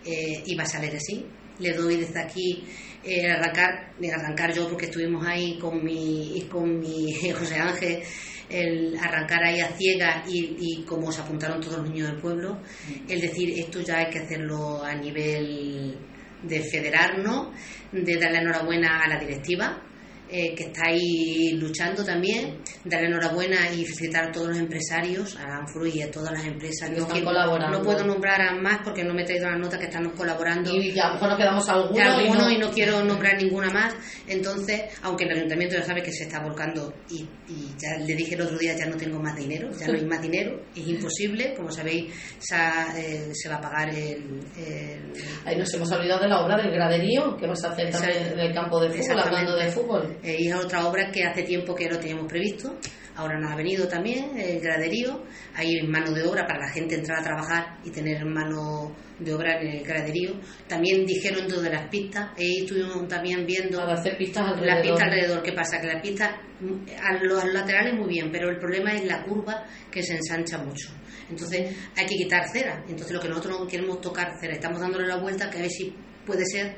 eh, 0.05 0.43
iba 0.45 0.63
a 0.63 0.67
salir 0.67 0.95
así. 0.95 1.25
Le 1.59 1.73
doy 1.73 1.97
desde 1.97 2.21
aquí 2.21 2.63
eh, 3.03 3.29
arrancar, 3.29 3.93
de 3.99 4.11
arrancar 4.11 4.53
yo 4.53 4.67
porque 4.69 4.85
estuvimos 4.85 5.25
ahí 5.25 5.57
con 5.57 5.83
mi, 5.83 6.47
con 6.49 6.79
mi 6.79 7.13
José 7.37 7.55
Ángel, 7.55 8.01
el 8.49 8.97
arrancar 8.97 9.43
ahí 9.43 9.59
a 9.59 9.69
ciegas 9.69 10.27
y, 10.27 10.55
y 10.59 10.83
como 10.83 11.11
se 11.11 11.21
apuntaron 11.21 11.61
todos 11.61 11.79
los 11.79 11.89
niños 11.89 12.11
del 12.11 12.21
pueblo, 12.21 12.59
el 13.07 13.21
decir 13.21 13.59
esto 13.59 13.81
ya 13.81 13.97
hay 13.97 14.09
que 14.09 14.19
hacerlo 14.19 14.83
a 14.83 14.95
nivel 14.95 15.97
de 16.43 16.61
federarnos, 16.61 17.49
de 17.91 18.17
darle 18.17 18.39
enhorabuena 18.39 19.01
a 19.03 19.07
la 19.07 19.19
directiva, 19.19 19.81
eh, 20.31 20.53
que 20.55 20.63
está 20.65 20.81
ahí 20.87 21.51
luchando 21.53 22.03
también, 22.03 22.59
darle 22.85 23.07
enhorabuena 23.07 23.69
y 23.71 23.85
felicitar 23.85 24.25
a 24.29 24.31
todos 24.31 24.49
los 24.49 24.57
empresarios, 24.57 25.35
a 25.37 25.57
Anfru 25.57 25.85
y 25.87 26.01
a 26.01 26.11
todas 26.11 26.31
las 26.31 26.45
empresas. 26.45 26.89
Que 26.89 26.95
No 26.99 27.07
colaborando. 27.25 27.77
No 27.79 27.83
puedo 27.83 28.05
nombrar 28.05 28.41
a 28.41 28.55
más 28.55 28.79
porque 28.83 29.03
no 29.03 29.13
me 29.13 29.23
he 29.23 29.25
traído 29.25 29.49
las 29.49 29.59
notas 29.59 29.79
que 29.79 29.85
están 29.85 30.09
colaborando 30.11 30.71
Y 30.75 30.97
a 30.99 31.07
lo 31.07 31.13
mejor 31.15 31.29
nos 31.29 31.37
quedamos 31.37 31.69
algunos 31.69 31.97
alguno 32.19 32.51
y 32.51 32.53
no- 32.57 32.65
y 32.65 32.67
no 32.67 32.71
quiero 32.71 33.03
nombrar 33.03 33.41
ninguna 33.41 33.69
más. 33.69 33.95
Entonces, 34.27 34.81
aunque 35.03 35.23
el 35.25 35.31
ayuntamiento 35.37 35.75
ya 35.75 35.83
sabe 35.83 36.03
que 36.03 36.11
se 36.11 36.23
está 36.23 36.39
volcando 36.41 36.93
y, 37.09 37.21
y 37.51 37.67
ya 37.77 37.97
le 38.05 38.15
dije 38.15 38.35
el 38.35 38.41
otro 38.41 38.57
día 38.57 38.75
ya 38.77 38.85
no 38.85 38.95
tengo 38.97 39.19
más 39.19 39.35
dinero, 39.35 39.69
ya 39.79 39.87
no 39.87 39.93
hay 39.93 40.05
más 40.05 40.21
dinero, 40.21 40.61
es 40.75 40.87
imposible. 40.87 41.53
Como 41.55 41.71
sabéis, 41.71 42.13
se, 42.39 42.55
ha- 42.55 42.93
eh, 42.97 43.29
se 43.33 43.49
va 43.49 43.55
a 43.55 43.61
pagar 43.61 43.89
el, 43.89 44.39
el- 44.57 45.13
Ahí 45.45 45.57
nos 45.57 45.73
hemos 45.73 45.91
olvidado 45.91 46.21
de 46.21 46.27
la 46.27 46.41
obra 46.45 46.57
del 46.57 46.71
graderío 46.71 47.35
que 47.37 47.47
vas 47.47 47.63
a 47.63 47.71
hacer 47.71 47.89
también 47.91 48.33
en 48.33 48.39
el 48.39 48.53
campo 48.53 48.79
de 48.79 48.89
fútbol, 48.89 49.19
hablando 49.27 49.55
de 49.55 49.71
fútbol. 49.71 50.17
Eh, 50.23 50.37
y 50.39 50.47
es 50.47 50.55
otra 50.55 50.85
obra 50.85 51.11
que 51.11 51.23
hace 51.23 51.43
tiempo 51.43 51.75
que 51.75 51.89
lo 51.89 51.99
teníamos 51.99 52.27
previsto. 52.27 52.77
Ahora 53.15 53.37
nos 53.37 53.51
ha 53.51 53.55
venido 53.55 53.85
también 53.87 54.37
el 54.37 54.61
graderío. 54.61 55.25
Hay 55.55 55.81
mano 55.81 56.11
de 56.13 56.23
obra 56.23 56.45
para 56.47 56.67
la 56.67 56.71
gente 56.71 56.95
entrar 56.95 57.19
a 57.19 57.23
trabajar 57.23 57.77
y 57.83 57.89
tener 57.89 58.23
mano 58.25 58.95
de 59.19 59.33
obra 59.33 59.59
en 59.61 59.67
el 59.67 59.83
graderío. 59.83 60.39
También 60.67 61.05
dijeron 61.05 61.45
de 61.45 61.69
las 61.69 61.89
pistas. 61.89 62.29
Ahí 62.37 62.59
estuvimos 62.59 63.07
también 63.09 63.45
viendo 63.45 63.79
Para 63.79 63.93
hacer 63.95 64.17
pistas 64.17 64.47
alrededor. 64.47 64.75
la 64.77 64.81
pista 64.81 65.03
alrededor. 65.03 65.43
¿Qué 65.43 65.51
pasa? 65.51 65.81
Que 65.81 65.87
la 65.87 66.01
pista 66.01 66.41
mm, 66.61 66.85
a 67.03 67.23
los 67.23 67.45
laterales 67.53 67.93
muy 67.95 68.07
bien, 68.07 68.31
pero 68.31 68.49
el 68.49 68.57
problema 68.57 68.93
es 68.93 69.03
la 69.03 69.21
curva 69.23 69.65
que 69.91 70.01
se 70.01 70.15
ensancha 70.15 70.57
mucho. 70.59 70.89
Entonces 71.29 71.75
hay 71.97 72.05
que 72.05 72.15
quitar 72.15 72.47
cera. 72.49 72.85
Entonces 72.87 73.11
lo 73.11 73.19
que 73.19 73.27
nosotros 73.27 73.59
no 73.59 73.67
queremos 73.67 73.99
tocar 73.99 74.31
cera. 74.39 74.53
Estamos 74.53 74.79
dándole 74.79 75.07
la 75.07 75.17
vuelta 75.17 75.49
que 75.49 75.57
a 75.57 75.61
ver 75.61 75.71
si 75.71 75.93
puede 76.25 76.45
ser 76.45 76.77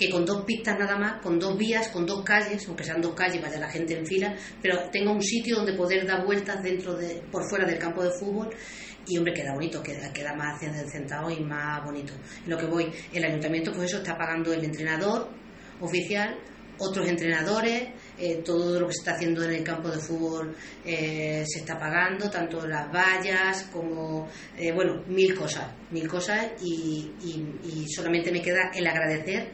que 0.00 0.08
con 0.10 0.24
dos 0.24 0.44
pistas 0.46 0.78
nada 0.78 0.96
más, 0.96 1.20
con 1.20 1.38
dos 1.38 1.58
vías, 1.58 1.88
con 1.88 2.06
dos 2.06 2.24
calles, 2.24 2.66
aunque 2.66 2.84
sean 2.84 3.02
dos 3.02 3.12
calles, 3.14 3.42
vaya 3.42 3.58
la 3.60 3.68
gente 3.68 3.98
en 3.98 4.06
fila, 4.06 4.34
pero 4.62 4.88
tenga 4.90 5.12
un 5.12 5.20
sitio 5.22 5.56
donde 5.56 5.74
poder 5.74 6.06
dar 6.06 6.24
vueltas 6.24 6.62
dentro 6.62 6.96
de, 6.96 7.22
por 7.30 7.46
fuera 7.50 7.66
del 7.66 7.78
campo 7.78 8.02
de 8.02 8.10
fútbol 8.18 8.48
y 9.06 9.18
hombre 9.18 9.34
queda 9.34 9.52
bonito, 9.52 9.82
queda, 9.82 10.10
queda 10.10 10.34
más 10.34 10.58
sentado 10.90 11.30
y 11.30 11.40
más 11.44 11.84
bonito. 11.84 12.14
Lo 12.46 12.56
que 12.56 12.64
voy, 12.64 12.90
el 13.12 13.24
ayuntamiento 13.24 13.72
pues 13.72 13.90
eso 13.90 13.98
está 13.98 14.16
pagando 14.16 14.52
el 14.54 14.64
entrenador 14.64 15.28
oficial, 15.80 16.38
otros 16.78 17.06
entrenadores, 17.06 17.88
eh, 18.18 18.36
todo 18.42 18.80
lo 18.80 18.86
que 18.86 18.94
se 18.94 19.00
está 19.00 19.12
haciendo 19.12 19.44
en 19.44 19.50
el 19.52 19.62
campo 19.62 19.90
de 19.90 19.98
fútbol 19.98 20.56
eh, 20.82 21.44
se 21.46 21.58
está 21.60 21.78
pagando, 21.78 22.30
tanto 22.30 22.66
las 22.66 22.90
vallas 22.90 23.64
como, 23.70 24.28
eh, 24.56 24.72
bueno, 24.72 25.04
mil 25.08 25.34
cosas, 25.34 25.66
mil 25.90 26.08
cosas 26.08 26.46
y, 26.62 27.10
y- 27.22 27.68
y 27.68 27.86
solamente 27.90 28.32
me 28.32 28.40
queda 28.40 28.70
el 28.74 28.86
agradecer 28.86 29.50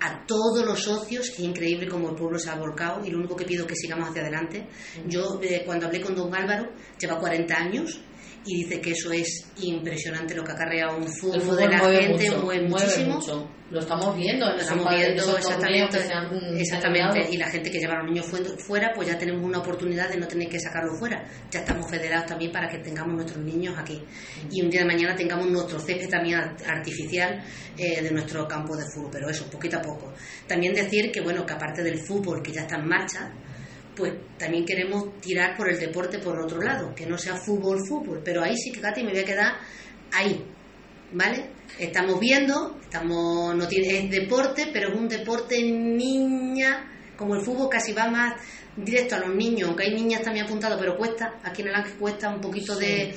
a 0.00 0.24
todos 0.26 0.64
los 0.64 0.82
socios, 0.82 1.30
que 1.30 1.42
es 1.42 1.48
increíble 1.48 1.88
como 1.88 2.10
el 2.10 2.16
pueblo 2.16 2.38
se 2.38 2.50
ha 2.50 2.56
volcado 2.56 3.04
y 3.04 3.10
lo 3.10 3.18
único 3.18 3.36
que 3.36 3.44
pido 3.44 3.62
es 3.62 3.68
que 3.68 3.76
sigamos 3.76 4.08
hacia 4.08 4.22
adelante. 4.22 4.66
Yo 5.06 5.40
eh, 5.42 5.62
cuando 5.64 5.86
hablé 5.86 6.00
con 6.00 6.14
don 6.14 6.34
Álvaro, 6.34 6.72
lleva 6.98 7.18
40 7.18 7.54
años 7.54 8.00
y 8.46 8.62
dice 8.64 8.80
que 8.80 8.90
eso 8.90 9.10
es 9.12 9.46
impresionante 9.62 10.34
lo 10.34 10.44
que 10.44 10.52
acarrea 10.52 10.90
un 10.94 11.06
fútbol, 11.08 11.56
de 11.56 11.68
la 11.68 11.78
gente, 11.80 12.30
mucho, 12.30 12.42
mueve 12.42 12.68
muchísimo. 12.68 13.14
mucho. 13.14 13.50
Lo 13.70 13.80
estamos 13.80 14.14
viendo 14.16 14.46
en 14.50 14.56
Lo 14.56 14.60
estamos 14.62 14.88
viendo 14.94 15.36
exactamente, 15.38 15.98
han 16.12 16.56
exactamente. 16.58 17.28
y 17.32 17.36
la 17.38 17.46
gente 17.48 17.70
que 17.70 17.78
lleva 17.80 17.94
a 17.94 18.02
los 18.02 18.10
niños 18.12 18.26
fue- 18.26 18.44
fuera 18.58 18.92
pues 18.94 19.08
ya 19.08 19.18
tenemos 19.18 19.42
una 19.44 19.58
oportunidad 19.58 20.08
de 20.10 20.18
no 20.18 20.28
tener 20.28 20.48
que 20.48 20.60
sacarlos 20.60 20.98
fuera 20.98 21.24
ya 21.50 21.60
estamos 21.60 21.90
federados 21.90 22.26
también 22.26 22.52
para 22.52 22.68
que 22.68 22.78
tengamos 22.78 23.14
nuestros 23.14 23.42
niños 23.42 23.74
aquí 23.78 24.00
y 24.50 24.60
un 24.62 24.70
día 24.70 24.82
de 24.82 24.86
mañana 24.86 25.16
tengamos 25.16 25.48
nuestro 25.50 25.80
césped 25.80 26.08
también 26.08 26.38
art- 26.38 26.62
artificial 26.68 27.42
eh, 27.76 28.02
de 28.02 28.10
nuestro 28.12 28.46
campo 28.46 28.76
de 28.76 28.84
fútbol 28.94 29.10
pero 29.10 29.28
eso 29.30 29.50
poquito 29.50 29.78
a 29.78 29.80
poco 29.82 30.12
también 30.46 30.72
decir 30.74 31.10
que 31.10 31.20
bueno 31.22 31.44
que 31.46 31.54
aparte 31.54 31.82
del 31.82 31.98
fútbol 31.98 32.42
que 32.42 32.52
ya 32.52 32.60
está 32.60 32.76
en 32.76 32.86
marcha 32.86 33.32
pues 33.96 34.12
también 34.38 34.64
queremos 34.64 35.20
tirar 35.20 35.56
por 35.56 35.68
el 35.68 35.78
deporte 35.78 36.18
por 36.18 36.38
otro 36.38 36.60
lado, 36.60 36.94
que 36.94 37.06
no 37.06 37.16
sea 37.16 37.36
fútbol, 37.36 37.78
fútbol, 37.88 38.20
pero 38.24 38.42
ahí 38.42 38.56
sí 38.56 38.72
que 38.72 38.80
Katy 38.80 39.02
me 39.04 39.12
voy 39.12 39.20
a 39.20 39.24
quedar 39.24 39.52
ahí, 40.12 40.44
¿vale? 41.12 41.50
Estamos 41.78 42.18
viendo, 42.18 42.78
estamos 42.82 43.54
no 43.54 43.68
tiene 43.68 44.04
es 44.04 44.10
deporte, 44.10 44.68
pero 44.72 44.90
es 44.90 44.98
un 44.98 45.08
deporte 45.08 45.62
niña, 45.62 46.90
como 47.16 47.34
el 47.36 47.42
fútbol 47.42 47.68
casi 47.70 47.92
va 47.92 48.08
más 48.08 48.34
directo 48.76 49.14
a 49.14 49.20
los 49.20 49.34
niños, 49.34 49.68
aunque 49.68 49.84
hay 49.84 49.94
niñas 49.94 50.22
también 50.22 50.46
apuntadas, 50.46 50.78
pero 50.78 50.96
cuesta, 50.96 51.38
aquí 51.44 51.62
en 51.62 51.68
el 51.68 51.74
Ángel 51.74 51.94
cuesta 51.98 52.28
un 52.28 52.40
poquito 52.40 52.76
de 52.76 53.14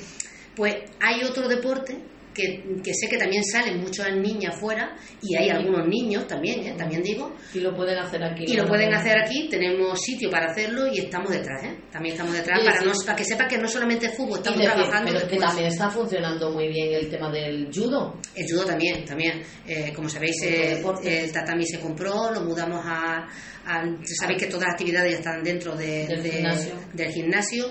pues 0.54 0.74
hay 1.00 1.22
otro 1.22 1.48
deporte 1.48 1.96
que, 2.38 2.62
que 2.84 2.92
sé 2.94 3.08
que 3.10 3.18
también 3.18 3.42
salen 3.44 3.80
muchas 3.80 4.14
niñas 4.16 4.54
fuera 4.60 4.96
y 5.20 5.34
hay 5.36 5.50
algunos 5.50 5.86
niños 5.88 6.26
también, 6.28 6.60
¿eh? 6.66 6.74
también 6.78 7.02
digo, 7.02 7.34
Y 7.52 7.58
lo 7.58 7.74
pueden 7.74 7.98
hacer 7.98 8.22
aquí. 8.22 8.44
y 8.46 8.54
lo 8.56 8.66
pueden 8.66 8.94
hacer 8.94 9.18
aquí, 9.18 9.48
tenemos 9.50 9.98
sitio 10.00 10.30
para 10.30 10.52
hacerlo 10.52 10.86
y 10.86 11.00
estamos 11.00 11.30
detrás, 11.30 11.64
¿eh? 11.64 11.76
También 11.90 12.14
estamos 12.14 12.32
detrás 12.34 12.60
Sí, 12.60 12.66
para, 12.66 12.78
sí. 12.80 12.86
no- 12.86 12.92
para 13.04 13.16
que 13.16 13.24
sepa 13.24 13.48
que 13.48 13.58
no 13.58 13.66
solamente 13.68 14.06
es 14.06 14.16
fútbol, 14.16 14.38
estamos 14.38 14.62
trabajando 14.62 15.12
pero 15.12 15.28
que 15.28 15.36
también 15.36 15.66
está 15.66 15.90
funcionando 15.90 16.50
muy 16.52 16.68
bien 16.68 16.94
el 16.94 17.10
tema 17.10 17.30
del 17.32 17.68
judo. 17.74 18.18
El 18.34 18.46
judo 18.48 18.64
también, 18.64 19.04
también. 19.04 19.42
Eh, 19.66 19.92
como 19.94 20.08
sabéis, 20.08 20.36
Otro 20.84 21.02
eh, 21.02 21.24
el 21.24 21.32
tatami 21.32 21.66
se 21.66 21.80
compró, 21.80 22.30
lo 22.30 22.42
mudamos 22.42 22.80
a, 22.84 23.26
a- 23.66 23.84
Sabéis 24.20 24.40
que 24.42 24.46
todas 24.46 24.66
las 24.68 24.72
actividades 24.74 25.10
ya 25.12 25.18
están 25.18 25.42
dentro 25.42 25.74
de- 25.76 26.06
Del 26.06 26.22
de- 26.22 26.30
gimnasio. 26.30 26.74
del 26.94 27.10
gimnasio 27.12 27.66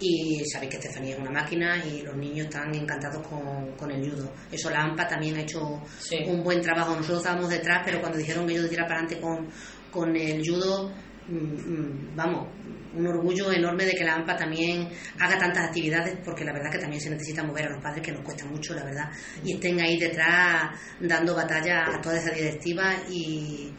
y 0.00 0.44
sabéis 0.46 0.70
que 0.72 0.76
Estefanía 0.78 1.14
es 1.14 1.20
una 1.20 1.30
máquina 1.30 1.82
y 1.84 2.02
los 2.02 2.14
niños 2.16 2.46
están 2.46 2.74
encantados 2.74 3.26
con, 3.26 3.72
con 3.76 3.90
el 3.90 4.10
judo. 4.10 4.30
Eso 4.52 4.68
la 4.70 4.82
AMPA 4.82 5.08
también 5.08 5.36
ha 5.36 5.40
hecho 5.40 5.82
Sí. 5.98 6.18
un 6.26 6.42
buen 6.42 6.60
trabajo. 6.60 6.94
Nosotros 6.94 7.18
estábamos 7.18 7.48
detrás, 7.48 7.82
pero 7.84 8.00
cuando 8.00 8.18
dijeron 8.18 8.48
ellos 8.50 8.64
de 8.64 8.68
tirar 8.68 8.86
para 8.86 9.00
adelante 9.00 9.20
con, 9.20 9.48
con 9.90 10.14
el 10.14 10.42
judo, 10.46 10.92
mm, 11.28 11.34
mm, 11.34 12.16
vamos, 12.16 12.48
un 12.94 13.06
orgullo 13.06 13.52
enorme 13.52 13.84
de 13.84 13.92
que 13.92 14.04
la 14.04 14.14
AMPA 14.14 14.36
también 14.36 14.88
haga 15.18 15.38
tantas 15.38 15.66
actividades, 15.68 16.18
porque 16.24 16.44
la 16.44 16.52
verdad 16.52 16.70
que 16.70 16.78
también 16.78 17.00
se 17.00 17.10
necesita 17.10 17.42
mover 17.42 17.66
a 17.66 17.70
los 17.70 17.82
padres, 17.82 18.02
que 18.02 18.12
nos 18.12 18.22
cuesta 18.22 18.44
mucho, 18.46 18.74
la 18.74 18.84
verdad, 18.84 19.10
y 19.44 19.54
estén 19.54 19.78
ahí 19.80 19.98
detrás 19.98 20.78
dando 21.00 21.34
batalla 21.34 21.84
a 21.94 22.00
toda 22.00 22.18
esa 22.18 22.30
directiva 22.30 22.94
y, 23.10 23.70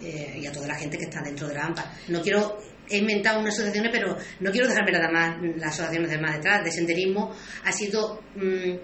eh, 0.00 0.38
y 0.40 0.46
a 0.46 0.52
toda 0.52 0.68
la 0.68 0.74
gente 0.76 0.96
que 0.96 1.04
está 1.04 1.20
dentro 1.22 1.48
de 1.48 1.54
la 1.54 1.64
AMPA. 1.66 1.92
No 2.08 2.20
quiero, 2.22 2.56
he 2.88 2.98
inventado 2.98 3.40
unas 3.40 3.54
asociaciones, 3.54 3.90
pero 3.92 4.16
no 4.40 4.50
quiero 4.50 4.68
dejarme 4.68 4.92
nada 4.92 5.10
más 5.10 5.36
las 5.56 5.74
asociaciones 5.74 6.10
de 6.10 6.18
más 6.18 6.36
detrás. 6.36 6.64
De 6.64 6.70
senderismo 6.70 7.34
ha 7.64 7.72
sido 7.72 8.20
mm, 8.36 8.76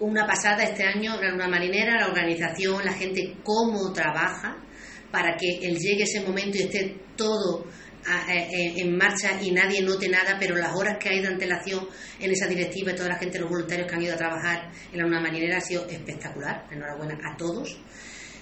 una 0.00 0.26
pasada 0.26 0.64
este 0.64 0.84
año, 0.84 1.20
la 1.20 1.30
luna 1.30 1.48
marinera, 1.48 1.98
la 1.98 2.08
organización, 2.08 2.84
la 2.84 2.92
gente, 2.92 3.36
cómo 3.42 3.92
trabaja 3.92 4.56
para 5.10 5.36
que 5.36 5.66
él 5.66 5.76
llegue 5.76 6.04
ese 6.04 6.20
momento 6.20 6.56
y 6.58 6.62
esté 6.62 6.96
todo 7.16 7.66
eh, 8.00 8.48
eh, 8.50 8.74
en 8.78 8.96
marcha 8.96 9.40
y 9.42 9.50
nadie 9.50 9.82
note 9.82 10.08
nada, 10.08 10.36
pero 10.38 10.56
las 10.56 10.74
horas 10.74 10.96
que 10.98 11.10
hay 11.10 11.20
de 11.20 11.28
antelación 11.28 11.86
en 12.18 12.30
esa 12.30 12.46
directiva 12.46 12.92
y 12.92 12.94
toda 12.94 13.10
la 13.10 13.18
gente, 13.18 13.38
los 13.38 13.50
voluntarios 13.50 13.86
que 13.86 13.94
han 13.94 14.02
ido 14.02 14.14
a 14.14 14.16
trabajar 14.16 14.70
en 14.90 14.98
la 14.98 15.04
luna 15.04 15.20
marinera 15.20 15.58
ha 15.58 15.60
sido 15.60 15.86
espectacular. 15.86 16.66
Enhorabuena 16.70 17.18
a 17.22 17.36
todos. 17.36 17.78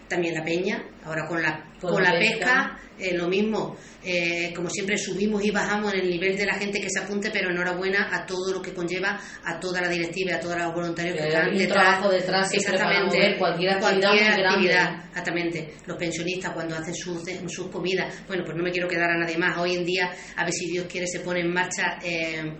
También 0.09 0.35
la 0.35 0.45
peña, 0.45 0.83
ahora 1.09 1.27
con 1.27 1.43
la, 1.43 1.65
Con 1.81 1.93
con 1.93 2.03
la 2.03 2.13
pesca. 2.13 2.37
pesca, 2.39 2.79
eh, 2.99 3.17
lo 3.17 3.29
mismo. 3.29 3.77
Eh, 4.05 4.53
como 4.55 4.71
siempre 4.71 4.97
subimos 4.97 5.45
y 5.45 5.51
bajamos 5.51 5.93
en 5.95 6.01
el 6.01 6.11
nivel 6.11 6.37
de 6.37 6.47
la 6.47 6.55
gente 6.55 6.81
que 6.81 6.89
se 6.89 7.01
apunte, 7.01 7.31
pero 7.33 7.51
enhorabuena 7.51 8.09
a 8.13 8.25
todo 8.27 8.53
lo 8.53 8.63
que 8.63 8.73
conlleva, 8.73 9.21
a 9.45 9.59
toda 9.61 9.81
la 9.81 9.89
directiva 9.89 10.31
y 10.33 10.35
a 10.35 10.41
todos 10.41 10.57
los 10.57 10.73
voluntarios 10.75 11.17
que, 11.17 11.27
están 11.29 11.57
detrás. 11.57 11.83
trabajo 11.85 12.09
detrás 12.11 12.49
siempre 12.49 12.79
para 12.79 13.05
mover 13.05 13.37
cualquier 13.39 13.71
actividad 13.71 14.47
actividad, 14.49 15.05
exactamente. 15.09 15.75
Los 15.87 15.97
pensionistas 15.97 16.53
cuando 16.53 16.77
hacen 16.77 16.95
sus, 16.95 17.23
sus 17.49 17.69
comidas, 17.71 18.15
bueno, 18.27 18.45
pues 18.45 18.57
no 18.57 18.63
me 18.63 18.71
quiero 18.71 18.89
quedar 18.89 19.11
a 19.11 19.19
nadie 19.19 19.37
más. 19.37 19.59
Hoy 19.59 19.75
en 19.75 19.85
día, 19.85 20.11
a 20.37 20.45
ver 20.45 20.53
si 20.53 20.67
Dios 20.71 20.87
quiere, 20.91 21.07
se 21.07 21.21
pone 21.21 21.41
en 21.41 21.53
marcha 21.53 21.99
eh, 22.03 22.53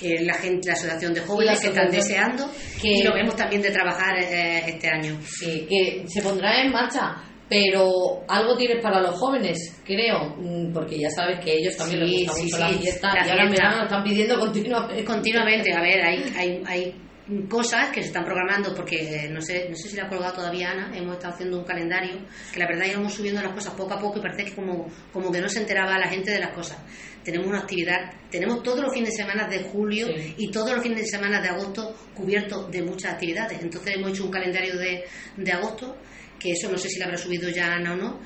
eh, 0.00 0.22
la 0.24 0.34
gente, 0.34 0.68
la 0.68 0.72
asociación 0.74 1.12
de 1.14 1.20
jóvenes 1.20 1.60
que 1.60 1.68
están 1.68 1.90
deseando 1.90 2.50
que- 2.80 2.88
y 2.98 3.02
lo 3.02 3.12
vemos 3.14 3.36
también 3.36 3.62
de 3.62 3.70
trabajar 3.70 4.16
eh, 4.18 4.62
este 4.66 4.88
año. 4.88 5.18
Sí, 5.26 5.66
que 5.68 6.04
se 6.08 6.22
pondrá 6.22 6.62
en 6.62 6.72
marcha, 6.72 7.16
pero 7.48 8.24
algo 8.26 8.56
tienes 8.56 8.82
para 8.82 9.00
los 9.00 9.18
jóvenes, 9.18 9.80
creo, 9.84 10.34
mm, 10.38 10.72
porque 10.72 10.98
ya 10.98 11.10
sabes 11.10 11.38
que 11.44 11.58
ellos 11.58 11.76
también 11.76 12.06
Sí, 12.06 12.16
les 12.16 12.26
gusta 12.26 12.42
mucho 12.42 12.56
sí, 12.56 12.62
la 12.62 12.68
fiesta 12.68 13.08
y 13.14 13.30
ahora 13.30 13.50
verano 13.50 13.76
lo 13.76 13.82
están 13.84 14.04
pidiendo 14.04 14.38
continuamente. 14.38 15.04
Continuamente, 15.04 15.72
a 15.72 15.80
ver, 15.80 16.02
hay, 16.02 16.24
hay, 16.36 16.62
hay 16.66 16.94
cosas 17.48 17.88
que 17.90 18.02
se 18.02 18.08
están 18.08 18.24
programando 18.24 18.74
porque 18.74 19.24
eh, 19.24 19.30
no 19.30 19.40
sé 19.40 19.66
no 19.70 19.76
sé 19.76 19.88
si 19.88 19.96
la 19.96 20.04
ha 20.04 20.08
colgado 20.08 20.34
todavía 20.34 20.72
Ana 20.72 20.92
hemos 20.94 21.14
estado 21.14 21.32
haciendo 21.32 21.58
un 21.58 21.64
calendario 21.64 22.18
que 22.52 22.58
la 22.58 22.66
verdad 22.66 22.84
íbamos 22.84 23.14
subiendo 23.14 23.40
las 23.40 23.52
cosas 23.52 23.72
poco 23.72 23.94
a 23.94 23.98
poco 23.98 24.18
y 24.18 24.20
parece 24.20 24.44
que 24.44 24.54
como, 24.54 24.86
como 25.10 25.32
que 25.32 25.40
no 25.40 25.48
se 25.48 25.60
enteraba 25.60 25.98
la 25.98 26.08
gente 26.08 26.30
de 26.30 26.40
las 26.40 26.50
cosas. 26.50 26.78
Tenemos 27.22 27.46
una 27.46 27.60
actividad 27.60 28.12
tenemos 28.30 28.62
todos 28.62 28.80
los 28.80 28.92
fines 28.92 29.10
de 29.10 29.16
semana 29.16 29.48
de 29.48 29.60
julio 29.60 30.08
y 30.36 30.50
todos 30.50 30.72
los 30.72 30.82
fines 30.82 31.00
de 31.00 31.06
semana 31.06 31.40
de 31.40 31.48
agosto 31.48 31.94
cubiertos 32.14 32.70
de 32.70 32.82
muchas 32.82 33.14
actividades. 33.14 33.62
Entonces 33.62 33.94
hemos 33.96 34.10
hecho 34.10 34.24
un 34.24 34.30
calendario 34.30 34.76
de, 34.76 35.04
de 35.36 35.52
agosto 35.52 35.96
que 36.44 36.52
eso 36.52 36.70
no 36.70 36.76
sé 36.78 36.88
si 36.90 36.98
lo 37.00 37.06
habrá 37.06 37.16
subido 37.18 37.48
ya 37.48 37.72
Ana 37.72 37.94
o 37.94 37.96
no 37.96 38.20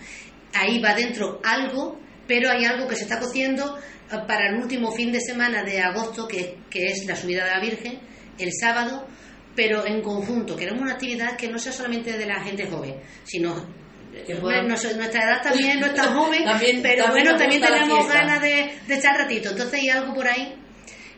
ahí 0.53 0.81
va 0.83 0.93
dentro 0.95 1.41
algo 1.45 1.99
pero 2.27 2.51
hay 2.51 2.65
algo 2.67 2.87
que 2.89 2.97
se 2.97 3.05
está 3.05 3.19
cociendo 3.19 3.79
eh, 3.79 4.17
para 4.27 4.49
el 4.51 4.57
último 4.57 4.91
fin 4.93 5.11
de 5.13 5.21
semana 5.21 5.63
de 5.63 5.81
agosto, 5.81 6.29
que, 6.29 6.59
que 6.69 6.87
es 6.89 7.07
la 7.07 7.17
subida 7.17 7.45
de 7.47 7.51
la 7.53 7.61
Virgen, 7.61 8.01
el 8.39 8.51
sábado, 8.53 9.07
pero 9.57 9.87
en 9.87 10.03
conjunto. 10.03 10.55
Queremos 10.55 10.83
una 10.83 10.93
actividad 10.93 11.37
que 11.39 11.49
no 11.49 11.59
sea 11.59 11.73
solamente 11.73 12.13
de 12.19 12.27
la 12.27 12.43
gente 12.43 12.67
joven, 12.67 12.97
sino 13.25 13.67
eh, 14.13 14.35
nuestra 14.67 14.91
edad 15.23 15.43
también 15.43 15.81
no 15.81 15.87
es 15.87 15.95
tan 15.95 16.15
joven, 16.15 16.45
También- 16.53 16.83
pero 16.83 17.05
también 17.05 17.25
bueno, 17.25 17.39
también 17.39 17.63
tenemos 17.63 18.09
ganas 18.09 18.43
de, 18.43 18.71
de 18.87 18.95
estar 18.95 19.17
ratito. 19.17 19.49
Entonces 19.51 19.81
hay 19.81 19.89
algo 19.89 20.13
por 20.15 20.29
ahí 20.29 20.55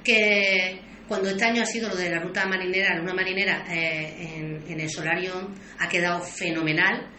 que 0.04 0.80
cuando 1.10 1.28
este 1.28 1.44
año 1.44 1.60
ha 1.62 1.66
sido 1.66 1.88
lo 1.88 1.96
de 1.96 2.08
la 2.08 2.20
ruta 2.20 2.46
marinera, 2.46 2.90
la 2.94 3.00
luna 3.00 3.14
marinera 3.14 3.64
eh, 3.68 4.62
en, 4.68 4.78
el 4.80 4.88
solarium 4.88 5.52
ha 5.80 5.88
quedado 5.88 6.20
fenomenal 6.22 7.10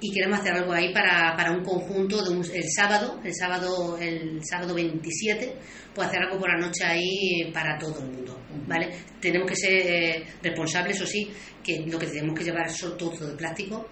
y 0.00 0.12
queremos 0.12 0.40
hacer 0.40 0.54
algo 0.54 0.72
ahí 0.72 0.92
para, 0.92 1.36
para 1.36 1.52
un 1.52 1.62
conjunto 1.62 2.24
de 2.24 2.30
un- 2.30 2.44
el 2.52 2.64
sábado, 2.74 3.20
el 3.22 3.32
sábado, 3.32 3.96
el 3.98 4.40
sábado 4.44 4.74
27, 4.74 5.54
pues 5.94 6.08
hacer 6.08 6.22
algo 6.24 6.40
por 6.40 6.50
la 6.50 6.58
noche 6.58 6.84
ahí 6.84 7.52
para 7.54 7.78
todo 7.78 8.00
el 8.00 8.06
mundo, 8.10 8.36
¿vale? 8.66 8.88
Tenemos 9.20 9.48
que 9.48 9.54
ser 9.54 9.72
eh, 9.74 10.24
responsables, 10.42 10.96
eso 10.96 11.06
sí, 11.06 11.30
que 11.62 11.84
lo 11.86 11.98
que 12.00 12.06
tenemos 12.08 12.36
que 12.36 12.44
llevar 12.44 12.68
son 12.68 12.96
todo 12.98 13.28
de 13.28 13.36
plástico, 13.36 13.86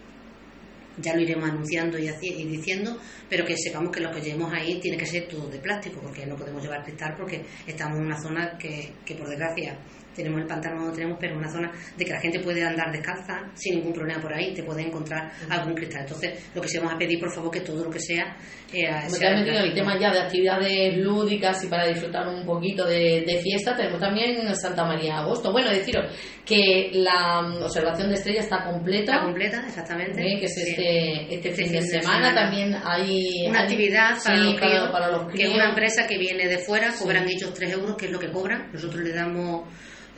ya 1.00 1.14
lo 1.14 1.20
iremos 1.22 1.48
anunciando 1.48 1.98
y, 1.98 2.08
y 2.08 2.44
diciendo, 2.46 2.98
pero 3.28 3.44
que 3.44 3.56
sepamos 3.56 3.90
que 3.90 4.00
lo 4.00 4.10
que 4.10 4.20
llevemos 4.20 4.52
ahí 4.52 4.80
tiene 4.80 4.96
que 4.96 5.06
ser 5.06 5.28
todo 5.28 5.48
de 5.48 5.58
plástico, 5.58 6.00
porque 6.00 6.26
no 6.26 6.36
podemos 6.36 6.62
llevar 6.62 6.82
cristal 6.84 7.14
porque 7.16 7.44
estamos 7.66 7.98
en 7.98 8.06
una 8.06 8.20
zona 8.20 8.56
que, 8.58 8.92
que 9.04 9.14
por 9.14 9.28
desgracia 9.28 9.78
tenemos 10.18 10.40
el 10.42 10.46
pantano 10.46 10.84
no 10.84 10.92
tenemos, 10.92 11.16
pero 11.18 11.32
es 11.34 11.38
una 11.38 11.50
zona 11.50 11.72
de 11.96 12.04
que 12.04 12.12
la 12.12 12.20
gente 12.20 12.40
puede 12.40 12.62
andar 12.62 12.92
descalza 12.92 13.40
sin 13.54 13.76
ningún 13.76 13.92
problema 13.94 14.20
por 14.20 14.32
ahí, 14.34 14.52
te 14.52 14.62
puede 14.62 14.82
encontrar 14.82 15.30
algún 15.48 15.74
cristal. 15.74 16.02
Entonces, 16.02 16.50
lo 16.54 16.60
que 16.60 16.68
sí 16.68 16.78
vamos 16.78 16.94
a 16.94 16.98
pedir, 16.98 17.18
por 17.18 17.32
favor, 17.34 17.50
que 17.50 17.60
todo 17.60 17.84
lo 17.84 17.90
que 17.90 18.00
sea... 18.00 18.36
Eh, 18.72 18.86
te 19.04 19.10
sea 19.10 19.30
metido 19.34 19.56
en 19.56 19.62
el 19.64 19.72
tema 19.74 19.98
ya 19.98 20.10
de 20.12 20.20
actividades 20.20 20.98
lúdicas 20.98 21.64
y 21.64 21.68
para 21.68 21.86
disfrutar 21.86 22.28
un 22.28 22.44
poquito 22.44 22.84
de, 22.86 23.24
de 23.26 23.40
fiesta, 23.42 23.74
tenemos 23.74 23.98
también 23.98 24.54
Santa 24.54 24.84
María 24.84 25.18
Agosto. 25.18 25.50
Bueno, 25.52 25.70
deciros 25.70 26.04
que 26.44 26.90
la 26.92 27.40
mm, 27.42 27.62
observación 27.62 28.08
de 28.08 28.14
estrellas 28.16 28.44
está 28.44 28.64
completa. 28.64 29.12
Está 29.14 29.24
completa, 29.24 29.64
exactamente. 29.66 30.20
¿eh? 30.20 30.38
que 30.38 30.44
es 30.46 30.54
Sí. 30.54 30.62
este, 30.70 31.34
este, 31.34 31.48
Este 31.50 31.62
fin 31.64 31.72
de 31.72 31.82
semana. 31.82 32.34
también 32.34 32.74
hay 32.84 33.46
una 33.48 33.60
hay- 33.60 33.64
actividad 33.64 34.16
para, 34.22 34.36
sí, 34.36 34.42
los 34.44 34.60
críos, 34.60 34.88
para 34.90 35.08
los 35.12 35.32
que 35.32 35.44
es 35.44 35.54
una 35.54 35.68
empresa 35.70 36.06
que 36.06 36.18
viene 36.18 36.46
de 36.48 36.58
fuera, 36.58 36.92
cobran 36.98 37.26
ellos 37.28 37.54
3 37.54 37.72
euros, 37.72 37.96
que 37.96 38.06
es 38.06 38.12
lo 38.12 38.18
que 38.18 38.30
cobran. 38.30 38.70
Nosotros 38.72 39.00
le 39.02 39.12
damos 39.12 39.68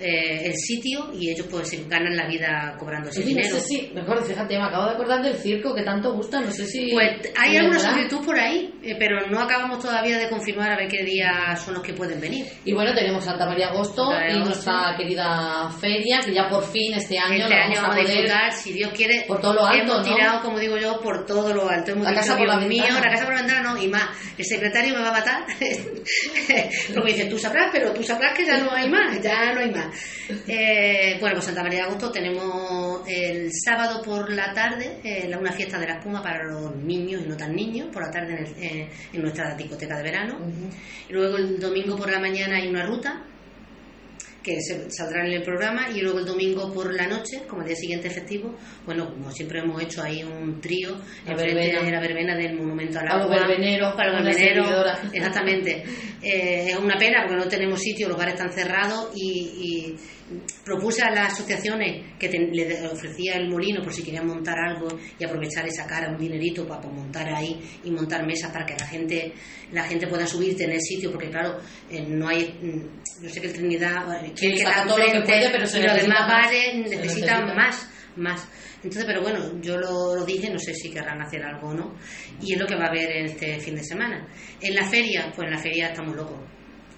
eh, 0.01 0.47
el 0.47 0.55
sitio 0.55 1.11
y 1.15 1.31
ellos 1.31 1.47
pues 1.51 1.71
ganan 1.89 2.17
la 2.17 2.27
vida 2.27 2.75
cobrando 2.79 3.11
ese 3.11 3.21
no 3.21 3.27
dinero. 3.27 3.57
sé 3.57 3.61
si, 3.61 3.91
mejor, 3.95 4.25
fíjate, 4.25 4.57
me 4.59 4.65
acabo 4.65 4.87
de 4.87 4.93
acordar 4.95 5.23
del 5.23 5.35
circo 5.37 5.75
que 5.75 5.83
tanto 5.83 6.13
gusta, 6.15 6.41
no 6.41 6.51
sé 6.51 6.67
si... 6.67 6.91
Pues 6.93 7.31
hay 7.39 7.57
alguna 7.57 7.79
solicitud 7.79 8.25
por 8.25 8.39
ahí, 8.39 8.73
eh, 8.83 8.97
pero 8.99 9.27
no 9.29 9.41
acabamos 9.41 9.81
todavía 9.83 10.19
de 10.19 10.29
confirmar 10.29 10.73
a 10.73 10.77
ver 10.77 10.89
qué 10.89 11.05
días 11.05 11.61
son 11.63 11.75
los 11.75 11.83
que 11.83 11.93
pueden 11.95 12.21
venir. 12.21 12.47
Y 12.65 12.73
bueno, 12.73 12.95
tenemos 12.95 13.25
Santa 13.25 13.47
María 13.47 13.69
Agosto 13.69 14.05
Santa 14.07 14.19
María 14.21 14.29
y 14.31 14.41
Agosto. 14.41 14.71
nuestra 14.73 14.97
querida 14.97 15.71
feria, 15.81 16.21
que 16.25 16.33
ya 16.35 16.49
por 16.49 16.65
fin 16.65 16.95
este 16.95 17.19
año 17.19 17.45
este 17.45 17.55
año 17.55 17.75
vamos 17.83 17.85
a 17.85 17.89
poder... 18.01 18.07
disfrutar, 18.07 18.53
si 18.53 18.73
Dios 18.73 18.91
quiere. 18.95 19.25
por 19.27 19.41
todo 19.41 19.55
lo 19.55 19.67
alto, 19.67 19.83
Hemos 19.95 20.07
¿no? 20.09 20.15
tirado, 20.15 20.41
como 20.43 20.59
digo 20.59 20.77
yo, 20.79 21.01
por 21.01 21.27
todo 21.27 21.53
lo 21.55 21.69
alto. 21.69 21.93
Hemos 21.93 22.05
La 22.05 22.11
dicho, 22.11 22.23
casa 22.23 22.37
por 22.39 22.47
la 22.47 22.57
mío, 22.59 22.83
ventana". 22.85 23.01
la 23.01 23.11
casa 23.11 23.25
por 23.25 23.35
la 23.35 23.41
ventana 23.43 23.63
no, 23.75 23.83
y 23.83 23.89
más. 23.89 24.09
El 24.39 24.45
secretario 24.45 24.95
me 24.95 25.01
va 25.03 25.09
a 25.09 25.13
matar. 25.13 25.45
Porque 26.95 27.13
dice, 27.13 27.25
tú 27.27 27.39
sabrás, 27.39 27.69
pero 27.73 27.93
tú 27.93 28.03
sabrás 28.03 28.37
que 28.37 28.45
ya 28.47 28.59
no 28.59 28.71
hay 28.73 28.89
más, 28.89 29.21
ya 29.23 29.53
no 29.53 29.61
hay 29.61 29.71
más. 29.71 29.87
Eh, 30.49 31.17
bueno, 31.21 31.35
pues 31.37 31.45
Santa 31.47 31.63
María 31.63 31.81
de 31.81 31.85
Agosto 31.87 32.11
tenemos 32.11 33.03
el 33.07 33.51
sábado 33.53 34.03
por 34.03 34.31
la 34.33 34.53
tarde 34.53 34.99
eh, 35.05 35.31
una 35.39 35.53
fiesta 35.53 35.79
de 35.79 35.87
la 35.87 35.95
espuma 35.95 36.23
para 36.23 36.45
los 36.45 36.75
niños 36.77 37.23
y 37.25 37.29
no 37.29 37.37
tan 37.37 37.55
niños, 37.55 37.89
por 37.93 38.03
la 38.03 38.11
tarde 38.11 38.33
en, 38.33 38.39
el- 38.47 38.63
eh, 38.63 38.89
en 39.13 39.23
nuestra 39.23 39.55
discoteca 39.55 39.97
de 39.97 40.03
verano. 40.03 40.39
Y 41.09 41.13
luego 41.13 41.37
el 41.37 41.59
domingo 41.59 41.97
por 41.97 42.11
la 42.11 42.19
mañana 42.21 42.57
hay 42.57 42.69
una 42.69 42.85
ruta 42.87 43.25
que 44.43 44.61
se 44.61 44.91
saldrá 44.91 45.27
en 45.27 45.33
el 45.33 45.43
programa 45.43 45.89
y 45.95 46.01
luego 46.01 46.19
el 46.21 46.25
domingo 46.25 46.73
por 46.73 46.93
la 46.95 47.07
noche, 47.07 47.43
como 47.47 47.63
el 47.63 47.69
día 47.69 47.77
siguiente 47.77 48.09
festivo, 48.11 48.55
bueno, 48.87 49.11
como 49.11 49.31
siempre 49.33 49.61
hemos 49.61 49.83
hecho 49.83 50.03
ahí 50.03 50.23
un 50.23 50.61
trío 50.61 50.97
en 51.27 51.37
frente 51.39 51.61
de 51.85 51.91
la 51.91 52.01
verbena 52.01 52.37
del 52.37 52.55
monumento 52.57 52.99
al 53.01 53.09
A 53.09 53.17
los 53.17 53.25
agua. 53.27 53.47
verbeneros, 53.47 53.95
para 53.95 54.13
los 54.15 54.25
verbeneros, 54.25 54.99
exactamente. 55.13 55.83
Eh, 56.23 56.71
es 56.71 56.77
una 56.79 56.97
pena 56.99 57.23
porque 57.27 57.37
no 57.37 57.49
tenemos 57.49 57.81
sitio, 57.81 58.09
los 58.09 58.17
bares 58.19 58.35
están 58.35 58.53
cerrados 58.53 59.11
y, 59.15 59.41
y 59.59 59.97
propuse 60.65 61.03
a 61.03 61.11
las 61.11 61.33
asociaciones 61.33 62.15
que 62.19 62.29
te- 62.29 62.39
le 62.39 62.87
ofrecía 62.87 63.35
el 63.37 63.49
molino 63.49 63.83
por 63.83 63.93
si 63.93 64.03
querían 64.03 64.27
montar 64.27 64.57
algo 64.59 64.87
y 65.19 65.25
aprovechar 65.25 65.67
y 65.67 65.71
sacar 65.73 66.09
un 66.09 66.19
dinerito 66.19 66.67
para, 66.67 66.81
pues, 66.83 66.95
montar 66.95 67.29
ahí 67.35 67.59
y 67.85 67.91
montar 67.91 68.25
mesas 68.27 68.53
para 68.53 68.65
que 68.65 68.75
la 68.79 68.87
gente 68.87 69.33
la 69.73 69.85
gente 69.85 70.07
pueda 70.09 70.27
subir 70.27 70.57
tener 70.57 70.81
sitio 70.81 71.11
porque 71.13 71.31
claro 71.31 71.59
eh, 71.91 72.05
no 72.09 72.27
hay 72.29 72.55
yo 73.23 73.29
sé 73.29 73.41
que 73.41 73.49
el 73.49 73.53
Trinidad 73.53 74.07
quiere 74.35 74.57
que 74.57 74.65
la 74.65 74.85
todo 74.87 74.99
lo 74.99 75.05
que 75.05 75.21
puede, 75.21 75.51
pero 75.51 75.67
se 75.67 75.81
y 75.81 75.83
los 75.83 75.93
necesita 75.93 76.15
demás 76.15 76.29
más. 76.29 76.45
bares 76.45 76.75
necesitan 76.75 77.01
necesita. 77.03 77.55
más 77.55 77.91
más 78.17 78.49
entonces 78.77 79.05
pero 79.05 79.23
bueno 79.23 79.61
yo 79.61 79.77
lo, 79.77 80.17
lo 80.17 80.25
dije 80.25 80.51
no 80.51 80.59
sé 80.59 80.75
si 80.75 80.91
querrán 80.91 81.21
hacer 81.21 81.43
algo 81.43 81.69
o 81.69 81.75
no 81.75 81.95
y 82.41 82.55
es 82.55 82.61
lo 82.61 82.67
que 82.67 82.75
va 82.75 82.87
a 82.87 82.89
haber 82.89 83.11
en 83.11 83.27
este 83.27 83.61
fin 83.61 83.77
de 83.77 83.85
semana 83.85 84.27
en 84.61 84.75
la 84.75 84.89
feria 84.89 85.33
pues 85.35 85.47
en 85.47 85.55
la 85.55 85.59
feria 85.59 85.89
estamos 85.89 86.17
locos 86.17 86.41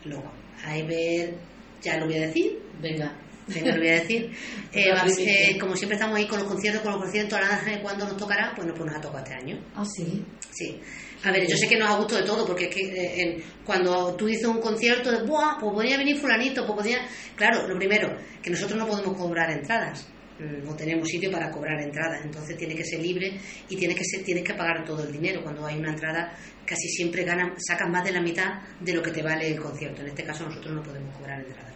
locos 0.05 0.33
hay 0.64 0.83
ver 0.83 1.35
ya 1.83 1.99
lo 1.99 2.07
voy 2.07 2.16
a 2.16 2.27
decir 2.27 2.62
Venga. 2.83 3.16
Venga, 3.47 3.73
lo 3.73 3.79
voy 3.79 3.89
a 3.89 4.01
decir. 4.01 4.31
Eh, 4.75 4.91
va 4.91 5.03
a 5.03 5.61
como 5.61 5.77
siempre 5.77 5.97
estamos 5.97 6.16
ahí 6.16 6.27
con 6.27 6.39
los 6.39 6.49
conciertos, 6.49 6.81
con 6.81 6.93
los 6.93 7.03
conciertos, 7.03 7.39
ahora 7.39 7.61
cuándo 7.83 8.07
nos 8.07 8.16
tocará, 8.16 8.55
pues, 8.57 8.66
no, 8.66 8.73
pues 8.73 8.87
nos 8.87 8.97
ha 8.97 9.01
tocado 9.03 9.23
este 9.23 9.35
año. 9.35 9.62
Ah, 9.75 9.85
sí. 9.85 10.25
Sí. 10.51 10.81
A 11.25 11.31
ver, 11.31 11.47
yo 11.47 11.57
sé 11.57 11.68
que 11.68 11.77
nos 11.79 11.89
ha 11.89 11.97
gustado 11.97 12.20
de 12.20 12.27
todo, 12.27 12.45
porque 12.47 12.64
es 12.64 12.75
que 12.75 12.81
eh, 12.83 13.23
en- 13.23 13.43
cuando 13.64 14.14
tú 14.16 14.27
dices 14.27 14.47
un 14.47 14.61
concierto, 14.61 15.11
de, 15.12 15.23
¡buah! 15.25 15.57
Pues 15.61 15.73
podría 15.73 15.97
venir 15.97 16.16
fulanito, 16.18 16.66
pues 16.66 16.77
podría... 16.77 17.07
Claro, 17.37 17.68
lo 17.68 17.77
primero, 17.79 18.16
que 18.43 18.51
nosotros 18.51 18.77
no 18.79 18.87
podemos 18.89 19.16
cobrar 19.16 19.51
entradas. 19.53 20.09
Mm, 20.41 20.64
No 20.66 20.75
tenemos 20.75 21.09
sitio 21.09 21.31
para 21.31 21.49
cobrar 21.51 21.81
entradas, 21.81 22.25
entonces 22.25 22.57
tiene 22.57 22.75
que 22.75 22.85
ser 22.85 23.01
libre 23.01 23.39
y 23.68 23.77
tienes 23.77 23.97
que 23.97 24.05
ser, 24.05 24.25
tienes 24.25 24.43
que 24.43 24.55
pagar 24.55 24.85
todo 24.85 25.05
el 25.05 25.12
dinero. 25.12 25.43
Cuando 25.45 25.64
hay 25.64 25.79
una 25.79 25.91
entrada, 25.91 26.37
casi 26.66 26.89
siempre 26.89 27.23
ganan, 27.23 27.55
sacan 27.59 27.93
más 27.93 28.03
de 28.03 28.11
la 28.12 28.20
mitad 28.20 28.61
de 28.81 28.93
lo 28.93 29.01
que 29.03 29.12
te 29.12 29.23
vale 29.23 29.47
el 29.47 29.61
concierto. 29.61 30.03
En 30.03 30.09
este 30.09 30.25
caso 30.25 30.45
nosotros 30.45 30.75
no 30.75 30.83
podemos 30.83 31.16
cobrar 31.16 31.39
entradas. 31.41 31.73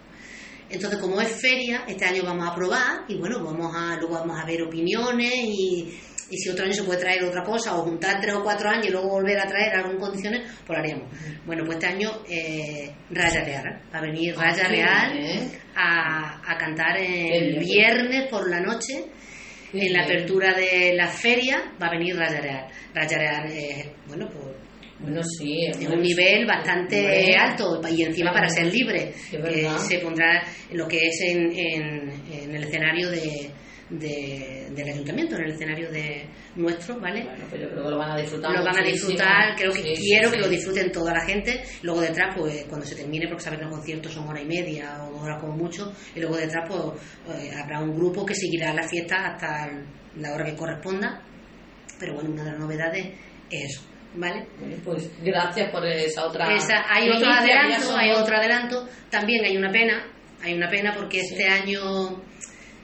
Entonces, 0.69 0.99
como 0.99 1.21
es 1.21 1.29
feria, 1.41 1.85
este 1.87 2.05
año 2.05 2.25
vamos 2.25 2.49
a 2.49 2.53
probar 2.53 3.05
y 3.07 3.15
bueno, 3.17 3.45
vamos 3.45 3.73
a, 3.77 3.95
luego 3.99 4.15
vamos 4.15 4.37
a 4.41 4.45
ver 4.45 4.63
opiniones 4.63 5.33
y, 5.33 5.97
y 6.31 6.37
si 6.39 6.49
otro 6.49 6.65
año 6.65 6.75
se 6.75 6.83
puede 6.83 6.99
traer 7.01 7.23
otra 7.25 7.43
cosa 7.45 7.77
o 7.77 7.83
juntar 7.83 8.21
tres 8.21 8.35
o 8.35 8.43
cuatro 8.43 8.69
años 8.69 8.87
y 8.87 8.91
luego 8.91 9.09
volver 9.09 9.39
a 9.39 9.47
traer 9.47 9.75
algo 9.77 9.93
en 9.93 9.99
condiciones, 9.99 10.41
pues 10.67 10.77
lo 10.77 10.83
haríamos. 10.83 11.09
Bueno, 11.45 11.65
pues 11.65 11.77
este 11.77 11.87
año 11.87 12.11
eh, 12.29 12.91
Raya 13.11 13.45
Real, 13.45 13.83
va 13.95 13.99
a 13.99 14.03
venir 14.03 14.35
Ah, 14.37 14.43
Raya 14.43 14.69
Real 14.69 15.13
bien. 15.19 15.53
a, 15.77 16.53
a 16.53 16.57
cantar 16.59 16.97
el 16.99 17.59
viernes 17.59 18.29
por 18.29 18.49
la 18.51 18.61
noche. 18.61 19.05
En 19.73 19.93
la 19.93 20.05
apertura 20.05 20.55
de 20.55 20.95
la 20.95 21.09
feria 21.09 21.73
va 21.81 21.89
a 21.89 21.91
venir 21.91 22.17
Raya 22.17 22.41
Real. 22.41 22.67
Raya 22.95 23.19
Real, 23.19 23.51
eh, 23.53 23.93
bueno, 24.07 24.29
pues 24.33 24.45
Bueno, 25.01 25.21
sí. 25.23 25.67
es 25.67 25.77
un 25.89 26.01
nivel 26.01 26.47
bastante 26.47 27.35
alto 27.37 27.81
y 27.91 28.03
encima 28.03 28.33
para 28.33 28.49
ser 28.49 28.73
libre 28.73 29.13
¿verdad? 29.33 29.77
se 29.79 29.99
pondrá 29.99 30.43
lo 30.73 30.89
que 30.89 31.07
es 31.09 31.21
en, 31.21 31.53
en, 31.53 32.11
en 32.33 32.55
el 32.55 32.65
escenario 32.65 33.11
de, 33.11 33.51
de- 33.91 34.69
del 34.75 34.89
ayuntamiento 34.89 35.37
en 35.37 35.43
el 35.45 35.51
escenario 35.53 35.91
de 35.91 36.27
nuestro 36.57 36.99
vale 36.99 37.23
Bueno, 37.23 37.45
pues 37.49 37.63
yo 37.63 37.69
creo 37.71 37.85
que 37.85 37.91
lo 37.91 37.99
van 37.99 38.11
a 38.11 38.17
disfrutar 38.21 38.51
lo 38.53 38.65
van 38.65 38.79
a 38.79 38.83
disfrutar 38.83 39.55
creo 39.57 39.73
que 39.73 39.79
Sí, 39.95 39.95
quiero 40.09 40.29
sí. 40.31 40.35
que 40.35 40.41
lo 40.43 40.49
disfruten 40.49 40.91
toda 40.93 41.13
la 41.13 41.25
gente 41.25 41.63
luego 41.83 42.01
detrás 42.01 42.35
pues 42.37 42.65
cuando 42.65 42.85
se 42.85 42.97
termine 42.97 43.29
porque 43.29 43.45
saben 43.45 43.61
los 43.61 43.71
conciertos 43.71 44.13
son 44.13 44.27
hora 44.29 44.41
y 44.41 44.45
media 44.47 45.05
o 45.05 45.13
dos 45.13 45.23
horas 45.23 45.41
como 45.41 45.57
mucho 45.57 45.93
y 46.15 46.21
luego 46.21 46.37
detrás 46.37 46.65
pues 46.69 46.83
eh, 47.41 47.53
habrá 47.63 47.81
un 47.81 47.95
grupo 47.97 48.27
que 48.27 48.35
seguirá 48.35 48.73
la 48.75 48.89
fiesta 48.89 49.25
hasta 49.27 49.71
la 50.17 50.35
hora 50.35 50.45
que 50.45 50.57
corresponda 50.57 51.23
pero 51.99 52.15
bueno 52.15 52.31
una 52.31 52.43
de 52.45 52.51
las 52.51 52.59
novedades 52.59 53.07
es 53.51 53.71
eso 53.73 53.83
vale 54.17 54.47
Pues 54.85 55.11
gracias 55.23 55.71
por 55.71 55.87
esa 55.87 56.27
otra. 56.27 56.53
esa- 56.57 56.85
hay 56.89 57.09
otro 57.09 57.21
que 57.29 57.35
adelanto, 57.35 57.97
hay 57.97 58.11
otro 58.13 58.37
adelanto. 58.37 58.89
También 59.11 59.45
hay 59.45 59.57
una 59.59 59.71
pena, 59.71 60.07
hay 60.43 60.55
una 60.55 60.71
pena 60.71 60.95
porque 60.97 61.21
Sí. 61.21 61.27
este 61.35 61.47
año 61.47 62.23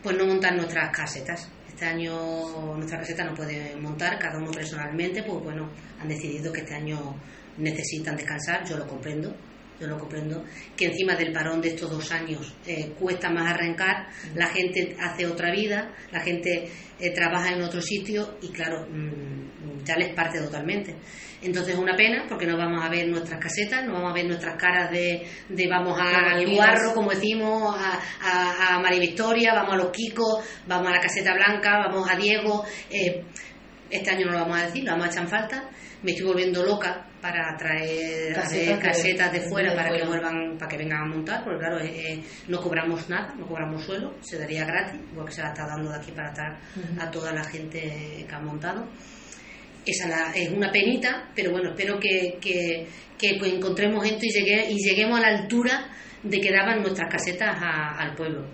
pues 0.02 0.16
no 0.16 0.26
montan 0.26 0.56
nuestras 0.56 0.90
casetas. 0.90 1.48
Este 1.68 1.86
año 1.86 2.76
nuestra 2.76 2.98
caseta 2.98 3.24
no 3.24 3.34
puede 3.34 3.76
montar, 3.76 4.18
cada 4.18 4.38
uno 4.38 4.50
personalmente, 4.50 5.22
pues 5.22 5.42
bueno, 5.42 5.70
han 6.00 6.08
decidido 6.08 6.52
que 6.52 6.60
este 6.60 6.74
año 6.74 7.16
necesitan 7.58 8.16
descansar, 8.16 8.64
yo 8.68 8.76
lo 8.76 8.86
comprendo, 8.86 9.34
yo 9.80 9.86
lo 9.86 9.98
comprendo, 9.98 10.44
que 10.76 10.86
encima 10.86 11.14
del 11.14 11.32
parón 11.32 11.60
de 11.60 11.68
estos 11.68 11.90
dos 11.90 12.12
años 12.12 12.54
eh, 12.66 12.92
cuesta 12.98 13.30
más 13.30 13.52
arrancar, 13.52 14.08
la 14.34 14.46
gente 14.46 14.96
hace 15.00 15.26
otra 15.26 15.50
vida, 15.50 15.92
la 16.10 16.20
gente 16.20 16.68
eh, 16.98 17.10
trabaja 17.12 17.52
en 17.52 17.62
otro 17.62 17.80
sitio 17.80 18.38
y 18.42 18.48
claro, 18.48 18.86
mm, 18.88 19.61
ya 19.84 19.96
les 19.96 20.14
parte 20.14 20.38
totalmente. 20.40 20.96
Entonces 21.42 21.74
es 21.74 21.80
una 21.80 21.96
pena 21.96 22.24
porque 22.28 22.46
no 22.46 22.56
vamos 22.56 22.84
a 22.84 22.88
ver 22.88 23.08
nuestras 23.08 23.40
casetas, 23.40 23.84
no 23.84 23.94
vamos 23.94 24.12
a 24.12 24.14
ver 24.14 24.26
nuestras 24.26 24.56
caras 24.56 24.90
de, 24.92 25.26
de 25.48 25.68
vamos 25.68 25.98
al 26.00 26.34
Conocidas. 26.44 26.54
guarro, 26.54 26.94
como 26.94 27.10
decimos, 27.10 27.76
a, 27.76 27.98
a, 28.22 28.76
a 28.76 28.78
María 28.80 29.00
Victoria, 29.00 29.52
vamos 29.54 29.74
a 29.74 29.76
los 29.78 29.90
Kikos, 29.90 30.44
vamos 30.66 30.88
a 30.88 30.92
la 30.92 31.00
caseta 31.00 31.34
blanca, 31.34 31.78
vamos 31.88 32.08
a 32.08 32.16
Diego. 32.16 32.64
eh, 32.90 33.24
este 33.90 34.10
año 34.10 34.24
no 34.26 34.32
lo 34.32 34.38
vamos 34.38 34.58
a 34.58 34.66
decir, 34.66 34.84
lo 34.84 34.92
vamos 34.92 35.06
a 35.06 35.10
echar 35.10 35.24
en 35.24 35.28
falta. 35.28 35.68
Me 36.02 36.12
estoy 36.12 36.26
volviendo 36.26 36.64
loca 36.64 37.06
para 37.20 37.56
traer 37.56 38.32
Casetas 38.34 38.46
hacer 38.46 38.78
casetas 38.80 39.32
de 39.32 39.40
fuera 39.42 39.70
de 39.70 39.76
para 39.76 39.90
que 39.96 40.04
vuelvan, 40.04 40.56
para 40.58 40.68
que 40.68 40.76
vengan 40.78 41.02
a 41.02 41.06
montar, 41.06 41.44
porque 41.44 41.58
claro, 41.58 41.78
eh, 41.78 42.12
eh, 42.12 42.24
no 42.48 42.60
cobramos 42.60 43.08
nada, 43.08 43.34
no 43.36 43.46
cobramos 43.46 43.84
suelo, 43.84 44.14
se 44.20 44.38
daría 44.38 44.64
gratis, 44.64 45.00
porque 45.14 45.32
se 45.32 45.42
la 45.42 45.48
está 45.48 45.66
dando 45.66 45.90
de 45.90 45.96
aquí 45.98 46.10
para 46.10 46.30
estar 46.30 46.58
a 46.98 47.10
toda 47.10 47.32
la 47.32 47.44
gente 47.44 48.24
que 48.28 48.34
ha 48.34 48.40
montado. 48.40 48.88
Esa 49.84 50.08
la- 50.08 50.32
es 50.34 50.48
una 50.50 50.70
penita, 50.70 51.30
pero 51.34 51.50
bueno, 51.50 51.70
espero 51.70 51.98
que, 51.98 52.38
que, 52.40 52.86
que, 53.18 53.36
pues, 53.38 53.52
encontremos 53.52 54.04
gente 54.04 54.26
y, 54.26 54.30
llegue, 54.30 54.66
y 54.70 54.76
lleguemos 54.76 55.18
a 55.18 55.22
la 55.22 55.28
altura 55.38 55.88
de 56.22 56.40
que 56.40 56.50
daban 56.52 56.80
nuestras 56.82 57.10
casetas 57.10 57.56
a- 57.60 57.96
al 57.98 58.14
pueblo 58.14 58.46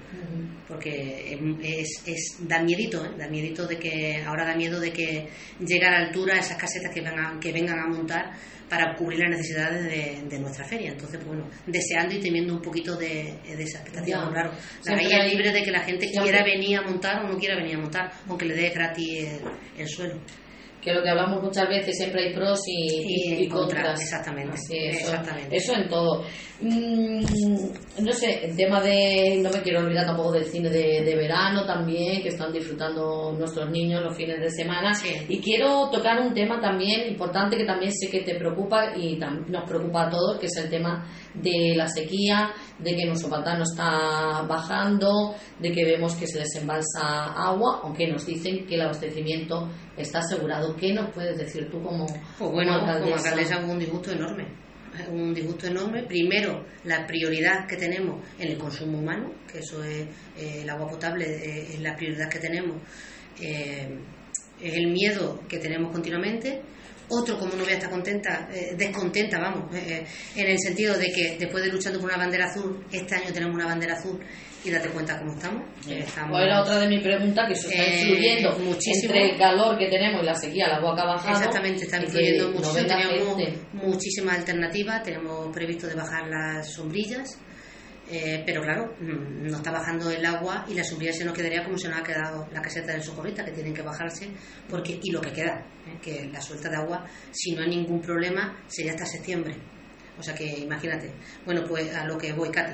porque 0.67 1.39
es, 1.63 2.03
es 2.07 2.37
da 2.47 2.63
miedito, 2.63 3.03
¿eh? 3.05 3.11
da 3.17 3.27
miedito 3.29 3.67
de 3.67 3.79
que 3.79 4.23
ahora 4.23 4.45
da 4.45 4.55
miedo 4.55 4.79
de 4.79 4.93
que 4.93 5.27
llegue 5.67 5.87
a 5.87 5.91
la 5.91 5.99
altura 6.07 6.39
esas 6.39 6.59
casetas 6.59 6.93
que 6.93 7.01
vengan, 7.01 7.41
que 7.41 7.53
vengan 7.53 7.79
a 7.79 7.87
montar 7.89 8.33
para 8.69 8.95
cubrir 8.95 9.21
las 9.21 9.31
necesidades 9.31 9.85
de, 9.85 10.29
de 10.29 10.39
nuestra 10.39 10.67
feria. 10.67 10.91
Entonces, 10.91 11.17
pues, 11.25 11.27
bueno, 11.29 11.49
deseando 11.67 12.15
y 12.15 12.21
temiendo 12.21 12.53
un 12.55 12.61
poquito 12.61 12.97
de, 12.97 13.33
de 13.47 13.63
esa 13.63 13.79
expectativa. 13.79 14.19
Ya. 14.27 14.31
Claro, 14.31 14.51
la 14.85 14.97
calle 15.19 15.29
libre 15.31 15.53
de 15.53 15.63
que 15.63 15.71
la 15.71 15.81
gente 15.81 16.07
quiera 16.23 16.45
venir 16.45 16.77
a 16.77 16.83
montar 16.83 17.25
o 17.25 17.29
no 17.33 17.39
quiera 17.39 17.57
venir 17.57 17.77
a 17.77 17.79
montar, 17.81 18.13
aunque 18.29 18.45
le 18.45 18.55
dé 18.55 18.69
gratis 18.69 19.25
el, 19.25 19.41
el 19.81 19.89
suelo. 19.89 20.21
Que 20.83 20.93
lo 20.93 21.03
que 21.03 21.11
hablamos 21.11 21.43
muchas 21.43 21.69
veces 21.69 21.97
siempre 21.97 22.29
hay 22.29 22.35
pros 22.35 22.61
y, 22.67 22.73
Y 22.73 23.33
y- 23.35 23.35
y 23.41 23.45
en 23.45 23.51
contra, 23.51 23.79
contras. 23.83 24.01
exactamente, 24.01 24.53
Así, 24.55 24.77
eso, 24.79 24.99
exactamente. 25.11 25.57
eso 25.57 25.75
en 25.75 25.89
todo. 25.89 26.25
Mm, 26.61 27.25
no 28.05 28.13
sé, 28.13 28.45
el 28.45 28.57
tema 28.57 28.81
de. 28.81 29.41
No 29.43 29.51
me 29.51 29.63
quiero 29.63 29.81
olvidar 29.81 30.07
tampoco 30.07 30.33
del 30.33 30.45
cine 30.45 30.69
de, 30.71 31.03
de 31.03 31.17
verano 31.17 31.65
también, 31.67 32.23
que 32.23 32.29
están 32.29 32.53
disfrutando 32.53 33.33
nuestros 33.39 33.71
niños 33.71 34.03
los 34.03 34.17
fines 34.17 34.41
de 34.41 34.51
semana. 34.51 34.95
Sí. 34.95 35.09
Y 35.29 35.41
quiero 35.41 35.89
tocar 35.91 36.21
un 36.21 36.33
tema 36.35 36.61
también 36.61 37.09
importante 37.09 37.57
que 37.57 37.65
también 37.65 37.93
sé 37.93 38.11
que 38.11 38.21
te 38.23 38.35
preocupa 38.37 38.97
y 38.97 39.17
nos 39.17 39.69
preocupa 39.69 40.07
a 40.07 40.11
todos, 40.11 40.39
que 40.39 40.47
es 40.47 40.57
el 40.57 40.69
tema 40.71 41.07
de 41.35 41.75
la 41.77 41.89
sequía, 41.89 42.51
de 42.79 42.95
que 42.95 43.07
nuestro 43.07 43.29
pantano 43.29 43.65
está 43.65 44.43
bajando, 44.49 45.35
de 45.59 45.73
que 45.73 45.85
vemos 45.85 46.15
que 46.15 46.27
se 46.27 46.39
desembalsa 46.41 47.33
agua, 47.35 47.81
aunque 47.83 48.07
nos 48.07 48.25
dicen 48.25 48.67
que 48.67 48.77
el 48.77 48.83
abastecimiento 48.83 49.69
está 49.97 50.21
asegurado. 50.21 50.77
¿Qué 50.77 50.93
nos 50.93 51.11
puedes 51.13 51.37
decir 51.39 51.69
tú 51.71 51.83
como, 51.83 52.07
Pues 52.07 52.51
bueno, 52.51 52.73
como 52.79 52.87
como 52.87 52.93
alcaldesa? 52.93 53.29
alcaldesa 53.31 53.65
hubo 53.65 53.73
un 53.73 53.79
disgusto 53.79 54.13
enorme. 54.13 54.47
un 55.11 55.35
disgusto 55.35 55.67
enorme. 55.67 56.05
Primero, 56.05 56.65
la 56.85 57.07
prioridad 57.07 57.67
que 57.69 57.77
tenemos 57.77 58.21
en 58.39 58.49
el 58.53 58.59
consumo 58.59 58.99
humano, 58.99 59.33
que 59.51 59.59
eso 59.59 59.83
es 59.85 60.07
eh, 60.37 60.63
el 60.63 60.71
agua 60.71 60.89
potable, 60.89 61.25
eh, 61.25 61.75
es 61.75 61.81
la 61.81 61.95
prioridad 61.97 62.29
que 62.29 62.39
tenemos. 62.39 62.77
Eh, 63.41 63.89
es 64.61 64.75
el 64.75 64.89
miedo 64.89 65.41
que 65.49 65.59
tenemos 65.59 65.93
continuamente. 65.93 66.63
Otro, 67.11 67.39
como 67.39 67.55
no 67.55 67.65
voy 67.65 67.73
a 67.73 67.77
estar 67.77 67.91
contenta, 67.91 68.49
descontenta, 68.77 69.39
vamos, 69.39 69.75
en 69.75 70.47
el 70.47 70.59
sentido 70.59 70.97
de 70.99 71.11
que 71.11 71.37
después 71.39 71.65
de 71.65 71.71
luchando 71.71 71.99
por 71.99 72.09
una 72.11 72.19
bandera 72.19 72.47
azul, 72.47 72.85
este 72.93 73.15
año 73.15 73.33
tenemos 73.33 73.55
una 73.55 73.67
bandera 73.67 73.95
azul 73.95 74.21
y 74.65 74.71
date 74.71 74.89
cuenta 74.91 75.19
cómo 75.19 75.33
estamos. 75.35 75.63
¿Cuál 76.29 76.45
era 76.45 76.61
otra 76.63 76.81
de 76.81 76.89
mis 76.89 77.03
preguntas? 77.03 77.47
Que 77.47 77.53
eso 77.55 77.69
está 77.71 77.87
influyendo 77.87 78.59
muchísimo. 78.59 79.15
entre 79.15 79.31
el 79.31 79.39
calor 79.39 79.79
que 79.79 79.87
tenemos 79.89 80.23
y 80.23 80.27
la 80.27 80.35
sequía, 80.35 80.69
la 80.69 80.81
boca 80.81 81.05
bajando. 81.05 81.39
Exactamente, 81.39 81.85
está 81.85 82.03
influyendo 82.03 82.51
muchísimo. 82.51 82.87
Tenemos 82.87 83.37
muchísimas 83.73 84.39
alternativas, 84.39 85.03
tenemos 85.03 85.55
previsto 85.55 85.87
de 85.87 85.95
bajar 85.95 86.29
las 86.29 86.73
sombrillas. 86.73 87.39
Eh, 88.11 88.43
pero 88.47 88.63
claro, 88.63 88.95
mm, 89.01 89.49
no 89.49 89.57
está 89.59 89.71
bajando 89.71 90.11
el 90.11 90.25
agua 90.25 90.65
y 90.67 90.75
la 90.75 90.83
sombrilla 90.83 91.13
se 91.13 91.27
nos 91.27 91.35
quedaría 91.35 91.63
como 91.63 91.77
se 91.77 91.89
nos 91.89 91.99
ha 91.99 92.03
quedado 92.03 92.49
la 92.53 92.63
caseta 92.63 92.93
del 92.93 93.03
socorrista, 93.03 93.45
que 93.45 93.51
tienen 93.51 93.75
que 93.75 93.83
bajarse, 93.83 94.31
porque 94.69 94.99
y 95.03 95.11
lo 95.11 95.21
que 95.21 95.31
queda, 95.31 95.63
eh, 95.87 95.99
que 96.01 96.25
la 96.33 96.41
suelta 96.41 96.71
de 96.71 96.77
agua, 96.77 97.05
si 97.31 97.55
no 97.55 97.63
hay 97.63 97.69
ningún 97.69 98.01
problema, 98.01 98.63
sería 98.67 98.93
hasta 98.93 99.05
septiembre. 99.05 99.55
O 100.19 100.23
sea 100.23 100.35
que 100.35 100.47
imagínate. 100.47 101.13
Bueno, 101.45 101.65
pues 101.69 101.95
a 101.95 102.05
lo 102.07 102.17
que 102.17 102.33
voy, 102.33 102.51
Katy. 102.51 102.73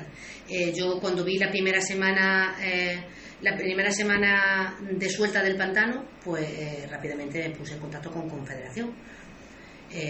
Eh, 0.49 0.73
yo 0.73 0.99
cuando 0.99 1.23
vi 1.23 1.37
la 1.37 1.49
primera 1.49 1.81
semana, 1.81 2.55
eh, 2.61 3.03
la 3.41 3.55
primera 3.57 3.91
semana 3.91 4.77
de 4.89 5.09
suelta 5.09 5.43
del 5.43 5.57
pantano, 5.57 6.05
pues 6.23 6.89
rápidamente 6.89 7.47
me 7.47 7.53
puse 7.53 7.73
en 7.73 7.81
contacto 7.81 8.09
con 8.09 8.29
Confederación. 8.29 8.95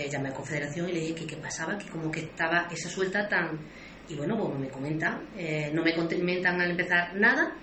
llamé 0.09 0.29
a 0.29 0.33
Confederación 0.33 0.89
y 0.89 0.93
le 0.93 0.99
dije 0.99 1.15
que 1.15 1.27
qué 1.27 1.35
pasaba, 1.35 1.77
que 1.77 1.89
como 1.89 2.09
que 2.11 2.21
estaba 2.21 2.67
esa 2.71 2.89
suelta 2.89 3.27
tan... 3.27 3.59
Y 4.07 4.15
bueno, 4.15 4.37
pues 4.37 4.59
me 4.59 4.69
comentan, 4.69 5.21
no 5.73 5.83
me 5.83 5.93
comentan 5.95 6.61
al 6.61 6.71
empezar 6.71 7.15
nada, 7.15 7.55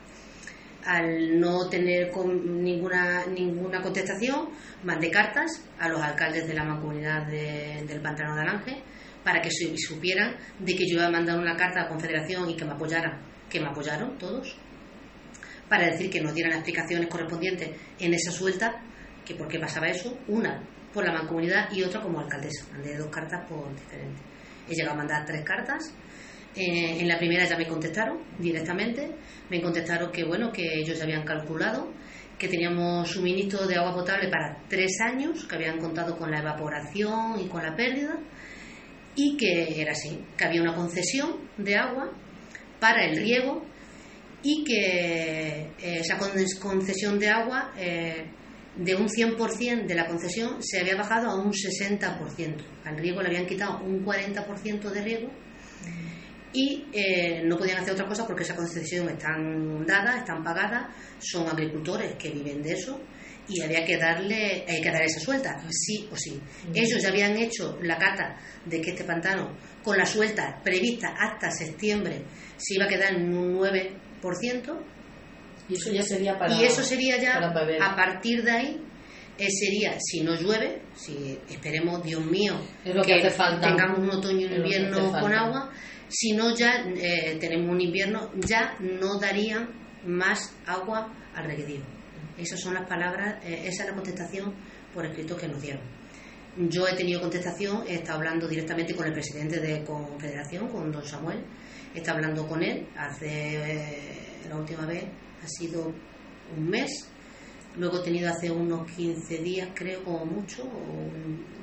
al 0.84 1.38
no 1.38 1.68
tener 1.68 2.10
ninguna 2.16 3.24
ninguna 3.26 3.80
contestación, 3.80 4.48
mandé 4.82 5.10
cartas 5.10 5.64
a 5.78 5.88
los 5.88 6.00
alcaldes 6.00 6.48
de 6.48 6.54
la 6.54 6.64
mancomunidad 6.64 7.26
del 7.28 8.00
Pantano 8.00 8.34
de 8.34 8.42
Alange 8.42 8.82
para 9.22 9.40
que 9.40 9.50
supieran 9.76 10.36
de 10.58 10.74
que 10.74 10.84
yo 10.88 10.96
iba 10.96 11.06
a 11.06 11.10
mandar 11.10 11.38
una 11.38 11.56
carta 11.56 11.80
a 11.80 11.82
la 11.84 11.88
Confederación 11.88 12.50
y 12.50 12.56
que 12.56 12.64
me 12.64 12.72
apoyaran, 12.72 13.20
que 13.48 13.60
me 13.60 13.68
apoyaron 13.68 14.18
todos, 14.18 14.56
para 15.68 15.86
decir 15.86 16.10
que 16.10 16.20
nos 16.20 16.34
dieran 16.34 16.54
explicaciones 16.54 17.08
correspondientes 17.08 17.70
en 18.00 18.14
esa 18.14 18.32
suelta, 18.32 18.82
que 19.24 19.36
por 19.36 19.46
qué 19.46 19.60
pasaba 19.60 19.86
eso, 19.86 20.18
una 20.26 20.60
por 20.92 21.06
la 21.06 21.12
mancomunidad 21.12 21.70
y 21.70 21.84
otra 21.84 22.00
como 22.02 22.18
alcaldesa. 22.18 22.66
Mandé 22.72 22.96
dos 22.96 23.08
cartas 23.08 23.48
por 23.48 23.72
diferentes. 23.74 24.20
He 24.68 24.74
llegado 24.74 24.94
a 24.94 24.98
mandar 24.98 25.24
tres 25.24 25.44
cartas. 25.44 25.94
Eh, 26.54 27.00
en 27.00 27.08
la 27.08 27.18
primera 27.18 27.44
ya 27.44 27.56
me 27.56 27.66
contestaron 27.66 28.18
directamente. 28.38 29.10
Me 29.48 29.60
contestaron 29.60 30.12
que 30.12 30.24
bueno, 30.24 30.52
que 30.52 30.80
ellos 30.80 30.98
ya 30.98 31.04
habían 31.04 31.24
calculado 31.24 31.92
que 32.42 32.48
teníamos 32.48 33.08
suministro 33.08 33.68
de 33.68 33.76
agua 33.76 33.94
potable 33.94 34.28
para 34.28 34.58
tres 34.68 35.00
años, 35.00 35.44
que 35.44 35.54
habían 35.54 35.78
contado 35.78 36.18
con 36.18 36.28
la 36.28 36.40
evaporación 36.40 37.38
y 37.38 37.46
con 37.46 37.62
la 37.62 37.76
pérdida, 37.76 38.18
y 39.14 39.36
que 39.36 39.80
era 39.80 39.92
así, 39.92 40.18
que 40.36 40.44
había 40.44 40.60
una 40.60 40.74
concesión 40.74 41.36
de 41.56 41.76
agua 41.76 42.10
para 42.80 43.04
el 43.04 43.16
riego 43.16 43.64
y 44.42 44.64
que 44.64 45.70
eh, 45.80 46.00
esa 46.00 46.18
concesión 46.18 47.20
de 47.20 47.28
agua 47.28 47.72
eh, 47.78 48.26
de 48.74 48.96
un 48.96 49.06
100% 49.06 49.86
de 49.86 49.94
la 49.94 50.08
concesión 50.08 50.56
se 50.60 50.80
había 50.80 50.96
bajado 50.96 51.30
a 51.30 51.40
un 51.40 51.52
60%. 51.52 52.56
Al 52.84 52.96
riego 52.98 53.22
le 53.22 53.28
habían 53.28 53.46
quitado 53.46 53.84
un 53.84 54.04
40% 54.04 54.90
de 54.90 55.00
riego 55.00 55.30
y 56.52 56.84
eh, 56.92 57.42
no 57.44 57.56
podían 57.56 57.78
hacer 57.78 57.94
otra 57.94 58.06
cosa 58.06 58.26
porque 58.26 58.42
esa 58.42 58.54
concesión 58.54 59.08
están 59.08 59.86
dadas, 59.86 60.18
están 60.18 60.42
pagadas, 60.44 60.86
son 61.18 61.48
agricultores 61.48 62.14
que 62.16 62.30
viven 62.30 62.62
de 62.62 62.72
eso 62.72 63.00
y 63.48 63.60
había 63.60 63.84
que 63.84 63.96
darle 63.96 64.64
hay 64.68 64.80
que 64.80 64.90
dar 64.90 65.02
esa 65.02 65.20
suelta, 65.20 65.60
sí 65.70 66.08
o 66.10 66.16
sí. 66.16 66.40
Ellos 66.72 67.02
ya 67.02 67.08
habían 67.08 67.36
hecho 67.36 67.78
la 67.82 67.96
cata 67.96 68.36
de 68.64 68.80
que 68.80 68.90
este 68.90 69.04
pantano, 69.04 69.56
con 69.82 69.96
la 69.96 70.06
suelta 70.06 70.60
prevista 70.62 71.08
hasta 71.18 71.50
septiembre, 71.50 72.22
se 72.56 72.74
iba 72.74 72.84
a 72.84 72.88
quedar 72.88 73.14
en 73.14 73.34
un 73.36 73.58
9%. 73.58 74.78
Y 75.68 75.74
eso 75.74 75.92
ya 75.92 76.02
sería 76.02 76.38
para. 76.38 76.54
Y 76.54 76.64
eso 76.64 76.82
sería 76.82 77.18
ya, 77.18 77.38
a 77.38 77.96
partir 77.96 78.42
de 78.42 78.50
ahí, 78.50 78.80
eh, 79.38 79.50
sería, 79.50 79.96
si 79.98 80.20
no 80.20 80.34
llueve, 80.34 80.82
si 80.94 81.38
esperemos, 81.48 82.02
Dios 82.02 82.24
mío, 82.24 82.54
que, 82.84 83.30
tengamos 83.60 83.98
un 83.98 84.10
otoño 84.10 84.40
y 84.40 84.44
un 84.46 84.56
invierno 84.56 85.10
con 85.10 85.32
agua, 85.32 85.70
si 86.12 86.32
no 86.32 86.54
ya 86.54 86.84
eh, 86.94 87.38
tenemos 87.40 87.70
un 87.70 87.80
invierno, 87.80 88.30
ya 88.46 88.76
no 88.80 89.18
darían 89.18 89.68
más 90.04 90.54
agua 90.66 91.12
al 91.34 91.46
reguedío. 91.46 91.80
Esas 92.36 92.60
son 92.60 92.74
las 92.74 92.86
palabras, 92.86 93.42
eh, 93.44 93.62
esa 93.66 93.84
es 93.84 93.88
la 93.90 93.94
contestación 93.94 94.54
por 94.92 95.06
escrito 95.06 95.36
que 95.36 95.48
nos 95.48 95.60
dieron. 95.60 95.82
Yo 96.68 96.86
he 96.86 96.94
tenido 96.94 97.20
contestación, 97.20 97.84
he 97.88 97.94
estado 97.94 98.18
hablando 98.18 98.46
directamente 98.46 98.94
con 98.94 99.06
el 99.06 99.12
presidente 99.14 99.58
de 99.58 99.82
Confederación, 99.84 100.68
con 100.68 100.92
don 100.92 101.04
Samuel, 101.04 101.42
he 101.94 101.98
estado 101.98 102.18
hablando 102.18 102.46
con 102.46 102.62
él 102.62 102.86
hace, 102.94 103.26
eh, 103.26 104.48
la 104.48 104.56
última 104.56 104.84
vez 104.84 105.04
ha 105.42 105.48
sido 105.48 105.94
un 106.54 106.68
mes, 106.68 107.08
luego 107.78 108.00
he 108.00 108.04
tenido 108.04 108.28
hace 108.28 108.50
unos 108.50 108.90
15 108.92 109.38
días, 109.38 109.68
creo, 109.74 110.04
como 110.04 110.26
mucho, 110.26 110.62
o 110.64 111.08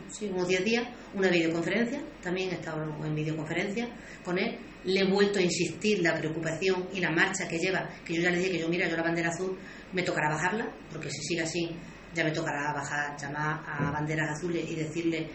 sí, 0.09 0.29
unos 0.31 0.47
10 0.47 0.65
días, 0.65 0.87
una 1.13 1.29
videoconferencia, 1.29 2.01
también 2.21 2.49
he 2.49 2.55
estado 2.55 2.83
en 3.03 3.15
videoconferencia 3.15 3.89
con 4.23 4.37
él, 4.37 4.57
le 4.83 5.01
he 5.01 5.11
vuelto 5.11 5.39
a 5.39 5.41
insistir 5.41 5.99
la 6.01 6.15
preocupación 6.15 6.87
y 6.93 6.99
la 6.99 7.11
marcha 7.11 7.47
que 7.47 7.57
lleva, 7.57 7.89
que 8.05 8.13
yo 8.13 8.21
ya 8.21 8.31
le 8.31 8.37
dije 8.39 8.51
que 8.51 8.59
yo, 8.59 8.69
mira, 8.69 8.87
yo 8.87 8.95
la 8.95 9.03
bandera 9.03 9.29
azul 9.29 9.57
me 9.93 10.03
tocará 10.03 10.29
bajarla, 10.29 10.71
porque 10.91 11.09
si 11.09 11.21
sigue 11.21 11.41
así 11.41 11.69
ya 12.13 12.23
me 12.23 12.31
tocará 12.31 12.73
bajar, 12.73 13.15
llamar 13.17 13.61
a 13.67 13.91
banderas 13.91 14.37
azules 14.37 14.69
y 14.69 14.75
decirle, 14.75 15.29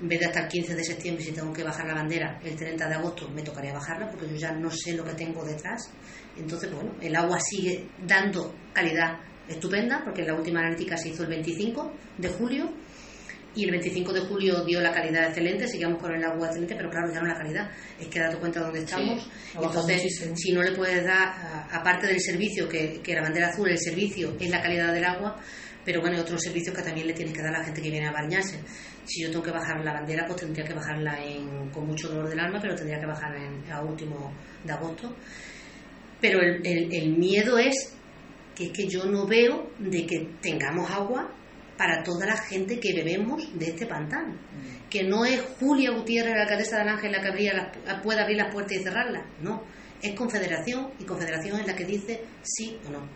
en 0.00 0.08
vez 0.08 0.20
de 0.20 0.26
hasta 0.26 0.40
el 0.40 0.48
15 0.48 0.74
de 0.74 0.84
septiembre, 0.84 1.24
si 1.24 1.32
tengo 1.32 1.52
que 1.52 1.62
bajar 1.62 1.86
la 1.86 1.94
bandera 1.94 2.38
el 2.42 2.54
30 2.54 2.88
de 2.88 2.94
agosto, 2.94 3.28
me 3.30 3.42
tocaría 3.42 3.72
bajarla, 3.72 4.10
porque 4.10 4.28
yo 4.28 4.36
ya 4.36 4.52
no 4.52 4.70
sé 4.70 4.94
lo 4.94 5.04
que 5.04 5.14
tengo 5.14 5.44
detrás. 5.44 5.90
Entonces, 6.36 6.70
bueno, 6.72 6.92
el 7.00 7.14
agua 7.16 7.38
sigue 7.40 7.88
dando 8.06 8.54
calidad 8.72 9.18
estupenda, 9.48 10.02
porque 10.04 10.22
la 10.22 10.34
última 10.34 10.60
analítica 10.60 10.96
se 10.96 11.10
hizo 11.10 11.22
el 11.22 11.30
25 11.30 11.92
de 12.18 12.28
julio 12.28 12.70
y 13.56 13.64
el 13.64 13.70
25 13.70 14.12
de 14.12 14.20
julio 14.20 14.62
dio 14.64 14.80
la 14.80 14.92
calidad 14.92 15.28
excelente, 15.28 15.66
sigamos 15.66 16.00
con 16.00 16.14
el 16.14 16.22
agua 16.22 16.46
excelente, 16.46 16.76
pero 16.76 16.90
claro, 16.90 17.10
ya 17.12 17.20
no 17.20 17.26
la 17.26 17.38
calidad, 17.38 17.70
es 17.98 18.06
que 18.08 18.20
date 18.20 18.36
cuenta 18.36 18.60
de 18.60 18.66
dónde 18.66 18.80
estamos. 18.80 19.30
Entonces, 19.54 20.30
si 20.34 20.52
no 20.52 20.62
le 20.62 20.72
puedes 20.72 21.04
dar, 21.04 21.66
aparte 21.72 22.06
del 22.06 22.20
servicio, 22.20 22.68
que, 22.68 23.00
que 23.02 23.14
la 23.14 23.22
bandera 23.22 23.48
azul, 23.48 23.70
el 23.70 23.78
servicio 23.78 24.36
es 24.38 24.50
la 24.50 24.60
calidad 24.60 24.92
del 24.92 25.04
agua, 25.04 25.40
pero 25.86 26.00
bueno, 26.02 26.16
hay 26.16 26.22
otros 26.22 26.42
servicios 26.42 26.76
que 26.76 26.82
también 26.82 27.06
le 27.06 27.14
tienes 27.14 27.32
que 27.32 27.40
dar 27.40 27.54
a 27.54 27.58
la 27.60 27.64
gente 27.64 27.80
que 27.80 27.90
viene 27.90 28.08
a 28.08 28.12
bañarse. 28.12 28.60
Si 29.04 29.22
yo 29.22 29.30
tengo 29.30 29.42
que 29.42 29.52
bajar 29.52 29.82
la 29.82 29.94
bandera, 29.94 30.26
pues 30.26 30.40
tendría 30.40 30.64
que 30.64 30.74
bajarla 30.74 31.24
en, 31.24 31.70
con 31.70 31.86
mucho 31.86 32.08
dolor 32.08 32.28
del 32.28 32.40
alma, 32.40 32.58
pero 32.60 32.74
tendría 32.74 33.00
que 33.00 33.06
bajar 33.06 33.34
en, 33.36 33.72
a 33.72 33.80
último 33.80 34.34
de 34.64 34.72
agosto. 34.72 35.16
Pero 36.20 36.40
el, 36.40 36.66
el, 36.66 36.92
el 36.92 37.16
miedo 37.16 37.56
es 37.56 37.94
que 38.54 38.66
es 38.66 38.72
que 38.72 38.86
yo 38.88 39.04
no 39.04 39.26
veo 39.26 39.70
de 39.78 40.04
que 40.06 40.28
tengamos 40.42 40.90
agua 40.90 41.30
para 41.76 42.02
toda 42.02 42.26
la 42.26 42.36
gente 42.36 42.80
que 42.80 42.94
bebemos 42.94 43.42
de 43.58 43.66
este 43.66 43.86
pantano. 43.86 44.32
Mm. 44.32 44.88
Que 44.88 45.04
no 45.04 45.24
es 45.24 45.40
Julia 45.58 45.90
Gutiérrez, 45.90 46.34
la 46.34 46.42
alcaldesa 46.42 46.82
de 46.82 46.90
Ángel, 46.90 47.12
la 47.12 47.20
que 47.20 47.28
abría 47.28 47.72
puede 48.02 48.20
abrir 48.20 48.36
las 48.36 48.52
puertas 48.52 48.78
y 48.78 48.82
cerrarlas. 48.82 49.24
No, 49.40 49.62
es 50.00 50.14
Confederación 50.14 50.90
y 50.98 51.04
Confederación 51.04 51.60
es 51.60 51.66
la 51.66 51.76
que 51.76 51.84
dice 51.84 52.20
sí 52.42 52.78
o 52.86 52.90
no. 52.90 53.08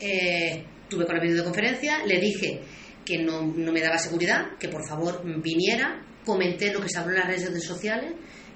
Eh, 0.00 0.64
tuve 0.88 1.06
con 1.06 1.16
la 1.16 1.22
videoconferencia, 1.22 2.04
le 2.04 2.18
dije 2.18 2.60
que 3.04 3.18
no, 3.18 3.42
no 3.42 3.72
me 3.72 3.80
daba 3.80 3.98
seguridad, 3.98 4.56
que 4.58 4.68
por 4.68 4.86
favor 4.88 5.22
viniera, 5.42 6.02
comenté 6.24 6.72
lo 6.72 6.80
que 6.80 6.88
se 6.88 6.98
habló 6.98 7.12
en 7.12 7.20
las 7.20 7.28
redes 7.28 7.64
sociales 7.64 8.12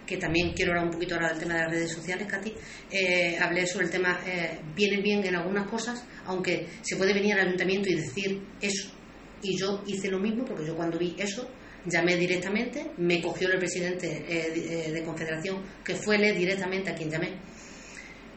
que 0.08 0.16
también 0.16 0.54
quiero 0.54 0.72
hablar 0.72 0.86
un 0.86 0.92
poquito 0.92 1.14
ahora 1.14 1.28
del 1.28 1.38
tema 1.38 1.54
de 1.54 1.60
las 1.60 1.70
redes 1.70 1.92
sociales, 1.92 2.26
Katy, 2.26 2.54
eh, 2.90 3.36
hablé 3.38 3.66
sobre 3.66 3.84
el 3.84 3.90
tema, 3.90 4.20
eh, 4.26 4.58
vienen 4.74 5.02
bien 5.02 5.24
en 5.24 5.36
algunas 5.36 5.68
cosas, 5.68 6.02
aunque 6.24 6.66
se 6.80 6.96
puede 6.96 7.12
venir 7.12 7.34
al 7.34 7.46
ayuntamiento 7.46 7.90
y 7.90 7.94
decir 7.94 8.40
eso. 8.60 8.90
Y 9.42 9.56
yo 9.58 9.84
hice 9.86 10.08
lo 10.08 10.18
mismo, 10.18 10.46
porque 10.46 10.66
yo 10.66 10.74
cuando 10.74 10.98
vi 10.98 11.14
eso, 11.18 11.50
llamé 11.84 12.16
directamente, 12.16 12.90
me 12.96 13.20
cogió 13.20 13.52
el 13.52 13.58
presidente 13.58 14.24
eh, 14.26 14.90
de, 14.90 15.04
Confederación, 15.04 15.62
que 15.84 15.94
fue 15.94 16.16
él 16.16 16.36
directamente 16.36 16.90
a 16.90 16.94
quien 16.94 17.10
llamé. 17.10 17.34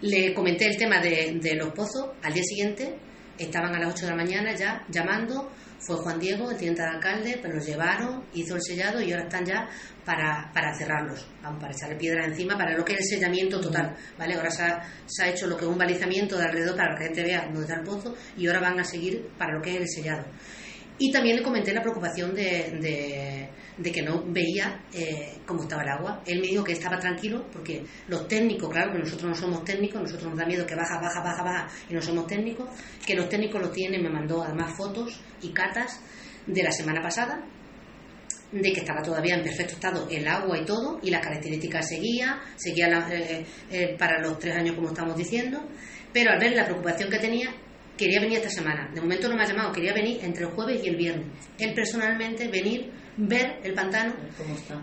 Le 0.02 0.34
comenté 0.34 0.66
el 0.66 0.78
tema 0.78 1.00
de, 1.00 1.40
de 1.42 1.56
los 1.56 1.72
pozos, 1.74 2.10
al 2.22 2.34
día 2.34 2.44
siguiente 2.44 2.96
estaban 3.38 3.74
a 3.74 3.80
las 3.80 3.94
8 3.94 4.06
de 4.06 4.12
la 4.12 4.18
mañana 4.18 4.56
ya 4.56 4.86
llamando, 4.90 5.52
fue 5.82 5.96
Juan 5.98 6.20
Diego, 6.20 6.52
el 6.52 6.58
teniente 6.58 6.84
de 6.84 6.88
alcalde, 6.88 7.40
pero 7.42 7.56
los 7.56 7.66
llevaron, 7.66 8.24
hizo 8.34 8.56
el 8.56 8.62
sellado 8.62 9.02
y 9.02 9.12
ahora 9.12 9.24
están 9.24 9.46
ya 9.46 9.68
para, 10.06 10.52
para 10.54 10.74
cerrarlos, 10.78 11.28
para 11.42 11.74
echarle 11.74 11.96
piedra 11.96 12.26
encima, 12.26 12.56
para 12.56 12.78
lo 12.78 12.86
que 12.86 12.94
es 12.94 13.00
el 13.00 13.20
sellamiento 13.20 13.60
total, 13.60 13.96
¿vale? 14.18 14.36
Ahora 14.36 14.52
se 14.52 14.64
ha, 14.64 14.82
se 15.06 15.24
ha 15.24 15.30
hecho 15.30 15.48
lo 15.48 15.58
que 15.58 15.66
es 15.66 15.72
un 15.72 15.78
balizamiento 15.78 16.38
de 16.38 16.46
alrededor 16.46 16.76
para 16.76 16.96
que 16.96 17.00
la 17.00 17.06
gente 17.08 17.24
vea 17.24 17.46
dónde 17.46 17.62
está 17.62 17.76
el 17.76 17.84
pozo 17.84 18.16
y 18.38 18.48
ahora 18.48 18.60
van 18.60 18.80
a 18.80 18.84
seguir 18.84 19.28
para 19.38 19.54
lo 19.54 19.62
que 19.62 19.76
es 19.76 19.82
el 19.82 19.90
sellado. 19.90 20.26
Y 21.04 21.12
también 21.12 21.38
le 21.38 21.42
comenté 21.42 21.74
la 21.74 21.82
preocupación 21.82 22.36
de, 22.36 23.50
de, 23.76 23.92
que 23.92 24.04
no 24.04 24.24
veía 24.28 24.86
eh, 24.94 25.40
cómo 25.48 25.64
estaba 25.64 25.82
el 25.82 25.90
agua. 25.90 26.22
Él 26.28 26.40
me 26.40 26.46
dijo 26.46 26.64
que 26.64 26.74
estaba 26.74 27.00
tranquilo 27.00 27.48
porque 27.52 27.84
los 28.08 28.28
técnicos, 28.28 28.70
claro 28.70 28.92
que 28.92 29.00
nosotros 29.00 29.32
no 29.32 29.36
somos 29.36 29.64
técnicos, 29.66 30.00
nosotros 30.00 30.30
nos 30.30 30.38
da 30.38 30.46
miedo 30.46 30.64
que 30.64 30.76
baja, 30.76 31.00
baja, 31.02 31.20
baja, 31.24 31.44
baja 31.44 31.68
y 31.90 31.96
no 31.96 32.04
somos 32.04 32.28
técnicos, 32.28 32.70
que 33.04 33.16
los 33.16 33.28
técnicos 33.28 33.60
lo 33.60 33.72
tienen, 33.72 34.04
me 34.04 34.12
mandó 34.12 34.44
además 34.44 34.78
fotos 34.78 35.20
y 35.42 35.50
catas 35.50 36.00
de 36.46 36.62
la 36.62 36.72
semana 36.72 37.02
pasada 37.02 37.44
de 38.52 38.72
que 38.72 38.82
estaba 38.82 39.02
todavía 39.02 39.34
en 39.34 39.44
perfecto 39.44 39.74
estado 39.74 40.08
el 40.08 40.28
agua 40.28 40.60
y 40.60 40.66
todo, 40.66 41.00
y 41.02 41.10
las 41.10 41.22
características 41.22 41.88
seguía, 41.88 42.42
seguía 42.58 43.08
eh, 43.10 43.44
eh, 43.72 43.96
para 43.98 44.22
los 44.22 44.38
tres 44.38 44.56
años 44.56 44.76
como 44.76 44.90
estamos 44.90 45.18
diciendo, 45.18 45.64
pero 46.14 46.30
al 46.30 46.38
ver 46.38 46.52
la 46.52 46.66
preocupación 46.66 47.10
que 47.10 47.18
tenía, 47.18 47.50
quería 48.02 48.20
venir 48.20 48.38
esta 48.40 48.50
semana. 48.50 48.90
De 48.94 49.00
momento 49.00 49.30
no 49.30 49.36
me 49.36 49.44
ha 49.44 49.48
llamado, 49.48 49.72
quería 49.72 49.94
venir 49.94 50.20
entre 50.24 50.46
el 50.46 50.52
jueves 50.52 50.84
y 50.84 50.90
el 50.90 50.96
viernes. 50.96 51.28
Él 51.60 51.74
personalmente 51.76 52.48
venir, 52.48 52.92
ver 53.18 53.60
el 53.64 53.74
pantano 53.74 54.16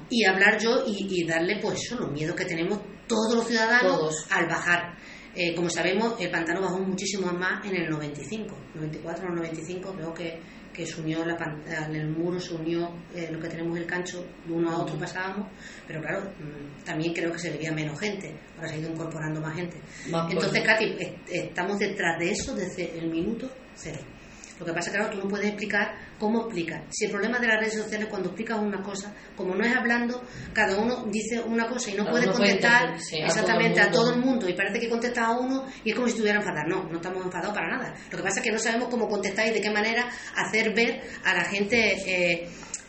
y 0.09 0.25
hablar 0.25 0.59
yo 0.61 0.85
y, 0.87 1.27
darle 1.27 1.59
pues 1.61 1.81
eso, 1.83 1.99
los 1.99 2.13
miedos 2.13 2.37
que 2.37 2.45
tenemos 2.45 2.81
todos 3.09 3.35
los 3.35 3.47
ciudadanos 3.47 4.27
al 4.31 4.47
bajar. 4.47 4.97
Eh, 5.35 5.55
como 5.55 5.69
sabemos, 5.69 6.15
el 6.21 6.31
pantano 6.31 6.61
bajó 6.61 6.79
muchísimo 6.79 7.33
más 7.33 7.65
en 7.67 7.77
el 7.77 7.91
95, 7.91 8.57
94 8.75 9.29
o 9.29 9.35
95, 9.35 9.95
creo 9.95 10.15
que 10.15 10.41
que 10.79 10.87
se 10.87 11.01
unió 11.01 11.25
la, 11.25 11.37
en 11.89 11.97
el 11.97 12.09
muro, 12.09 12.39
se 12.39 12.55
unió 12.55 12.89
eh, 13.13 13.29
lo 13.33 13.41
que 13.41 13.49
tenemos 13.49 13.77
el 13.77 13.85
cancho, 13.85 14.25
de 14.47 14.53
uno 14.53 14.71
a 14.71 14.79
otro 14.79 14.97
pasábamos, 14.97 15.49
pero 15.89 16.01
claro, 16.01 16.21
mm, 16.21 16.85
también 16.85 17.13
creo 17.13 17.33
que 17.33 17.39
se 17.41 17.51
veía 17.51 17.73
menos 17.73 17.99
gente, 17.99 18.33
ahora 18.55 18.69
se 18.69 18.75
ha 18.77 18.79
ido 18.79 18.93
incorporando 18.93 19.41
más 19.41 19.57
gente. 19.57 19.77
Entonces, 20.31 20.63
Katy, 20.63 20.97
estamos 21.27 21.81
detrás 21.81 22.17
de 22.21 22.31
eso 22.31 22.55
desde 22.55 22.97
el 22.97 23.11
minuto 23.11 23.51
cero. 23.75 23.99
Lo 24.59 24.67
que 24.67 24.73
pasa 24.73 24.91
es 24.91 24.97
que 24.97 24.99
claro, 24.99 25.15
tú 25.15 25.23
no 25.23 25.29
puedes 25.29 25.47
explicar 25.47 25.95
cómo 26.19 26.43
explicar. 26.43 26.85
Si 26.91 27.05
el 27.05 27.11
problema 27.13 27.39
de 27.39 27.47
las 27.47 27.61
redes 27.61 27.75
sociales 27.75 28.07
es 28.07 28.11
cuando 28.11 28.29
explicas 28.29 28.59
una 28.59 28.83
cosa, 28.83 29.15
como 29.37 29.55
no 29.55 29.65
es 29.65 29.75
hablando, 29.75 30.23
cada 30.53 30.77
uno 30.79 31.07
dice 31.07 31.41
una 31.41 31.69
cosa 31.69 31.91
y 31.91 31.95
no 31.95 32.05
puede 32.07 32.27
contestar 32.27 32.97
exactamente 33.13 33.81
a 33.81 33.91
todo, 33.91 34.13
el 34.13 34.21
mundo 34.21 34.49
y 34.49 34.55
parece 34.55 34.81
que 34.81 34.89
contesta 34.89 35.27
a 35.27 35.39
uno 35.39 35.67
y 35.85 35.91
es 35.91 35.95
como 35.95 36.09
si 36.09 36.15
estuviera 36.15 36.39
enfadado. 36.39 36.69
No, 36.69 36.89
no 36.89 36.97
estamos 36.97 37.25
enfadados 37.25 37.55
para 37.55 37.69
nada. 37.69 37.95
Lo 38.11 38.19
que 38.19 38.25
pasa 38.25 38.41
es 38.41 38.45
que 38.45 38.53
no 38.53 38.59
sabemos 38.59 38.89
cómo 38.89 39.07
contestar 39.09 39.47
y 39.47 39.51
de 39.51 39.61
qué 39.61 39.71
manera 39.71 40.09
hacer 40.35 40.75
ver 40.75 41.03
a 41.25 41.35
la 41.35 41.45
gente 41.45 41.77
eh, 42.07 42.49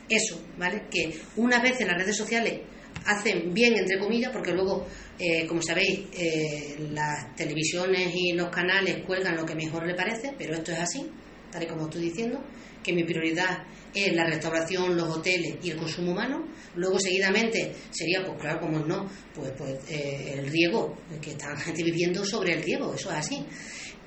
eso, 0.09 0.41
¿vale? 0.57 0.85
Que 0.89 1.19
una 1.35 1.61
vez 1.61 1.79
en 1.81 1.87
las 1.87 1.97
redes 1.97 2.17
sociales 2.17 2.61
hacen 3.05 3.53
bien, 3.53 3.75
entre 3.77 3.99
comillas, 3.99 4.31
porque 4.31 4.51
luego, 4.51 4.87
eh, 5.19 5.45
como 5.45 5.61
sabéis, 5.61 6.07
eh, 6.13 6.77
las 6.91 7.35
televisiones 7.35 8.13
y 8.13 8.33
los 8.33 8.49
canales 8.49 9.03
cuelgan 9.05 9.35
lo 9.35 9.45
que 9.45 9.55
mejor 9.55 9.85
le 9.85 9.95
parece, 9.95 10.33
pero 10.37 10.55
esto 10.55 10.71
es 10.71 10.79
así 10.79 11.09
tal 11.51 11.63
y 11.63 11.67
como 11.67 11.85
estoy 11.85 12.03
diciendo, 12.03 12.43
que 12.83 12.93
mi 12.93 13.03
prioridad 13.03 13.65
es 13.93 14.13
la 14.13 14.25
restauración, 14.25 14.95
los 14.95 15.17
hoteles 15.17 15.57
y 15.63 15.71
el 15.71 15.77
consumo 15.77 16.11
humano. 16.11 16.47
Luego, 16.75 16.99
seguidamente, 16.99 17.73
sería, 17.89 18.23
pues 18.25 18.39
claro, 18.39 18.59
como 18.59 18.79
no, 18.79 19.09
pues, 19.33 19.51
pues 19.57 19.77
eh, 19.89 20.35
el 20.37 20.49
riego, 20.49 20.97
que 21.21 21.31
está 21.31 21.55
gente 21.57 21.83
viviendo 21.83 22.23
sobre 22.23 22.53
el 22.53 22.63
riego, 22.63 22.93
eso 22.93 23.09
es 23.11 23.17
así. 23.17 23.45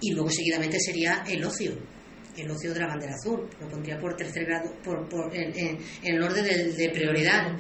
Y 0.01 0.13
luego, 0.13 0.31
seguidamente, 0.31 0.79
sería 0.81 1.25
el 1.29 1.45
ocio, 1.45 1.77
el 2.37 2.51
ocio 2.51 2.73
de 2.73 2.81
la 2.81 2.87
bandera 2.87 3.15
azul. 3.15 3.49
Lo 3.61 3.69
pondría 3.69 3.99
por 3.99 4.17
tercer 4.17 4.45
grado, 4.47 4.75
por, 4.83 5.09
por 5.09 5.35
en, 5.35 5.79
el 6.03 6.23
orden 6.23 6.77
de, 6.77 6.91
prioridad. 6.91 7.57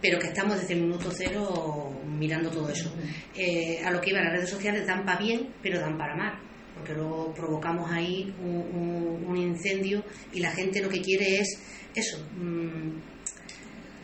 Pero 0.00 0.16
que 0.20 0.28
estamos 0.28 0.60
desde 0.60 0.74
el 0.74 0.82
minuto 0.82 1.10
cero 1.10 2.00
mirando 2.06 2.50
todo 2.50 2.68
eso. 2.68 2.94
Eh, 3.34 3.80
a 3.84 3.90
lo 3.90 4.00
que 4.00 4.10
iba, 4.10 4.20
las 4.20 4.34
redes 4.34 4.50
sociales 4.50 4.86
dan 4.86 5.04
para 5.04 5.18
bien, 5.18 5.52
pero 5.60 5.80
dan 5.80 5.98
para 5.98 6.14
mal 6.14 6.47
porque 6.78 6.94
luego 6.94 7.32
provocamos 7.34 7.90
ahí 7.90 8.34
un, 8.40 9.36
incendio 9.36 10.04
y 10.32 10.40
la 10.40 10.50
gente 10.50 10.82
lo 10.82 10.88
que 10.88 11.00
quiere 11.00 11.40
es 11.40 11.58
eso, 11.94 12.18
mm, 12.36 12.98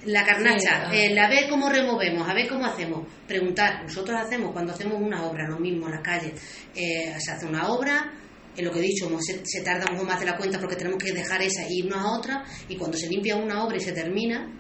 la 0.06 0.24
carnacha, 0.24 0.90
el 0.92 1.18
a 1.18 1.28
ver 1.28 1.48
cómo 1.48 1.68
removemos, 1.68 2.28
a 2.28 2.34
ver 2.34 2.48
cómo 2.48 2.66
hacemos. 2.66 3.06
Preguntar, 3.26 3.82
nosotros 3.82 4.20
hacemos 4.20 4.52
cuando 4.52 4.72
hacemos 4.72 5.00
una 5.00 5.24
obra, 5.24 5.48
lo 5.48 5.58
mismo 5.58 5.86
en 5.86 5.92
las 5.92 6.02
calles, 6.02 6.32
eh, 6.74 7.14
se 7.18 7.32
hace 7.32 7.46
una 7.46 7.68
obra, 7.68 8.12
en 8.56 8.64
lo 8.64 8.70
que 8.70 8.78
he 8.78 8.82
dicho, 8.82 9.08
se, 9.20 9.40
se, 9.44 9.62
tarda 9.62 9.86
un 9.90 9.96
poco 9.96 10.08
más 10.10 10.20
de 10.20 10.26
la 10.26 10.36
cuenta 10.36 10.60
porque 10.60 10.76
tenemos 10.76 11.02
que 11.02 11.12
dejar 11.12 11.42
esa 11.42 11.62
e 11.62 11.68
irnos 11.70 11.98
a 11.98 12.18
otra, 12.18 12.44
y 12.68 12.76
cuando 12.76 12.96
se 12.96 13.08
limpia 13.08 13.36
una 13.36 13.64
obra 13.64 13.76
y 13.76 13.80
se 13.80 13.92
termina, 13.92 14.52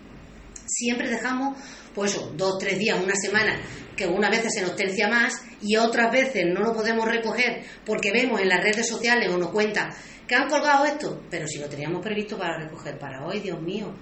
siempre 0.66 1.08
dejamos, 1.08 1.58
pues 1.94 2.12
eso, 2.12 2.32
dos, 2.36 2.58
tres 2.58 2.78
días, 2.78 3.00
una 3.02 3.14
semana, 3.14 3.60
que 3.96 4.06
unas 4.06 4.30
veces 4.30 4.52
se 4.54 4.62
nos 4.62 4.76
tercia 4.76 5.08
más 5.08 5.42
y 5.62 5.76
otras 5.76 6.10
veces 6.10 6.44
no 6.52 6.60
lo 6.60 6.72
podemos 6.72 7.06
recoger 7.06 7.62
porque 7.84 8.10
vemos 8.12 8.40
en 8.40 8.48
las 8.48 8.62
redes 8.62 8.88
sociales 8.88 9.32
o 9.32 9.38
nos 9.38 9.50
cuentan 9.50 9.90
que 10.26 10.34
han 10.34 10.48
colgado 10.48 10.84
esto, 10.84 11.22
pero 11.30 11.46
si 11.46 11.58
lo 11.58 11.68
teníamos 11.68 12.02
previsto 12.02 12.38
para 12.38 12.58
recoger 12.58 12.98
para 12.98 13.24
hoy, 13.26 13.40
Dios 13.40 13.60
mío. 13.60 13.94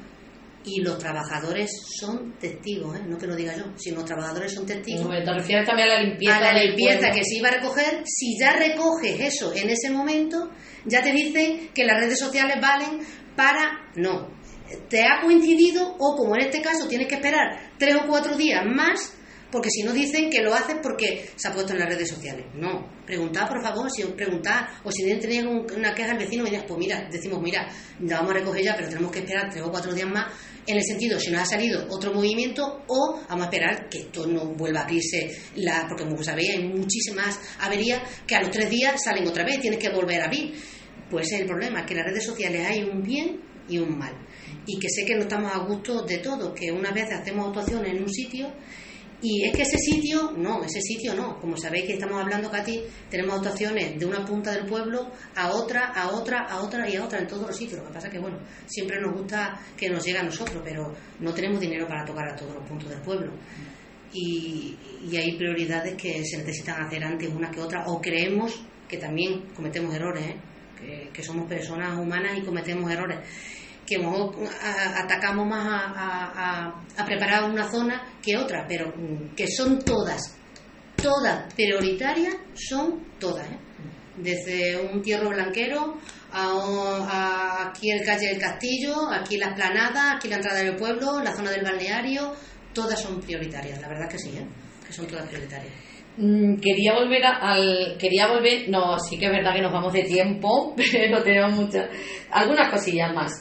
Y 0.64 0.80
los 0.80 0.96
trabajadores 0.96 1.72
son 1.98 2.38
testigos, 2.38 2.96
¿eh? 2.96 3.02
no 3.04 3.18
que 3.18 3.26
lo 3.26 3.34
diga 3.34 3.56
yo, 3.56 3.64
si 3.76 3.90
los 3.90 4.04
trabajadores 4.04 4.54
son 4.54 4.64
testigos. 4.64 5.08
te 5.08 5.32
refieres 5.32 5.66
también 5.66 5.90
a 5.90 5.94
la 5.94 6.02
limpieza. 6.02 6.36
A 6.36 6.40
la 6.40 6.62
limpieza 6.62 7.10
que 7.10 7.24
se 7.24 7.34
iba 7.38 7.48
a 7.48 7.54
recoger, 7.54 8.04
si 8.06 8.38
ya 8.38 8.52
recoges 8.52 9.18
eso 9.18 9.52
en 9.52 9.70
ese 9.70 9.90
momento, 9.90 10.50
ya 10.84 11.02
te 11.02 11.10
dicen 11.10 11.70
que 11.74 11.84
las 11.84 11.98
redes 11.98 12.20
sociales 12.20 12.58
valen 12.60 13.00
para. 13.34 13.90
No, 13.96 14.28
te 14.88 15.02
ha 15.02 15.20
coincidido 15.22 15.96
o 15.98 16.16
como 16.16 16.34
en 16.34 16.42
este 16.42 16.60
caso 16.60 16.88
tienes 16.88 17.08
que 17.08 17.16
esperar 17.16 17.72
tres 17.78 17.96
o 17.96 18.06
cuatro 18.06 18.36
días 18.36 18.64
más 18.64 19.12
porque 19.52 19.68
si 19.70 19.82
no 19.82 19.92
dicen 19.92 20.30
que 20.30 20.40
lo 20.40 20.54
haces 20.54 20.76
porque 20.82 21.28
se 21.36 21.46
ha 21.46 21.52
puesto 21.52 21.74
en 21.74 21.80
las 21.80 21.88
redes 21.90 22.08
sociales. 22.08 22.46
No, 22.54 22.90
preguntad 23.06 23.46
por 23.46 23.62
favor, 23.62 23.88
si 23.90 24.02
preguntad, 24.04 24.66
o 24.82 24.90
si 24.90 25.04
tenéis 25.18 25.44
una 25.44 25.94
queja 25.94 26.12
al 26.12 26.18
vecino, 26.18 26.44
pues 26.66 26.78
mira, 26.78 27.06
decimos, 27.12 27.40
mira, 27.40 27.68
la 28.00 28.16
vamos 28.16 28.30
a 28.30 28.38
recoger 28.38 28.64
ya, 28.64 28.74
pero 28.74 28.88
tenemos 28.88 29.12
que 29.12 29.18
esperar 29.20 29.50
tres 29.50 29.62
o 29.62 29.70
cuatro 29.70 29.92
días 29.92 30.08
más, 30.08 30.32
en 30.66 30.76
el 30.76 30.82
sentido, 30.82 31.20
si 31.20 31.30
nos 31.30 31.42
ha 31.42 31.46
salido 31.46 31.86
otro 31.90 32.14
movimiento, 32.14 32.82
o 32.86 33.20
vamos 33.28 33.46
a 33.46 33.50
esperar 33.50 33.88
que 33.90 33.98
esto 33.98 34.26
no 34.26 34.46
vuelva 34.54 34.80
a 34.80 34.82
abrirse, 34.84 35.30
la, 35.56 35.86
porque 35.86 36.04
como 36.04 36.22
sabéis, 36.24 36.50
hay 36.56 36.68
muchísimas 36.68 37.38
averías 37.60 38.00
que 38.26 38.34
a 38.34 38.40
los 38.40 38.50
tres 38.50 38.70
días 38.70 39.02
salen 39.04 39.26
otra 39.28 39.44
vez, 39.44 39.60
tienes 39.60 39.78
que 39.78 39.90
volver 39.90 40.22
a 40.22 40.26
abrir. 40.26 40.54
Pues 41.10 41.30
es 41.30 41.40
el 41.40 41.46
problema, 41.46 41.84
que 41.84 41.92
en 41.92 41.98
las 41.98 42.06
redes 42.06 42.24
sociales 42.24 42.66
hay 42.66 42.84
un 42.84 43.02
bien 43.02 43.38
y 43.68 43.78
un 43.78 43.98
mal. 43.98 44.14
Y 44.66 44.78
que 44.78 44.88
sé 44.88 45.04
que 45.04 45.16
no 45.16 45.22
estamos 45.22 45.52
a 45.52 45.58
gusto 45.58 46.02
de 46.02 46.18
todo, 46.18 46.54
que 46.54 46.70
una 46.70 46.92
vez 46.92 47.10
hacemos 47.12 47.48
actuaciones 47.48 47.94
en 47.94 48.02
un 48.02 48.08
sitio 48.08 48.52
y 49.22 49.44
es 49.44 49.52
que 49.54 49.62
ese 49.62 49.78
sitio, 49.78 50.32
no, 50.36 50.64
ese 50.64 50.80
sitio 50.80 51.14
no. 51.14 51.38
Como 51.38 51.56
sabéis 51.56 51.84
que 51.84 51.92
estamos 51.92 52.20
hablando, 52.20 52.50
Katy, 52.50 52.82
tenemos 53.08 53.36
actuaciones 53.36 53.96
de 53.96 54.04
una 54.04 54.24
punta 54.24 54.50
del 54.50 54.66
pueblo 54.66 55.12
a 55.36 55.52
otra, 55.52 55.92
a 55.94 56.08
otra, 56.10 56.40
a 56.40 56.60
otra 56.60 56.90
y 56.90 56.96
a 56.96 57.04
otra 57.04 57.20
en 57.20 57.28
todos 57.28 57.46
los 57.46 57.56
sitios. 57.56 57.78
Lo 57.78 57.86
que 57.86 57.94
pasa 57.94 58.08
es 58.08 58.14
que, 58.14 58.18
bueno, 58.18 58.38
siempre 58.66 59.00
nos 59.00 59.14
gusta 59.14 59.60
que 59.76 59.88
nos 59.88 60.04
llegue 60.04 60.18
a 60.18 60.24
nosotros, 60.24 60.60
pero 60.64 60.92
no 61.20 61.32
tenemos 61.32 61.60
dinero 61.60 61.86
para 61.86 62.04
tocar 62.04 62.30
a 62.30 62.34
todos 62.34 62.52
los 62.52 62.68
puntos 62.68 62.90
del 62.90 63.00
pueblo. 63.00 63.32
Y, 64.12 64.76
hay 65.16 65.36
prioridades 65.36 65.94
que 65.94 66.24
se 66.24 66.38
necesitan 66.38 66.84
hacer 66.84 67.04
antes 67.04 67.28
una 67.28 67.48
que 67.48 67.60
otra, 67.60 67.84
o 67.86 68.00
creemos 68.00 68.64
que 68.88 68.96
también 68.96 69.42
cometemos 69.54 69.94
errores, 69.94 70.26
¿eh? 70.26 70.36
que, 70.80 71.10
que 71.12 71.22
somos 71.22 71.48
personas 71.48 71.96
humanas 71.96 72.36
y 72.38 72.42
cometemos 72.42 72.90
errores 72.90 73.20
que 73.98 74.48
atacamos 74.96 75.46
más 75.46 75.66
a, 75.66 77.04
preparar 77.04 77.44
una 77.44 77.70
zona 77.70 78.02
que 78.22 78.36
otra, 78.36 78.64
pero 78.68 78.88
mm, 78.88 79.34
que 79.34 79.46
son 79.48 79.78
todas, 79.80 80.36
todas 80.96 81.52
prioritarias, 81.54 82.36
son 82.54 83.04
todas. 83.18 83.46
¿eh? 83.46 83.58
Desde 84.16 84.76
un 84.76 85.02
tierro 85.02 85.30
blanquero 85.30 85.96
a, 86.32 87.68
aquí 87.68 87.90
el 87.90 88.04
calle 88.04 88.28
del 88.28 88.38
Castillo, 88.38 89.10
aquí 89.10 89.36
la 89.36 89.48
esplanada, 89.48 90.16
aquí 90.16 90.28
la 90.28 90.36
entrada 90.36 90.62
del 90.62 90.76
pueblo, 90.76 91.20
la 91.22 91.34
zona 91.34 91.50
del 91.50 91.64
balneario, 91.64 92.32
todas 92.72 93.00
son 93.00 93.20
prioritarias, 93.20 93.80
la 93.80 93.88
verdad 93.88 94.08
que 94.08 94.18
sí, 94.18 94.30
¿eh? 94.36 94.46
que 94.86 94.92
son 94.92 95.06
todas 95.06 95.26
prioritarias. 95.28 95.72
Mm, 96.16 96.56
quería 96.56 96.92
volver 96.94 97.24
al. 97.24 97.96
Quería 97.98 98.28
volver. 98.28 98.68
No, 98.68 98.98
sí 98.98 99.18
que 99.18 99.26
es 99.26 99.32
verdad 99.32 99.54
que 99.54 99.62
nos 99.62 99.72
vamos 99.72 99.92
de 99.92 100.02
tiempo, 100.02 100.74
pero 100.92 101.22
tenemos 101.22 101.52
muchas. 101.52 101.88
Algunas 102.30 102.70
cosillas 102.70 103.14
más. 103.14 103.32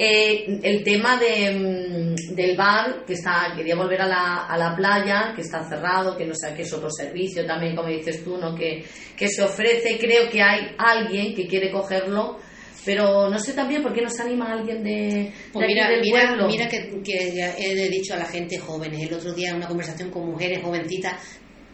Eh, 0.00 0.60
el 0.62 0.84
tema 0.84 1.18
de, 1.18 1.50
mm, 1.50 2.34
del 2.36 2.56
bar, 2.56 3.04
que 3.04 3.14
está, 3.14 3.52
quería 3.56 3.74
volver 3.74 4.00
a 4.02 4.06
la, 4.06 4.46
a 4.46 4.56
la 4.56 4.76
playa, 4.76 5.32
que 5.34 5.42
está 5.42 5.68
cerrado, 5.68 6.16
que 6.16 6.24
no 6.24 6.34
sé 6.36 6.54
qué 6.54 6.62
es 6.62 6.72
otro 6.72 6.88
servicio 6.88 7.44
también, 7.44 7.74
como 7.74 7.88
dices 7.88 8.22
tú, 8.22 8.38
¿no? 8.38 8.54
que, 8.54 8.84
que 9.16 9.26
se 9.28 9.42
ofrece. 9.42 9.98
Creo 9.98 10.30
que 10.30 10.40
hay 10.40 10.68
alguien 10.78 11.34
que 11.34 11.48
quiere 11.48 11.72
cogerlo, 11.72 12.38
pero 12.84 13.28
no 13.28 13.40
sé 13.40 13.54
también 13.54 13.82
por 13.82 13.92
qué 13.92 14.02
no 14.02 14.08
se 14.08 14.22
anima 14.22 14.52
alguien 14.52 14.84
de, 14.84 15.32
pues 15.52 15.66
mira, 15.66 15.88
mira, 16.00 16.46
mira 16.46 16.68
que, 16.68 17.02
que 17.02 17.52
he 17.58 17.88
dicho 17.88 18.14
a 18.14 18.18
la 18.18 18.26
gente 18.26 18.56
jóvenes, 18.56 19.02
el 19.02 19.14
otro 19.14 19.34
día 19.34 19.50
en 19.50 19.56
una 19.56 19.66
conversación 19.66 20.10
con 20.12 20.30
mujeres 20.30 20.62
jovencitas, 20.62 21.14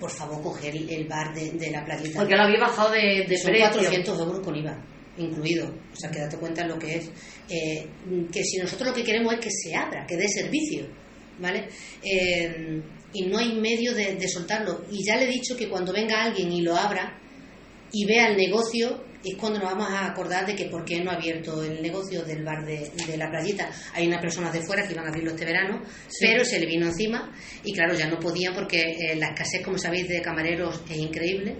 por 0.01 0.11
favor, 0.11 0.43
coger 0.43 0.75
el 0.75 1.07
bar 1.07 1.35
de, 1.35 1.51
de 1.53 1.71
la 1.71 1.85
playita. 1.85 2.21
Porque 2.21 2.37
lo 2.37 2.45
había 2.45 2.61
bajado 2.61 2.91
de, 2.91 3.27
de 3.29 3.37
Son 3.37 3.53
400 3.55 4.19
euros 4.19 4.41
con 4.41 4.57
IVA 4.57 4.94
incluido. 5.19 5.67
O 5.67 5.97
sea, 5.97 6.11
que 6.11 6.21
date 6.21 6.37
cuenta 6.37 6.67
lo 6.67 6.79
que 6.79 6.97
es. 6.97 7.11
Eh, 7.49 7.87
que 8.33 8.43
si 8.45 8.59
nosotros 8.59 8.89
lo 8.89 8.95
que 8.95 9.05
queremos 9.05 9.35
es 9.35 9.41
que 9.41 9.51
se 9.51 9.75
abra, 9.75 10.07
que 10.07 10.17
dé 10.17 10.29
servicio, 10.29 10.87
¿vale? 11.39 11.69
Eh, 12.03 12.83
y 13.13 13.27
no 13.27 13.39
hay 13.39 13.55
medio 13.55 13.95
de, 13.95 14.29
soltarlo. 14.29 14.85
Y 14.91 15.05
ya 15.05 15.17
le 15.17 15.25
he 15.25 15.29
dicho 15.29 15.57
que 15.57 15.69
cuando 15.69 15.93
venga 15.93 16.23
alguien 16.23 16.51
y 16.53 16.63
lo 16.63 16.77
abra 16.77 17.19
y 17.93 18.05
vea 18.07 18.29
el 18.29 18.37
negocio, 18.37 19.05
es 19.25 19.37
cuando 19.37 19.61
nos 19.61 19.71
vamos 19.71 19.89
a 19.89 20.07
acordar 20.07 20.45
de 20.45 20.55
que 20.55 20.67
por 20.67 20.85
qué 20.85 21.01
no 21.01 21.11
ha 21.11 21.15
abierto 21.15 21.63
el 21.63 21.81
negocio 21.81 22.25
del 22.25 22.45
bar 22.45 22.67
de, 22.67 22.91
la 23.17 23.31
playita. 23.31 23.71
Hay 23.95 24.07
unas 24.07 24.21
personas 24.21 24.53
de 24.53 24.63
fuera 24.63 24.87
que 24.87 24.93
iban 24.93 25.07
a 25.07 25.09
abrirlo 25.09 25.31
este 25.31 25.45
verano, 25.45 25.83
pero 26.21 26.45
se 26.45 26.59
le 26.59 26.67
vino 26.67 26.87
encima 26.87 27.33
y 27.63 27.73
claro, 27.73 27.95
ya 27.95 28.09
no 28.09 28.19
podían 28.19 28.55
porque 28.55 28.81
eh, 28.81 29.17
la 29.17 29.29
escasez, 29.29 29.65
como 29.65 29.79
sabéis, 29.79 30.09
de 30.09 30.21
camareros 30.21 30.83
es 30.91 30.99
increíble 30.99 31.57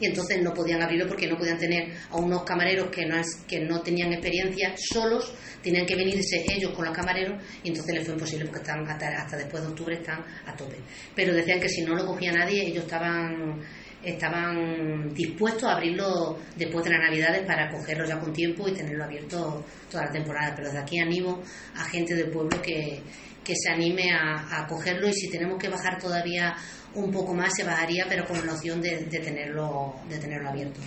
y 0.00 0.06
entonces 0.06 0.42
no 0.42 0.52
podían 0.52 0.82
abrirlo 0.82 1.06
porque 1.06 1.26
no 1.26 1.36
podían 1.36 1.58
tener 1.58 1.92
a 2.10 2.16
unos 2.16 2.42
camareros 2.44 2.88
que 2.90 3.06
no, 3.06 3.16
que 3.46 3.60
no 3.60 3.80
tenían 3.80 4.12
experiencia 4.12 4.74
solos, 4.76 5.32
tenían 5.62 5.86
que 5.86 5.96
venirse 5.96 6.44
ellos 6.48 6.72
con 6.72 6.84
los 6.84 6.94
camareros 6.94 7.42
y 7.62 7.68
entonces 7.68 7.94
les 7.94 8.04
fue 8.04 8.14
imposible 8.14 8.46
porque 8.46 8.60
están 8.60 8.86
hasta, 8.88 9.36
después 9.36 9.62
de 9.62 9.68
octubre 9.68 9.94
están 9.94 10.24
a 10.46 10.54
tope. 10.56 10.76
Pero 11.14 11.34
decían 11.34 11.60
que 11.60 11.68
si 11.68 11.82
no 11.82 11.94
lo 11.94 12.06
cogía 12.06 12.32
nadie, 12.32 12.66
ellos 12.66 12.84
estaban 12.84 13.60
estaban 14.00 15.12
dispuestos 15.12 15.64
a 15.64 15.72
abrirlo 15.72 16.38
después 16.56 16.84
de 16.84 16.92
las 16.92 17.00
navidades 17.00 17.44
para 17.44 17.68
cogerlo 17.68 18.06
ya 18.06 18.18
con 18.20 18.32
tiempo 18.32 18.68
y 18.68 18.72
tenerlo 18.72 19.04
abierto 19.04 19.64
toda 19.90 20.06
la 20.06 20.12
temporada. 20.12 20.52
Pero 20.54 20.68
desde 20.68 20.78
aquí 20.80 21.00
animo 21.00 21.42
a 21.74 21.84
gente 21.84 22.14
del 22.14 22.30
pueblo 22.30 22.62
que, 22.62 23.02
que 23.48 23.54
se 23.56 23.70
anime 23.72 24.12
a, 24.12 24.60
a 24.60 24.66
cogerlo 24.66 25.08
y 25.08 25.12
si 25.14 25.30
tenemos 25.30 25.58
que 25.58 25.70
bajar 25.70 25.98
todavía 25.98 26.54
un 26.94 27.10
poco 27.10 27.34
más 27.34 27.50
se 27.56 27.64
bajaría, 27.64 28.04
pero 28.08 28.26
con 28.26 28.44
la 28.46 28.52
opción 28.52 28.80
de, 28.82 29.06
tenerlo, 29.06 29.94
de 30.08 30.18
tenerlo 30.18 30.50
abierto. 30.50 30.80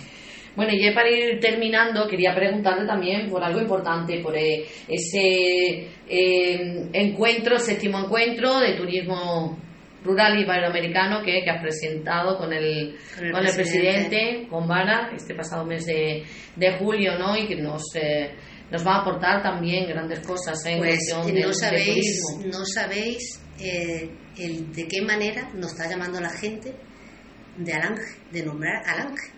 Bueno, 0.54 0.72
y 0.72 0.84
ya 0.84 0.94
para 0.94 1.10
ir 1.10 1.40
terminando, 1.40 2.06
quería 2.06 2.34
preguntarle 2.34 2.86
también 2.86 3.28
por 3.28 3.42
algo 3.42 3.60
importante, 3.60 4.20
por 4.20 4.36
eh, 4.36 4.64
ese 4.86 5.88
eh, 6.08 6.88
encuentro, 6.92 7.58
séptimo 7.58 7.98
encuentro 7.98 8.60
de 8.60 8.74
turismo 8.74 9.58
rural 10.04 10.38
y 10.38 10.42
iberoamericano 10.42 11.22
que, 11.22 11.42
que 11.42 11.50
has 11.50 11.62
presentado 11.62 12.36
con 12.36 12.52
el, 12.52 12.96
con 13.32 13.46
el, 13.46 13.54
presidente. 13.54 14.46
con 14.50 14.68
Vara, 14.68 15.10
este 15.14 15.34
pasado 15.34 15.64
mes 15.64 15.86
de, 15.86 16.22
de 16.54 16.72
julio, 16.72 17.18
¿no? 17.18 17.36
Y 17.36 17.46
que 17.46 17.56
nos, 17.56 17.82
eh, 17.94 18.30
nos 18.72 18.86
va 18.86 18.96
a 18.96 19.00
aportar 19.02 19.42
también 19.42 19.86
grandes 19.86 20.20
cosas 20.20 20.58
en 20.64 20.78
pues, 20.78 20.96
cuestión 21.10 21.40
no 21.40 21.52
sabéis, 21.52 22.22
No 22.46 22.64
sabéis 22.64 23.40
eh, 23.60 24.10
el 24.38 24.72
de 24.72 24.88
qué 24.88 25.02
manera 25.02 25.50
nos 25.54 25.72
está 25.72 25.88
llamando 25.88 26.18
la 26.20 26.30
gente 26.30 26.74
de 27.58 27.72
Alange, 27.72 28.16
de 28.32 28.42
nombrar 28.42 28.82
Alange. 28.86 29.30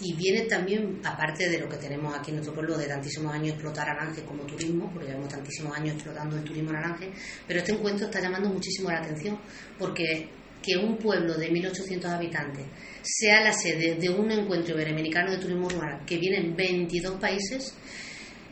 Y 0.00 0.12
viene 0.14 0.42
también, 0.46 1.00
aparte 1.04 1.48
de 1.48 1.60
lo 1.60 1.68
que 1.68 1.76
tenemos 1.76 2.12
aquí 2.18 2.30
en 2.30 2.38
nuestro 2.38 2.52
pueblo, 2.52 2.76
de 2.76 2.88
tantísimos 2.88 3.32
años 3.32 3.50
explotar 3.50 3.88
Alange 3.88 4.24
como 4.24 4.42
turismo, 4.42 4.90
porque 4.92 5.06
llevamos 5.06 5.28
tantísimos 5.28 5.76
años 5.76 5.94
explotando 5.94 6.36
el 6.36 6.42
turismo 6.42 6.70
en 6.70 6.76
Alange, 6.76 7.12
pero 7.46 7.60
este 7.60 7.72
encuentro 7.72 8.06
está 8.06 8.20
llamando 8.20 8.48
muchísimo 8.48 8.90
la 8.90 8.98
atención, 8.98 9.38
porque 9.78 10.28
que 10.60 10.76
un 10.76 10.96
pueblo 10.96 11.34
de 11.36 11.50
1.800 11.50 12.06
habitantes 12.06 12.66
sea 13.02 13.42
la 13.44 13.52
sede 13.52 13.96
de 13.96 14.08
un 14.08 14.30
encuentro 14.32 14.74
iberoamericano 14.74 15.30
de 15.30 15.38
turismo 15.38 15.68
rural 15.68 16.04
que 16.06 16.16
viene 16.18 16.38
en 16.38 16.56
22 16.56 17.20
países, 17.20 17.74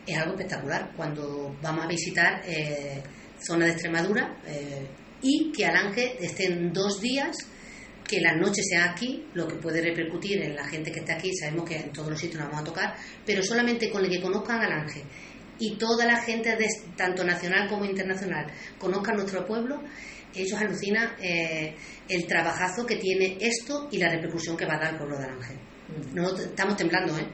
es 0.05 0.17
algo 0.17 0.33
espectacular. 0.33 0.91
Cuando 0.95 1.55
vamos 1.61 1.85
a 1.85 1.87
visitar 1.87 2.41
eh, 2.45 3.01
zona 3.39 3.65
de 3.65 3.71
Extremadura, 3.71 4.37
eh, 4.45 4.87
y 5.21 5.51
que 5.51 5.65
Alange 5.65 6.17
esté 6.19 6.45
en 6.45 6.73
dos 6.73 6.99
días, 6.99 7.37
que 8.05 8.19
la 8.19 8.35
noche 8.35 8.61
sea 8.61 8.91
aquí, 8.91 9.25
lo 9.33 9.47
que 9.47 9.55
puede 9.55 9.81
repercutir 9.81 10.41
en 10.41 10.55
la 10.55 10.65
gente 10.65 10.91
que 10.91 10.99
está 10.99 11.13
aquí, 11.13 11.33
sabemos 11.33 11.67
que 11.67 11.77
en 11.77 11.91
todos 11.91 12.09
los 12.09 12.19
sitios 12.19 12.41
nos 12.41 12.49
vamos 12.49 12.61
a 12.61 12.65
tocar, 12.65 12.95
pero 13.25 13.41
solamente 13.41 13.89
con 13.89 14.03
el 14.03 14.11
que 14.11 14.21
conozcan 14.21 14.61
Alange 14.61 15.03
y 15.59 15.75
toda 15.77 16.05
la 16.05 16.21
gente, 16.21 16.55
de, 16.55 16.67
tanto 16.97 17.23
nacional 17.23 17.69
como 17.69 17.85
internacional, 17.85 18.47
conozcan 18.77 19.15
nuestro 19.15 19.45
pueblo, 19.45 19.81
ellos 20.35 20.59
alucinan 20.59 21.11
eh, 21.21 21.75
el 22.09 22.25
trabajazo 22.27 22.85
que 22.85 22.97
tiene 22.97 23.37
esto 23.39 23.87
y 23.91 23.97
la 23.97 24.09
repercusión 24.09 24.57
que 24.57 24.65
va 24.65 24.75
a 24.75 24.79
dar 24.79 24.87
al 24.89 24.97
pueblo 24.97 25.17
de 25.17 25.25
Alange. 25.25 25.53
Mm. 25.53 26.15
No, 26.15 26.35
estamos 26.35 26.75
temblando, 26.75 27.17
¿eh? 27.17 27.27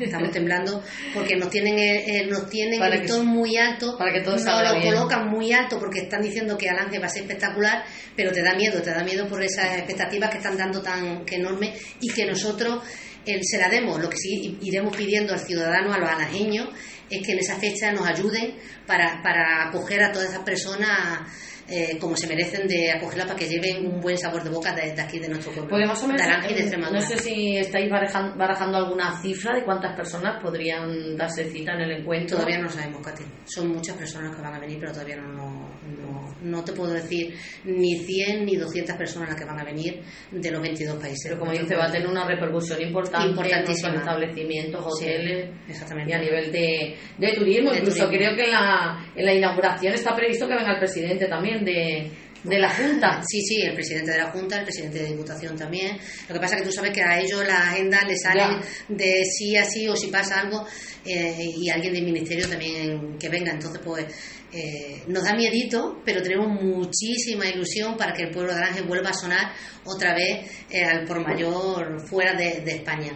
Estamos 0.00 0.30
temblando 0.30 0.82
porque 1.12 1.36
nos 1.36 1.50
tienen, 1.50 1.78
eh, 1.78 2.04
eh, 2.06 2.26
nos 2.26 2.48
tienen 2.48 2.80
el 2.80 3.00
listón 3.00 3.26
muy 3.26 3.56
alto, 3.56 3.96
para 3.98 4.12
que 4.12 4.20
todo 4.20 4.36
nos 4.36 4.44
lo 4.44 4.80
colocan 4.80 5.28
muy 5.28 5.52
alto 5.52 5.78
porque 5.78 6.00
están 6.00 6.22
diciendo 6.22 6.56
que 6.56 6.68
Alange 6.68 6.98
va 6.98 7.06
a 7.06 7.08
ser 7.08 7.22
espectacular, 7.22 7.84
pero 8.16 8.30
te 8.30 8.42
da 8.42 8.54
miedo, 8.54 8.80
te 8.82 8.90
da 8.90 9.02
miedo 9.02 9.26
por 9.28 9.42
esas 9.42 9.76
expectativas 9.76 10.30
que 10.30 10.36
están 10.36 10.56
dando 10.56 10.80
tan 10.80 11.24
enormes 11.28 11.80
y 12.00 12.08
que 12.08 12.24
nosotros 12.24 12.82
se 13.24 13.58
la 13.58 13.68
demos. 13.68 14.00
Lo 14.00 14.08
que 14.08 14.18
sí 14.18 14.58
iremos 14.62 14.96
pidiendo 14.96 15.32
al 15.32 15.40
ciudadano, 15.40 15.92
a 15.92 15.98
los 15.98 16.08
alangeños, 16.08 16.68
es 17.10 17.26
que 17.26 17.32
en 17.32 17.38
esa 17.38 17.56
fecha 17.56 17.92
nos 17.92 18.06
ayuden 18.06 18.54
para, 18.86 19.22
para 19.22 19.68
acoger 19.68 20.02
a 20.02 20.12
todas 20.12 20.30
esas 20.30 20.44
personas 20.44 21.20
eh, 21.68 21.98
como 21.98 22.16
se 22.16 22.26
merecen 22.26 22.66
de 22.68 22.92
acogerla 22.92 23.24
para 23.24 23.38
que 23.38 23.48
lleven 23.48 23.86
un 23.86 24.00
buen 24.00 24.18
sabor 24.18 24.44
de 24.44 24.50
boca 24.50 24.74
de, 24.74 25.00
aquí 25.00 25.18
de 25.18 25.28
nuestro 25.28 25.52
pueblo. 25.52 25.70
Porque 25.70 25.86
más 25.86 26.02
o 26.02 26.08
menos, 26.08 26.92
no 26.92 27.00
sé 27.00 27.18
si 27.18 27.56
estáis 27.56 27.90
barajando, 27.90 28.76
alguna 28.76 29.20
cifra 29.20 29.54
de 29.54 29.64
cuántas 29.64 29.96
personas 29.96 30.42
podrían 30.42 31.16
darse 31.16 31.44
cita 31.44 31.72
en 31.72 31.80
el 31.80 32.00
encuentro. 32.00 32.36
Todavía 32.36 32.58
no 32.58 32.68
sabemos, 32.68 33.00
Katy. 33.02 33.24
Son 33.44 33.68
muchas 33.68 33.96
personas 33.96 34.34
que 34.36 34.42
van 34.42 34.54
a 34.54 34.60
venir, 34.60 34.78
pero 34.78 34.92
todavía 34.92 35.16
no, 35.16 35.28
no, 35.32 35.68
no, 35.82 36.23
te 36.64 36.72
puedo 36.72 36.92
decir 36.92 37.34
ni 37.64 37.98
100 37.98 38.44
ni 38.44 38.56
200 38.56 38.96
personas 38.96 39.30
las 39.30 39.38
que 39.38 39.44
van 39.44 39.60
a 39.60 39.64
venir 39.64 40.02
de 40.30 40.50
los 40.50 40.60
22 40.60 41.00
países. 41.00 41.22
Pero 41.24 41.38
como 41.38 41.52
dice, 41.52 41.74
va 41.74 41.86
a 41.86 41.90
tener 41.90 42.08
una 42.08 42.26
repercusión 42.26 42.80
importante 42.82 43.32
en 43.72 43.92
los 43.92 44.00
establecimientos, 44.00 44.84
hoteles 44.84 45.50
y 45.68 46.12
a 46.12 46.18
nivel 46.18 46.52
de, 46.52 46.96
de 47.18 47.32
turismo. 47.32 47.74
Incluso 47.74 48.08
creo 48.08 48.34
que 48.34 48.44
en 48.44 48.52
la, 48.52 49.12
en 49.14 49.24
la 49.24 49.34
inauguración 49.34 49.94
está 49.94 50.14
previsto 50.14 50.46
que 50.48 50.54
venga 50.54 50.72
el 50.72 50.78
presidente 50.78 51.26
también 51.26 51.64
de, 51.64 52.10
de 52.44 52.58
la 52.58 52.70
Junta. 52.70 53.22
Sí, 53.26 53.40
sí, 53.40 53.62
el 53.62 53.74
presidente 53.74 54.12
de 54.12 54.18
la 54.18 54.30
Junta, 54.30 54.58
el 54.58 54.64
presidente 54.64 54.98
de 54.98 55.08
Diputación 55.08 55.56
también. 55.56 55.96
Lo 56.28 56.34
que 56.34 56.40
pasa 56.40 56.56
es 56.56 56.62
que 56.62 56.68
tú 56.68 56.72
sabes 56.72 56.92
que 56.92 57.02
a 57.02 57.18
ellos 57.18 57.44
la 57.46 57.70
agenda 57.70 58.02
les 58.06 58.22
sale 58.22 58.44
de 58.88 59.22
sí 59.24 59.56
a 59.56 59.64
sí 59.64 59.88
o 59.88 59.96
si 59.96 60.08
pasa 60.08 60.40
algo 60.40 60.66
eh, 61.04 61.50
y 61.56 61.68
alguien 61.70 61.94
del 61.94 62.04
ministerio 62.04 62.48
también 62.48 63.18
que 63.18 63.28
venga. 63.28 63.52
Entonces, 63.52 63.80
pues 63.82 64.06
eh, 64.54 65.02
nos 65.08 65.24
da 65.24 65.34
miedito, 65.34 66.00
pero 66.04 66.22
tenemos 66.22 66.48
muchísima 66.62 67.46
ilusión 67.46 67.96
para 67.96 68.12
que 68.12 68.24
el 68.24 68.30
pueblo 68.30 68.54
de 68.54 68.62
Ángel 68.62 68.84
vuelva 68.84 69.10
a 69.10 69.14
sonar 69.14 69.52
otra 69.84 70.14
vez 70.14 70.48
eh, 70.70 70.84
al 70.84 71.04
por 71.04 71.20
mayor 71.20 72.00
fuera 72.06 72.34
de 72.34 72.70
España. 72.70 73.12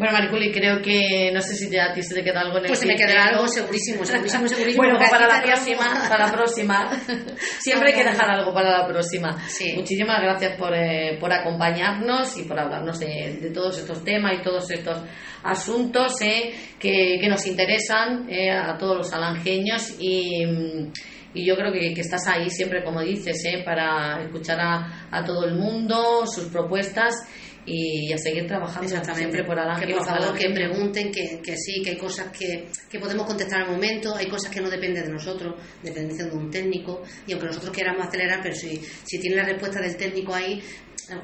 Bueno, 0.00 0.14
Mariculi, 0.14 0.50
creo 0.50 0.80
que 0.80 1.30
no 1.30 1.42
sé 1.42 1.54
si 1.54 1.68
ya 1.68 1.90
a 1.90 1.92
ti 1.92 2.02
se 2.02 2.14
te 2.14 2.24
queda 2.24 2.40
algo 2.40 2.56
en 2.56 2.64
el 2.64 2.68
Pues 2.68 2.78
se 2.78 2.86
me 2.86 2.96
quedará 2.96 3.26
algo 3.26 3.46
segurísimo, 3.46 4.02
segurísimo, 4.06 4.48
segurísimo. 4.48 4.82
bueno, 4.82 4.98
para 4.98 5.28
la 5.28 5.42
próxima, 5.42 5.92
para 6.08 6.26
la 6.26 6.32
próxima. 6.32 6.90
Siempre 7.58 7.90
hay 7.90 7.98
que 7.98 8.04
dejar 8.08 8.30
algo 8.30 8.54
para 8.54 8.78
la 8.78 8.88
próxima. 8.88 9.36
Muchísimas 9.76 10.22
gracias 10.22 10.56
por, 10.56 10.74
eh, 10.74 11.18
por 11.20 11.30
acompañarnos 11.30 12.34
y 12.38 12.44
por 12.44 12.58
hablarnos 12.58 12.98
de, 12.98 13.50
todos 13.52 13.78
estos 13.78 14.02
temas 14.02 14.32
y 14.40 14.42
todos 14.42 14.70
estos 14.70 15.02
asuntos 15.42 16.18
eh, 16.22 16.50
que, 16.78 17.18
que, 17.20 17.28
nos 17.28 17.46
interesan 17.46 18.26
eh, 18.30 18.50
a 18.50 18.78
todos 18.78 18.96
los 18.96 19.12
alangeños 19.12 19.96
y 20.00 20.46
y 21.32 21.46
yo 21.46 21.54
creo 21.54 21.72
que, 21.72 21.94
que, 21.94 22.00
estás 22.00 22.26
ahí 22.26 22.50
siempre, 22.50 22.82
como 22.82 23.02
dices, 23.02 23.44
¿eh? 23.44 23.62
para 23.64 24.20
escuchar 24.20 24.58
a, 24.60 25.06
a, 25.12 25.24
todo 25.24 25.44
el 25.44 25.54
mundo, 25.54 26.26
sus 26.26 26.46
propuestas 26.46 27.14
y 27.66 28.12
a 28.12 28.18
seguir 28.18 28.46
trabajando 28.46 28.88
siempre 29.14 29.44
por 29.44 29.58
adelante. 29.58 29.86
Que 29.86 29.94
por 29.94 30.06
favor 30.06 30.36
que 30.36 30.50
pregunten, 30.50 31.12
que, 31.12 31.40
que, 31.42 31.56
sí, 31.56 31.82
que 31.82 31.90
hay 31.90 31.96
cosas 31.96 32.28
que, 32.36 32.68
que 32.88 32.98
podemos 32.98 33.26
contestar 33.26 33.62
al 33.62 33.70
momento, 33.70 34.14
hay 34.16 34.26
cosas 34.26 34.50
que 34.50 34.60
no 34.60 34.70
dependen 34.70 35.04
de 35.04 35.12
nosotros, 35.12 35.54
dependen 35.82 36.16
de 36.16 36.36
un 36.36 36.50
técnico, 36.50 37.02
y 37.26 37.32
aunque 37.32 37.46
nosotros 37.46 37.72
queramos 37.72 38.06
acelerar, 38.06 38.40
pero 38.42 38.54
si, 38.54 38.80
si 39.04 39.18
tiene 39.18 39.36
la 39.36 39.44
respuesta 39.44 39.80
del 39.80 39.96
técnico 39.96 40.34
ahí, 40.34 40.62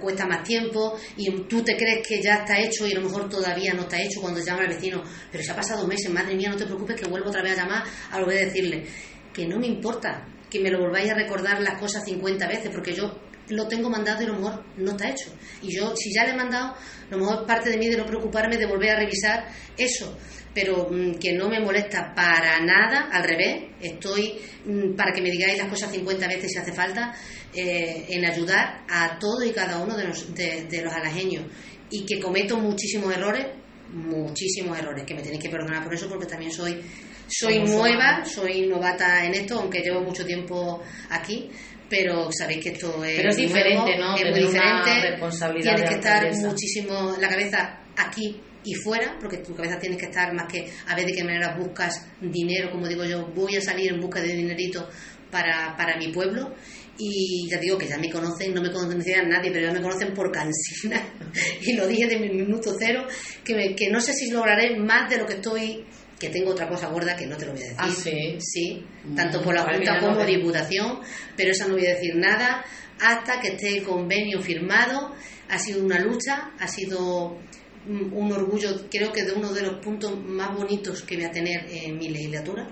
cuesta 0.01 0.27
más 0.27 0.43
tiempo 0.43 0.99
y 1.17 1.31
tú 1.43 1.63
te 1.63 1.77
crees 1.77 2.05
que 2.07 2.21
ya 2.21 2.37
está 2.37 2.59
hecho 2.59 2.89
y 2.89 2.93
a 2.93 2.97
lo 2.97 3.03
mejor 3.03 3.29
todavía 3.29 3.73
no 3.73 3.83
está 3.83 4.03
hecho 4.03 4.21
cuando 4.21 4.41
llama 4.41 4.63
al 4.63 4.69
vecino, 4.69 5.03
pero 5.31 5.45
se 5.45 5.53
ha 5.53 5.55
pasado 5.55 5.87
meses, 5.87 6.11
madre 6.11 6.35
mía, 6.35 6.51
no 6.51 6.57
te 6.57 6.65
preocupes 6.65 7.01
que 7.01 7.09
vuelvo 7.09 7.29
otra 7.29 7.43
vez 7.43 7.53
a 7.53 7.63
llamar 7.63 7.85
a 8.11 8.21
lo 8.21 8.27
que 8.27 8.35
decirle 8.35 8.85
que 9.33 9.47
no 9.47 9.59
me 9.59 9.67
importa 9.67 10.27
que 10.51 10.61
me 10.61 10.71
lo 10.71 10.81
volváis 10.81 11.11
a 11.11 11.15
recordar 11.15 11.61
las 11.61 11.79
cosas 11.79 12.05
50 12.05 12.47
veces, 12.49 12.71
porque 12.73 12.95
yo 12.95 13.13
lo 13.49 13.69
tengo 13.69 13.89
mandado 13.89 14.23
y 14.23 14.25
a 14.25 14.29
lo 14.29 14.35
mejor 14.35 14.65
no 14.77 14.93
está 14.93 15.09
hecho. 15.09 15.31
Y 15.63 15.75
yo, 15.75 15.95
si 15.97 16.13
ya 16.13 16.25
le 16.25 16.33
he 16.33 16.37
mandado, 16.37 16.75
a 16.75 17.11
lo 17.11 17.19
mejor 17.19 17.47
parte 17.47 17.71
de 17.71 17.79
mí 17.79 17.89
de 17.89 17.97
no 17.97 18.07
preocuparme 18.07 18.57
de 18.57 18.67
volver 18.67 18.91
a 18.91 18.99
revisar 18.99 19.47
eso. 19.77 20.17
Pero 20.55 20.89
mm, 20.91 21.15
que 21.19 21.35
no 21.35 21.49
me 21.49 21.61
molesta 21.61 22.13
para 22.15 22.59
nada, 22.61 23.09
al 23.13 23.25
revés, 23.25 23.65
estoy 23.81 24.35
mm, 24.65 24.95
para 24.95 25.13
que 25.13 25.21
me 25.21 25.31
digáis 25.31 25.59
las 25.59 25.69
cosas 25.69 25.91
50 25.93 26.27
veces 26.29 26.51
si 26.53 26.59
hace 26.59 26.73
falta, 26.73 27.15
eh, 27.55 28.07
en 28.09 28.25
ayudar 28.25 28.85
a 28.89 29.19
todos 29.19 29.47
y 29.47 29.51
cada 29.51 29.79
uno 29.79 29.97
de 29.97 30.05
los, 30.05 30.35
de, 30.35 30.83
los 30.83 30.93
alajeños. 30.93 31.45
Y 31.91 32.05
que 32.05 32.19
cometo 32.19 32.57
muchísimos 32.57 33.15
errores, 33.15 33.47
muchísimos 33.93 34.79
errores, 34.79 35.05
que 35.05 35.15
me 35.15 35.23
tenéis 35.23 35.43
que 35.43 35.51
perdonar 35.51 35.85
por 35.85 35.95
eso 35.95 36.09
porque 36.09 36.27
también 36.27 36.51
soy 36.51 36.81
soy 37.29 37.59
nueva, 37.59 38.25
soy 38.25 38.67
novata 38.67 39.25
en 39.25 39.35
esto, 39.35 39.59
aunque 39.59 39.81
llevo 39.81 40.01
mucho 40.01 40.25
tiempo 40.25 40.81
aquí, 41.11 41.51
pero 41.89 42.29
sabéis 42.33 42.63
que 42.63 42.71
esto 42.71 43.05
es, 43.05 43.37
diferente, 43.37 43.97
¿no? 43.99 44.17
Es 44.17 44.31
muy 44.31 44.41
diferente. 44.41 45.19
Tienes 45.61 45.89
que 45.89 45.95
estar 45.95 46.35
muchísimo 46.35 47.17
la 47.21 47.29
cabeza 47.29 47.81
aquí 47.97 48.41
y 48.65 48.75
fuera, 48.75 49.17
porque 49.21 49.39
tu 49.39 49.55
cabeza 49.55 49.79
tiene 49.79 49.97
que 49.97 50.07
estar 50.07 50.33
más 50.35 50.51
que 50.53 50.69
a 50.89 50.97
ver 50.97 51.07
de 51.07 51.13
qué 51.13 51.23
manera 51.23 51.57
buscas 51.57 52.07
dinero, 52.21 52.71
como 52.71 52.89
digo 52.89 53.05
yo, 53.05 53.27
voy 53.35 53.57
a 53.57 53.61
salir 53.61 53.93
en 53.93 54.01
busca 54.01 54.21
de 54.21 54.35
dinerito 54.35 54.89
para, 55.31 55.77
para 55.77 55.97
mi 55.97 56.09
pueblo 56.09 56.55
y 56.99 57.49
ya 57.49 57.59
digo 57.59 57.77
que 57.79 57.87
ya 57.87 57.99
me 57.99 58.11
conocen, 58.11 58.55
no 58.55 58.63
me 58.63 58.73
conocían 58.73 59.29
nadie, 59.29 59.51
pero 59.53 59.67
ya 59.67 59.73
me 59.73 59.83
conocen 59.83 60.15
por 60.15 60.33
cansina 60.33 61.01
y 61.63 61.75
lo 61.75 61.87
dije 61.87 62.07
de 62.07 62.19
mi 62.19 62.29
minuto 62.29 62.75
cero, 62.79 63.07
que, 63.45 63.75
que 63.77 63.89
no 63.91 64.01
sé 64.01 64.13
si 64.13 64.31
lograré 64.31 64.77
más 64.77 65.09
de 65.11 65.19
lo 65.19 65.27
que 65.27 65.35
estoy 65.35 65.85
que 66.19 66.31
tengo 66.31 66.51
otra 66.53 66.69
cosa 66.69 66.89
gorda 66.89 67.15
que 67.17 67.27
no 67.27 67.37
te 67.37 67.45
lo 67.47 67.53
voy 67.53 67.61
a 67.61 67.65
decir. 67.65 67.77
Ah, 67.79 67.91
sí. 67.91 68.37
Sí, 68.41 68.85
Mm, 69.05 69.15
tanto 69.15 69.43
por 69.43 69.55
la 69.55 69.63
Junta 69.63 70.01
no 70.01 70.09
como 70.09 70.19
te- 70.19 70.27
Diputación, 70.27 71.01
pero 71.37 71.51
eso 71.53 71.69
no 71.69 71.75
voy 71.75 71.87
a 71.87 71.91
decir 71.95 72.17
nada 72.17 72.65
hasta 73.01 73.41
que 73.41 73.49
esté 73.49 73.77
el 73.79 73.83
convenio 73.85 74.41
firmado. 74.41 75.15
Ha 75.49 75.59
sido 75.59 75.85
una 75.85 75.99
lucha, 76.01 76.51
ha 76.59 76.67
sido 76.69 77.39
mm, 77.87 78.13
un 78.13 78.33
orgullo, 78.33 78.89
creo 78.91 79.13
que 79.13 79.23
de 79.25 79.33
uno 79.33 79.53
de 79.53 79.63
los 79.63 79.75
puntos 79.85 80.19
más 80.25 80.57
bonitos 80.57 81.03
que 81.03 81.17
voy 81.17 81.25
a 81.25 81.31
tener 81.31 81.67
en 81.71 81.99
mi 81.99 82.09
legislatura. 82.09 82.67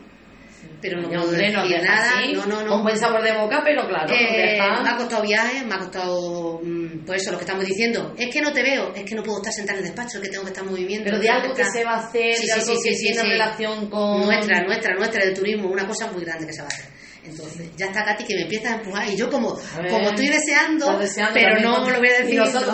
Pero 0.81 1.01
no 1.01 1.09
puedo 1.09 1.31
decir 1.31 1.55
nada. 1.83 2.11
así, 2.19 2.33
no, 2.35 2.47
no, 2.47 2.63
no. 2.63 2.69
Con 2.69 2.83
buen 2.83 2.99
sabor 2.99 3.23
de 3.23 3.33
boca, 3.33 3.63
pero 3.65 3.87
claro, 3.89 4.13
Eh, 4.15 4.59
me 4.83 4.91
ha 4.91 4.97
costado 4.97 5.23
viajes, 5.23 5.65
me 5.65 5.75
ha 5.75 5.79
costado, 5.79 6.61
mm, 6.63 7.07
pues 7.07 7.23
eso, 7.23 7.33
lo 7.33 7.39
que 7.39 7.45
estamos 7.45 7.65
diciendo. 7.65 8.15
Es 8.19 8.33
que 8.33 8.41
no 8.43 8.53
te 8.53 8.63
veo, 8.63 8.93
es 8.95 9.05
que 9.05 9.15
no 9.15 9.23
puedo 9.23 9.39
estar 9.39 9.53
sentada 9.53 9.79
en 9.79 9.85
el 9.85 9.91
despacho, 9.91 10.19
es 10.19 10.25
que 10.25 10.31
tengo 10.31 10.45
que 10.45 10.51
estar 10.51 10.65
en 10.65 10.71
movimiento. 10.71 11.05
Pero 11.07 11.19
de 11.19 11.29
algo 11.31 11.55
que 11.55 11.65
se 11.65 11.85
va 11.85 11.93
a 11.93 12.07
hacer, 12.07 12.35
Sí, 12.35 12.47
de 12.47 12.53
sí, 12.53 12.61
algo 12.61 12.75
sí, 12.83 12.89
que 12.91 12.97
tiene 12.97 13.23
relación 13.23 13.89
con... 13.91 14.21
Nuestra, 14.27 14.63
nuestra, 14.63 14.95
nuestra, 14.95 15.25
del 15.25 15.35
turismo, 15.35 15.69
una 15.71 15.87
cosa 15.87 16.11
muy 16.13 16.23
grande 16.25 16.47
que 16.47 16.53
se 16.53 16.61
va 16.61 16.69
a 16.69 16.71
hacer. 16.71 16.85
Entonces, 17.25 17.71
ya 17.77 17.87
está 17.87 18.05
Katy 18.05 18.25
que 18.25 18.35
me 18.35 18.43
empieza 18.43 18.73
a 18.73 18.77
empujar 18.77 19.09
y 19.09 19.17
yo 19.17 19.31
como, 19.31 19.57
como 19.89 20.09
estoy 20.11 20.29
deseando, 20.29 20.99
deseando 20.99 21.33
pero 21.33 21.59
no 21.61 21.89
lo 21.89 21.99
voy 21.99 22.09
a 22.09 22.19
decir, 22.21 22.39
nosotros. 22.39 22.69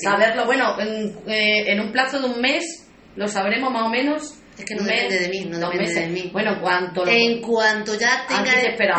Saberlo, 0.00 0.46
bueno, 0.46 0.78
en, 0.78 1.16
eh, 1.26 1.64
en 1.66 1.80
un 1.80 1.90
plazo 1.90 2.20
de 2.20 2.26
un 2.26 2.40
mes 2.40 2.62
lo 3.16 3.26
sabremos 3.26 3.72
más 3.72 3.86
o 3.86 3.90
menos. 3.90 4.38
Es 4.62 4.68
que 4.68 4.74
no 4.76 4.84
depende 4.84 5.18
de 5.18 5.28
mí, 5.28 5.40
no 5.46 5.58
depende 5.58 5.78
meses. 5.94 6.06
de 6.08 6.22
mí. 6.22 6.30
Bueno, 6.32 6.60
cuanto 6.60 7.04
lo- 7.04 7.10
En 7.10 7.40
cuanto 7.40 7.98
ya 7.98 8.24
tenga, 8.28 8.44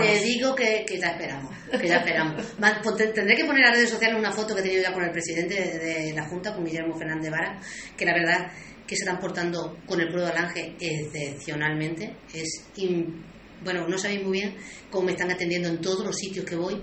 te 0.01 0.19
digo 0.25 0.53
que, 0.55 0.83
que 0.85 0.99
ya 0.99 1.07
esperamos, 1.07 1.51
que 1.79 1.87
ya 1.87 1.97
esperamos. 1.97 2.43
Pues 2.83 2.95
te- 2.97 3.07
tendré 3.07 3.35
que 3.37 3.45
poner 3.45 3.65
a 3.65 3.71
redes 3.71 3.89
sociales 3.89 4.17
una 4.19 4.31
foto 4.31 4.53
que 4.53 4.59
he 4.59 4.63
tenido 4.63 4.83
ya 4.83 4.91
con 4.93 5.03
el 5.03 5.11
presidente 5.11 5.55
de, 5.55 5.79
de 5.79 6.13
la 6.13 6.25
Junta, 6.27 6.53
con 6.53 6.65
Guillermo 6.65 6.97
Fernández 6.97 7.31
Vara, 7.31 7.59
que 7.97 8.05
la 8.05 8.13
verdad 8.13 8.51
que 8.85 8.95
se 8.97 9.03
están 9.03 9.19
portando 9.19 9.77
con 9.85 10.01
el 10.01 10.07
pueblo 10.09 10.25
de 10.25 10.31
Alange 10.31 10.75
excepcionalmente. 10.79 12.15
Es 12.33 12.65
in- 12.75 13.23
bueno, 13.63 13.87
no 13.87 13.97
sabéis 13.97 14.23
muy 14.23 14.39
bien 14.39 14.55
cómo 14.89 15.05
me 15.05 15.11
están 15.13 15.31
atendiendo 15.31 15.69
en 15.69 15.79
todos 15.79 16.05
los 16.05 16.15
sitios 16.17 16.45
que 16.45 16.55
voy, 16.55 16.81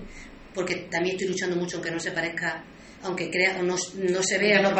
porque 0.55 0.87
también 0.91 1.17
estoy 1.17 1.29
luchando 1.29 1.57
mucho 1.57 1.77
aunque 1.77 1.91
no 1.91 2.01
se 2.01 2.13
parezca, 2.13 2.65
aunque 3.03 3.31
crea, 3.31 3.61
no, 3.63 3.77
no 3.97 4.23
se 4.23 4.39
vea, 4.39 4.63
no 4.63 4.71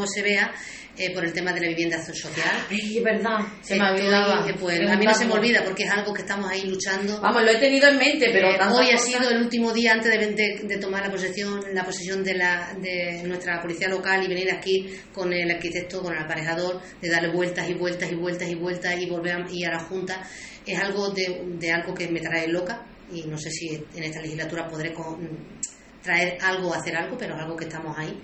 no 0.00 0.06
se 0.06 0.22
vea, 0.22 0.52
eh, 0.98 1.10
por 1.14 1.24
el 1.24 1.32
tema 1.32 1.52
de 1.52 1.60
la 1.62 1.68
vivienda 1.68 2.02
social. 2.04 2.34
Ay, 2.70 2.98
es 2.98 3.02
verdad, 3.04 3.38
se 3.62 3.76
me 3.76 3.90
olvidaba. 3.90 4.46
pues, 4.60 4.78
a 4.90 4.96
mí 4.96 5.04
no 5.06 5.14
se 5.14 5.24
me 5.24 5.32
olvida 5.32 5.64
porque 5.64 5.84
es 5.84 5.90
algo 5.90 6.12
que 6.12 6.20
estamos 6.22 6.50
ahí 6.50 6.66
luchando. 6.68 7.20
Vamos, 7.20 7.42
lo 7.42 7.50
he 7.50 7.56
tenido 7.58 7.88
en 7.88 7.96
mente, 7.98 8.28
pero 8.32 8.48
Eh, 8.50 8.58
hoy 8.72 8.90
ha 8.90 8.92
cosas- 8.96 9.04
sido 9.06 9.30
el 9.30 9.38
último 9.42 9.72
día 9.72 9.92
antes 9.92 10.10
de, 10.10 10.26
de- 10.34 10.60
de 10.64 10.76
tomar 10.78 11.02
la 11.04 11.10
posesión, 11.10 11.62
la 11.72 11.84
posesión 11.84 12.22
de, 12.22 12.34
la, 12.34 12.74
de 12.80 13.22
nuestra 13.24 13.60
policía 13.62 13.88
local 13.88 14.22
y 14.22 14.28
venir 14.28 14.50
aquí 14.52 14.86
con 15.14 15.32
el 15.32 15.50
arquitecto, 15.50 16.02
con 16.02 16.14
el 16.14 16.22
aparejador, 16.22 16.80
de 17.00 17.08
darle 17.08 17.28
vueltas 17.30 17.68
y 17.70 17.74
vueltas 17.74 18.10
y 18.12 18.14
vueltas 18.14 18.48
y 18.50 18.54
vueltas 18.54 19.00
y 19.00 19.06
volver 19.08 19.34
a, 19.34 19.46
ir 19.50 19.66
a 19.68 19.72
la 19.72 19.80
Junta. 19.80 20.22
Es 20.66 20.78
algo 20.78 21.08
de, 21.10 21.42
de 21.58 21.72
algo 21.72 21.94
que 21.94 22.08
me 22.08 22.20
trae 22.20 22.48
loca 22.48 22.84
y 23.12 23.22
no 23.24 23.36
sé 23.38 23.50
si 23.50 23.68
en 23.94 24.02
esta 24.04 24.20
legislatura 24.20 24.68
podré 24.68 24.92
con- 24.92 25.62
traer 26.02 26.36
algo, 26.42 26.74
hacer 26.74 26.96
algo, 26.96 27.16
pero 27.16 27.34
es 27.34 27.40
algo 27.42 27.56
que 27.56 27.64
estamos 27.64 27.96
ahí. 27.96 28.18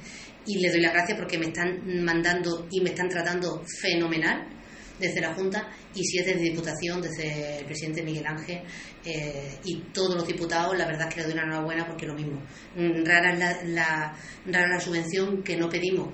Y 0.46 0.60
le 0.60 0.70
doy 0.70 0.80
las 0.80 0.92
gracias 0.92 1.18
porque 1.18 1.38
me 1.38 1.46
están 1.46 2.04
mandando 2.04 2.66
y 2.70 2.80
me 2.80 2.90
están 2.90 3.08
tratando 3.08 3.62
fenomenal 3.80 4.58
desde 4.98 5.20
la 5.20 5.34
Junta 5.34 5.68
y 5.94 6.04
si 6.04 6.18
es 6.18 6.26
desde 6.26 6.40
Diputación, 6.40 7.00
desde 7.00 7.58
el 7.58 7.64
presidente 7.64 8.02
Miguel 8.02 8.26
Ángel 8.26 8.62
eh, 9.04 9.58
y 9.64 9.80
todos 9.92 10.14
los 10.14 10.26
diputados, 10.26 10.76
la 10.76 10.86
verdad 10.86 11.08
es 11.08 11.14
que 11.14 11.20
le 11.20 11.26
doy 11.26 11.34
una 11.34 11.44
enhorabuena 11.44 11.86
porque 11.86 12.06
lo 12.06 12.14
mismo. 12.14 12.42
Mm, 12.76 13.04
Rara 13.04 13.32
es 13.32 13.68
la, 13.68 14.14
rara 14.46 14.68
la 14.68 14.80
subvención 14.80 15.42
que 15.42 15.56
no 15.56 15.68
pedimos, 15.68 16.08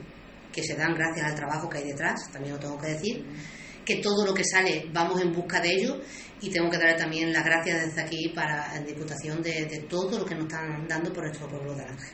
que 0.53 0.63
se 0.63 0.75
dan 0.75 0.95
gracias 0.95 1.27
al 1.27 1.35
trabajo 1.35 1.69
que 1.69 1.79
hay 1.79 1.85
detrás, 1.85 2.31
también 2.33 2.55
lo 2.55 2.61
tengo 2.61 2.79
que 2.79 2.89
decir, 2.89 3.25
que 3.85 3.97
todo 3.97 4.25
lo 4.25 4.33
que 4.33 4.45
sale 4.45 4.87
vamos 4.93 5.21
en 5.21 5.33
busca 5.33 5.61
de 5.61 5.71
ello 5.71 6.01
y 6.41 6.51
tengo 6.51 6.71
que 6.71 6.79
darle 6.79 6.95
también 6.95 7.33
las 7.33 7.45
gracias 7.45 7.87
desde 7.87 8.03
aquí 8.03 8.33
para 8.35 8.75
la 8.75 8.81
Diputación 8.81 9.43
de, 9.43 9.67
de 9.67 9.81
todo 9.89 10.19
lo 10.19 10.25
que 10.25 10.35
nos 10.35 10.45
están 10.45 10.87
dando 10.87 11.13
por 11.13 11.25
nuestro 11.25 11.49
pueblo 11.49 11.75
de 11.75 11.83
Aranje. 11.83 12.13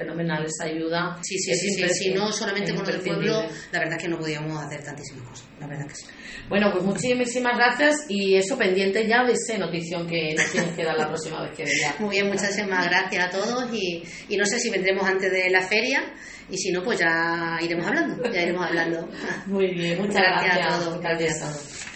Fenomenal 0.00 0.44
esa 0.46 0.64
ayuda. 0.64 1.18
Sí, 1.22 1.38
sí, 1.38 1.50
Es 1.50 1.60
sí, 1.60 1.68
sí, 1.74 1.88
si 1.90 2.14
no 2.14 2.32
solamente 2.32 2.70
con 2.70 2.80
imprescindible. 2.80 3.32
pueblo, 3.32 3.48
la 3.72 3.78
verdad 3.78 3.96
es 3.96 4.02
que 4.02 4.08
no 4.08 4.18
podíamos 4.18 4.64
hacer 4.64 4.82
tantísimas 4.82 5.28
cosas, 5.28 5.46
la 5.60 5.66
verdad 5.66 5.86
que 5.86 5.94
sí. 5.94 6.06
Bueno, 6.48 6.72
pues 6.72 6.84
muchísimas 6.84 7.56
gracias 7.56 8.06
y 8.08 8.34
eso 8.36 8.56
pendiente 8.56 9.06
ya 9.06 9.24
de 9.24 9.34
esa 9.34 9.58
notición 9.58 10.06
que 10.06 10.34
nos 10.34 10.50
tienes 10.50 10.74
que 10.74 10.84
dar 10.84 10.96
la 10.96 11.06
próxima 11.08 11.42
vez 11.42 11.52
que 11.56 11.64
vengas. 11.64 12.00
Muy 12.00 12.10
bien, 12.16 12.26
muchísimas 12.28 12.86
gracias 12.86 13.24
a 13.26 13.30
todos 13.30 13.68
y, 13.72 14.02
y 14.28 14.36
no 14.36 14.44
sé 14.46 14.58
si 14.58 14.70
vendremos 14.70 15.04
antes 15.06 15.30
de 15.30 15.50
la 15.50 15.60
feria 15.62 16.12
y 16.48 16.56
si 16.56 16.72
no, 16.72 16.82
pues 16.82 16.98
ya 16.98 17.58
iremos 17.62 17.86
hablando, 17.86 18.24
ya 18.32 18.42
iremos 18.42 18.66
hablando. 18.66 19.08
Muy 19.46 19.68
bien, 19.74 19.98
muchas 20.00 20.22
Gracias 20.22 20.56
a 20.66 20.78
todos, 20.78 21.00
gracias 21.00 21.42
a 21.42 21.46
todos. 21.46 21.89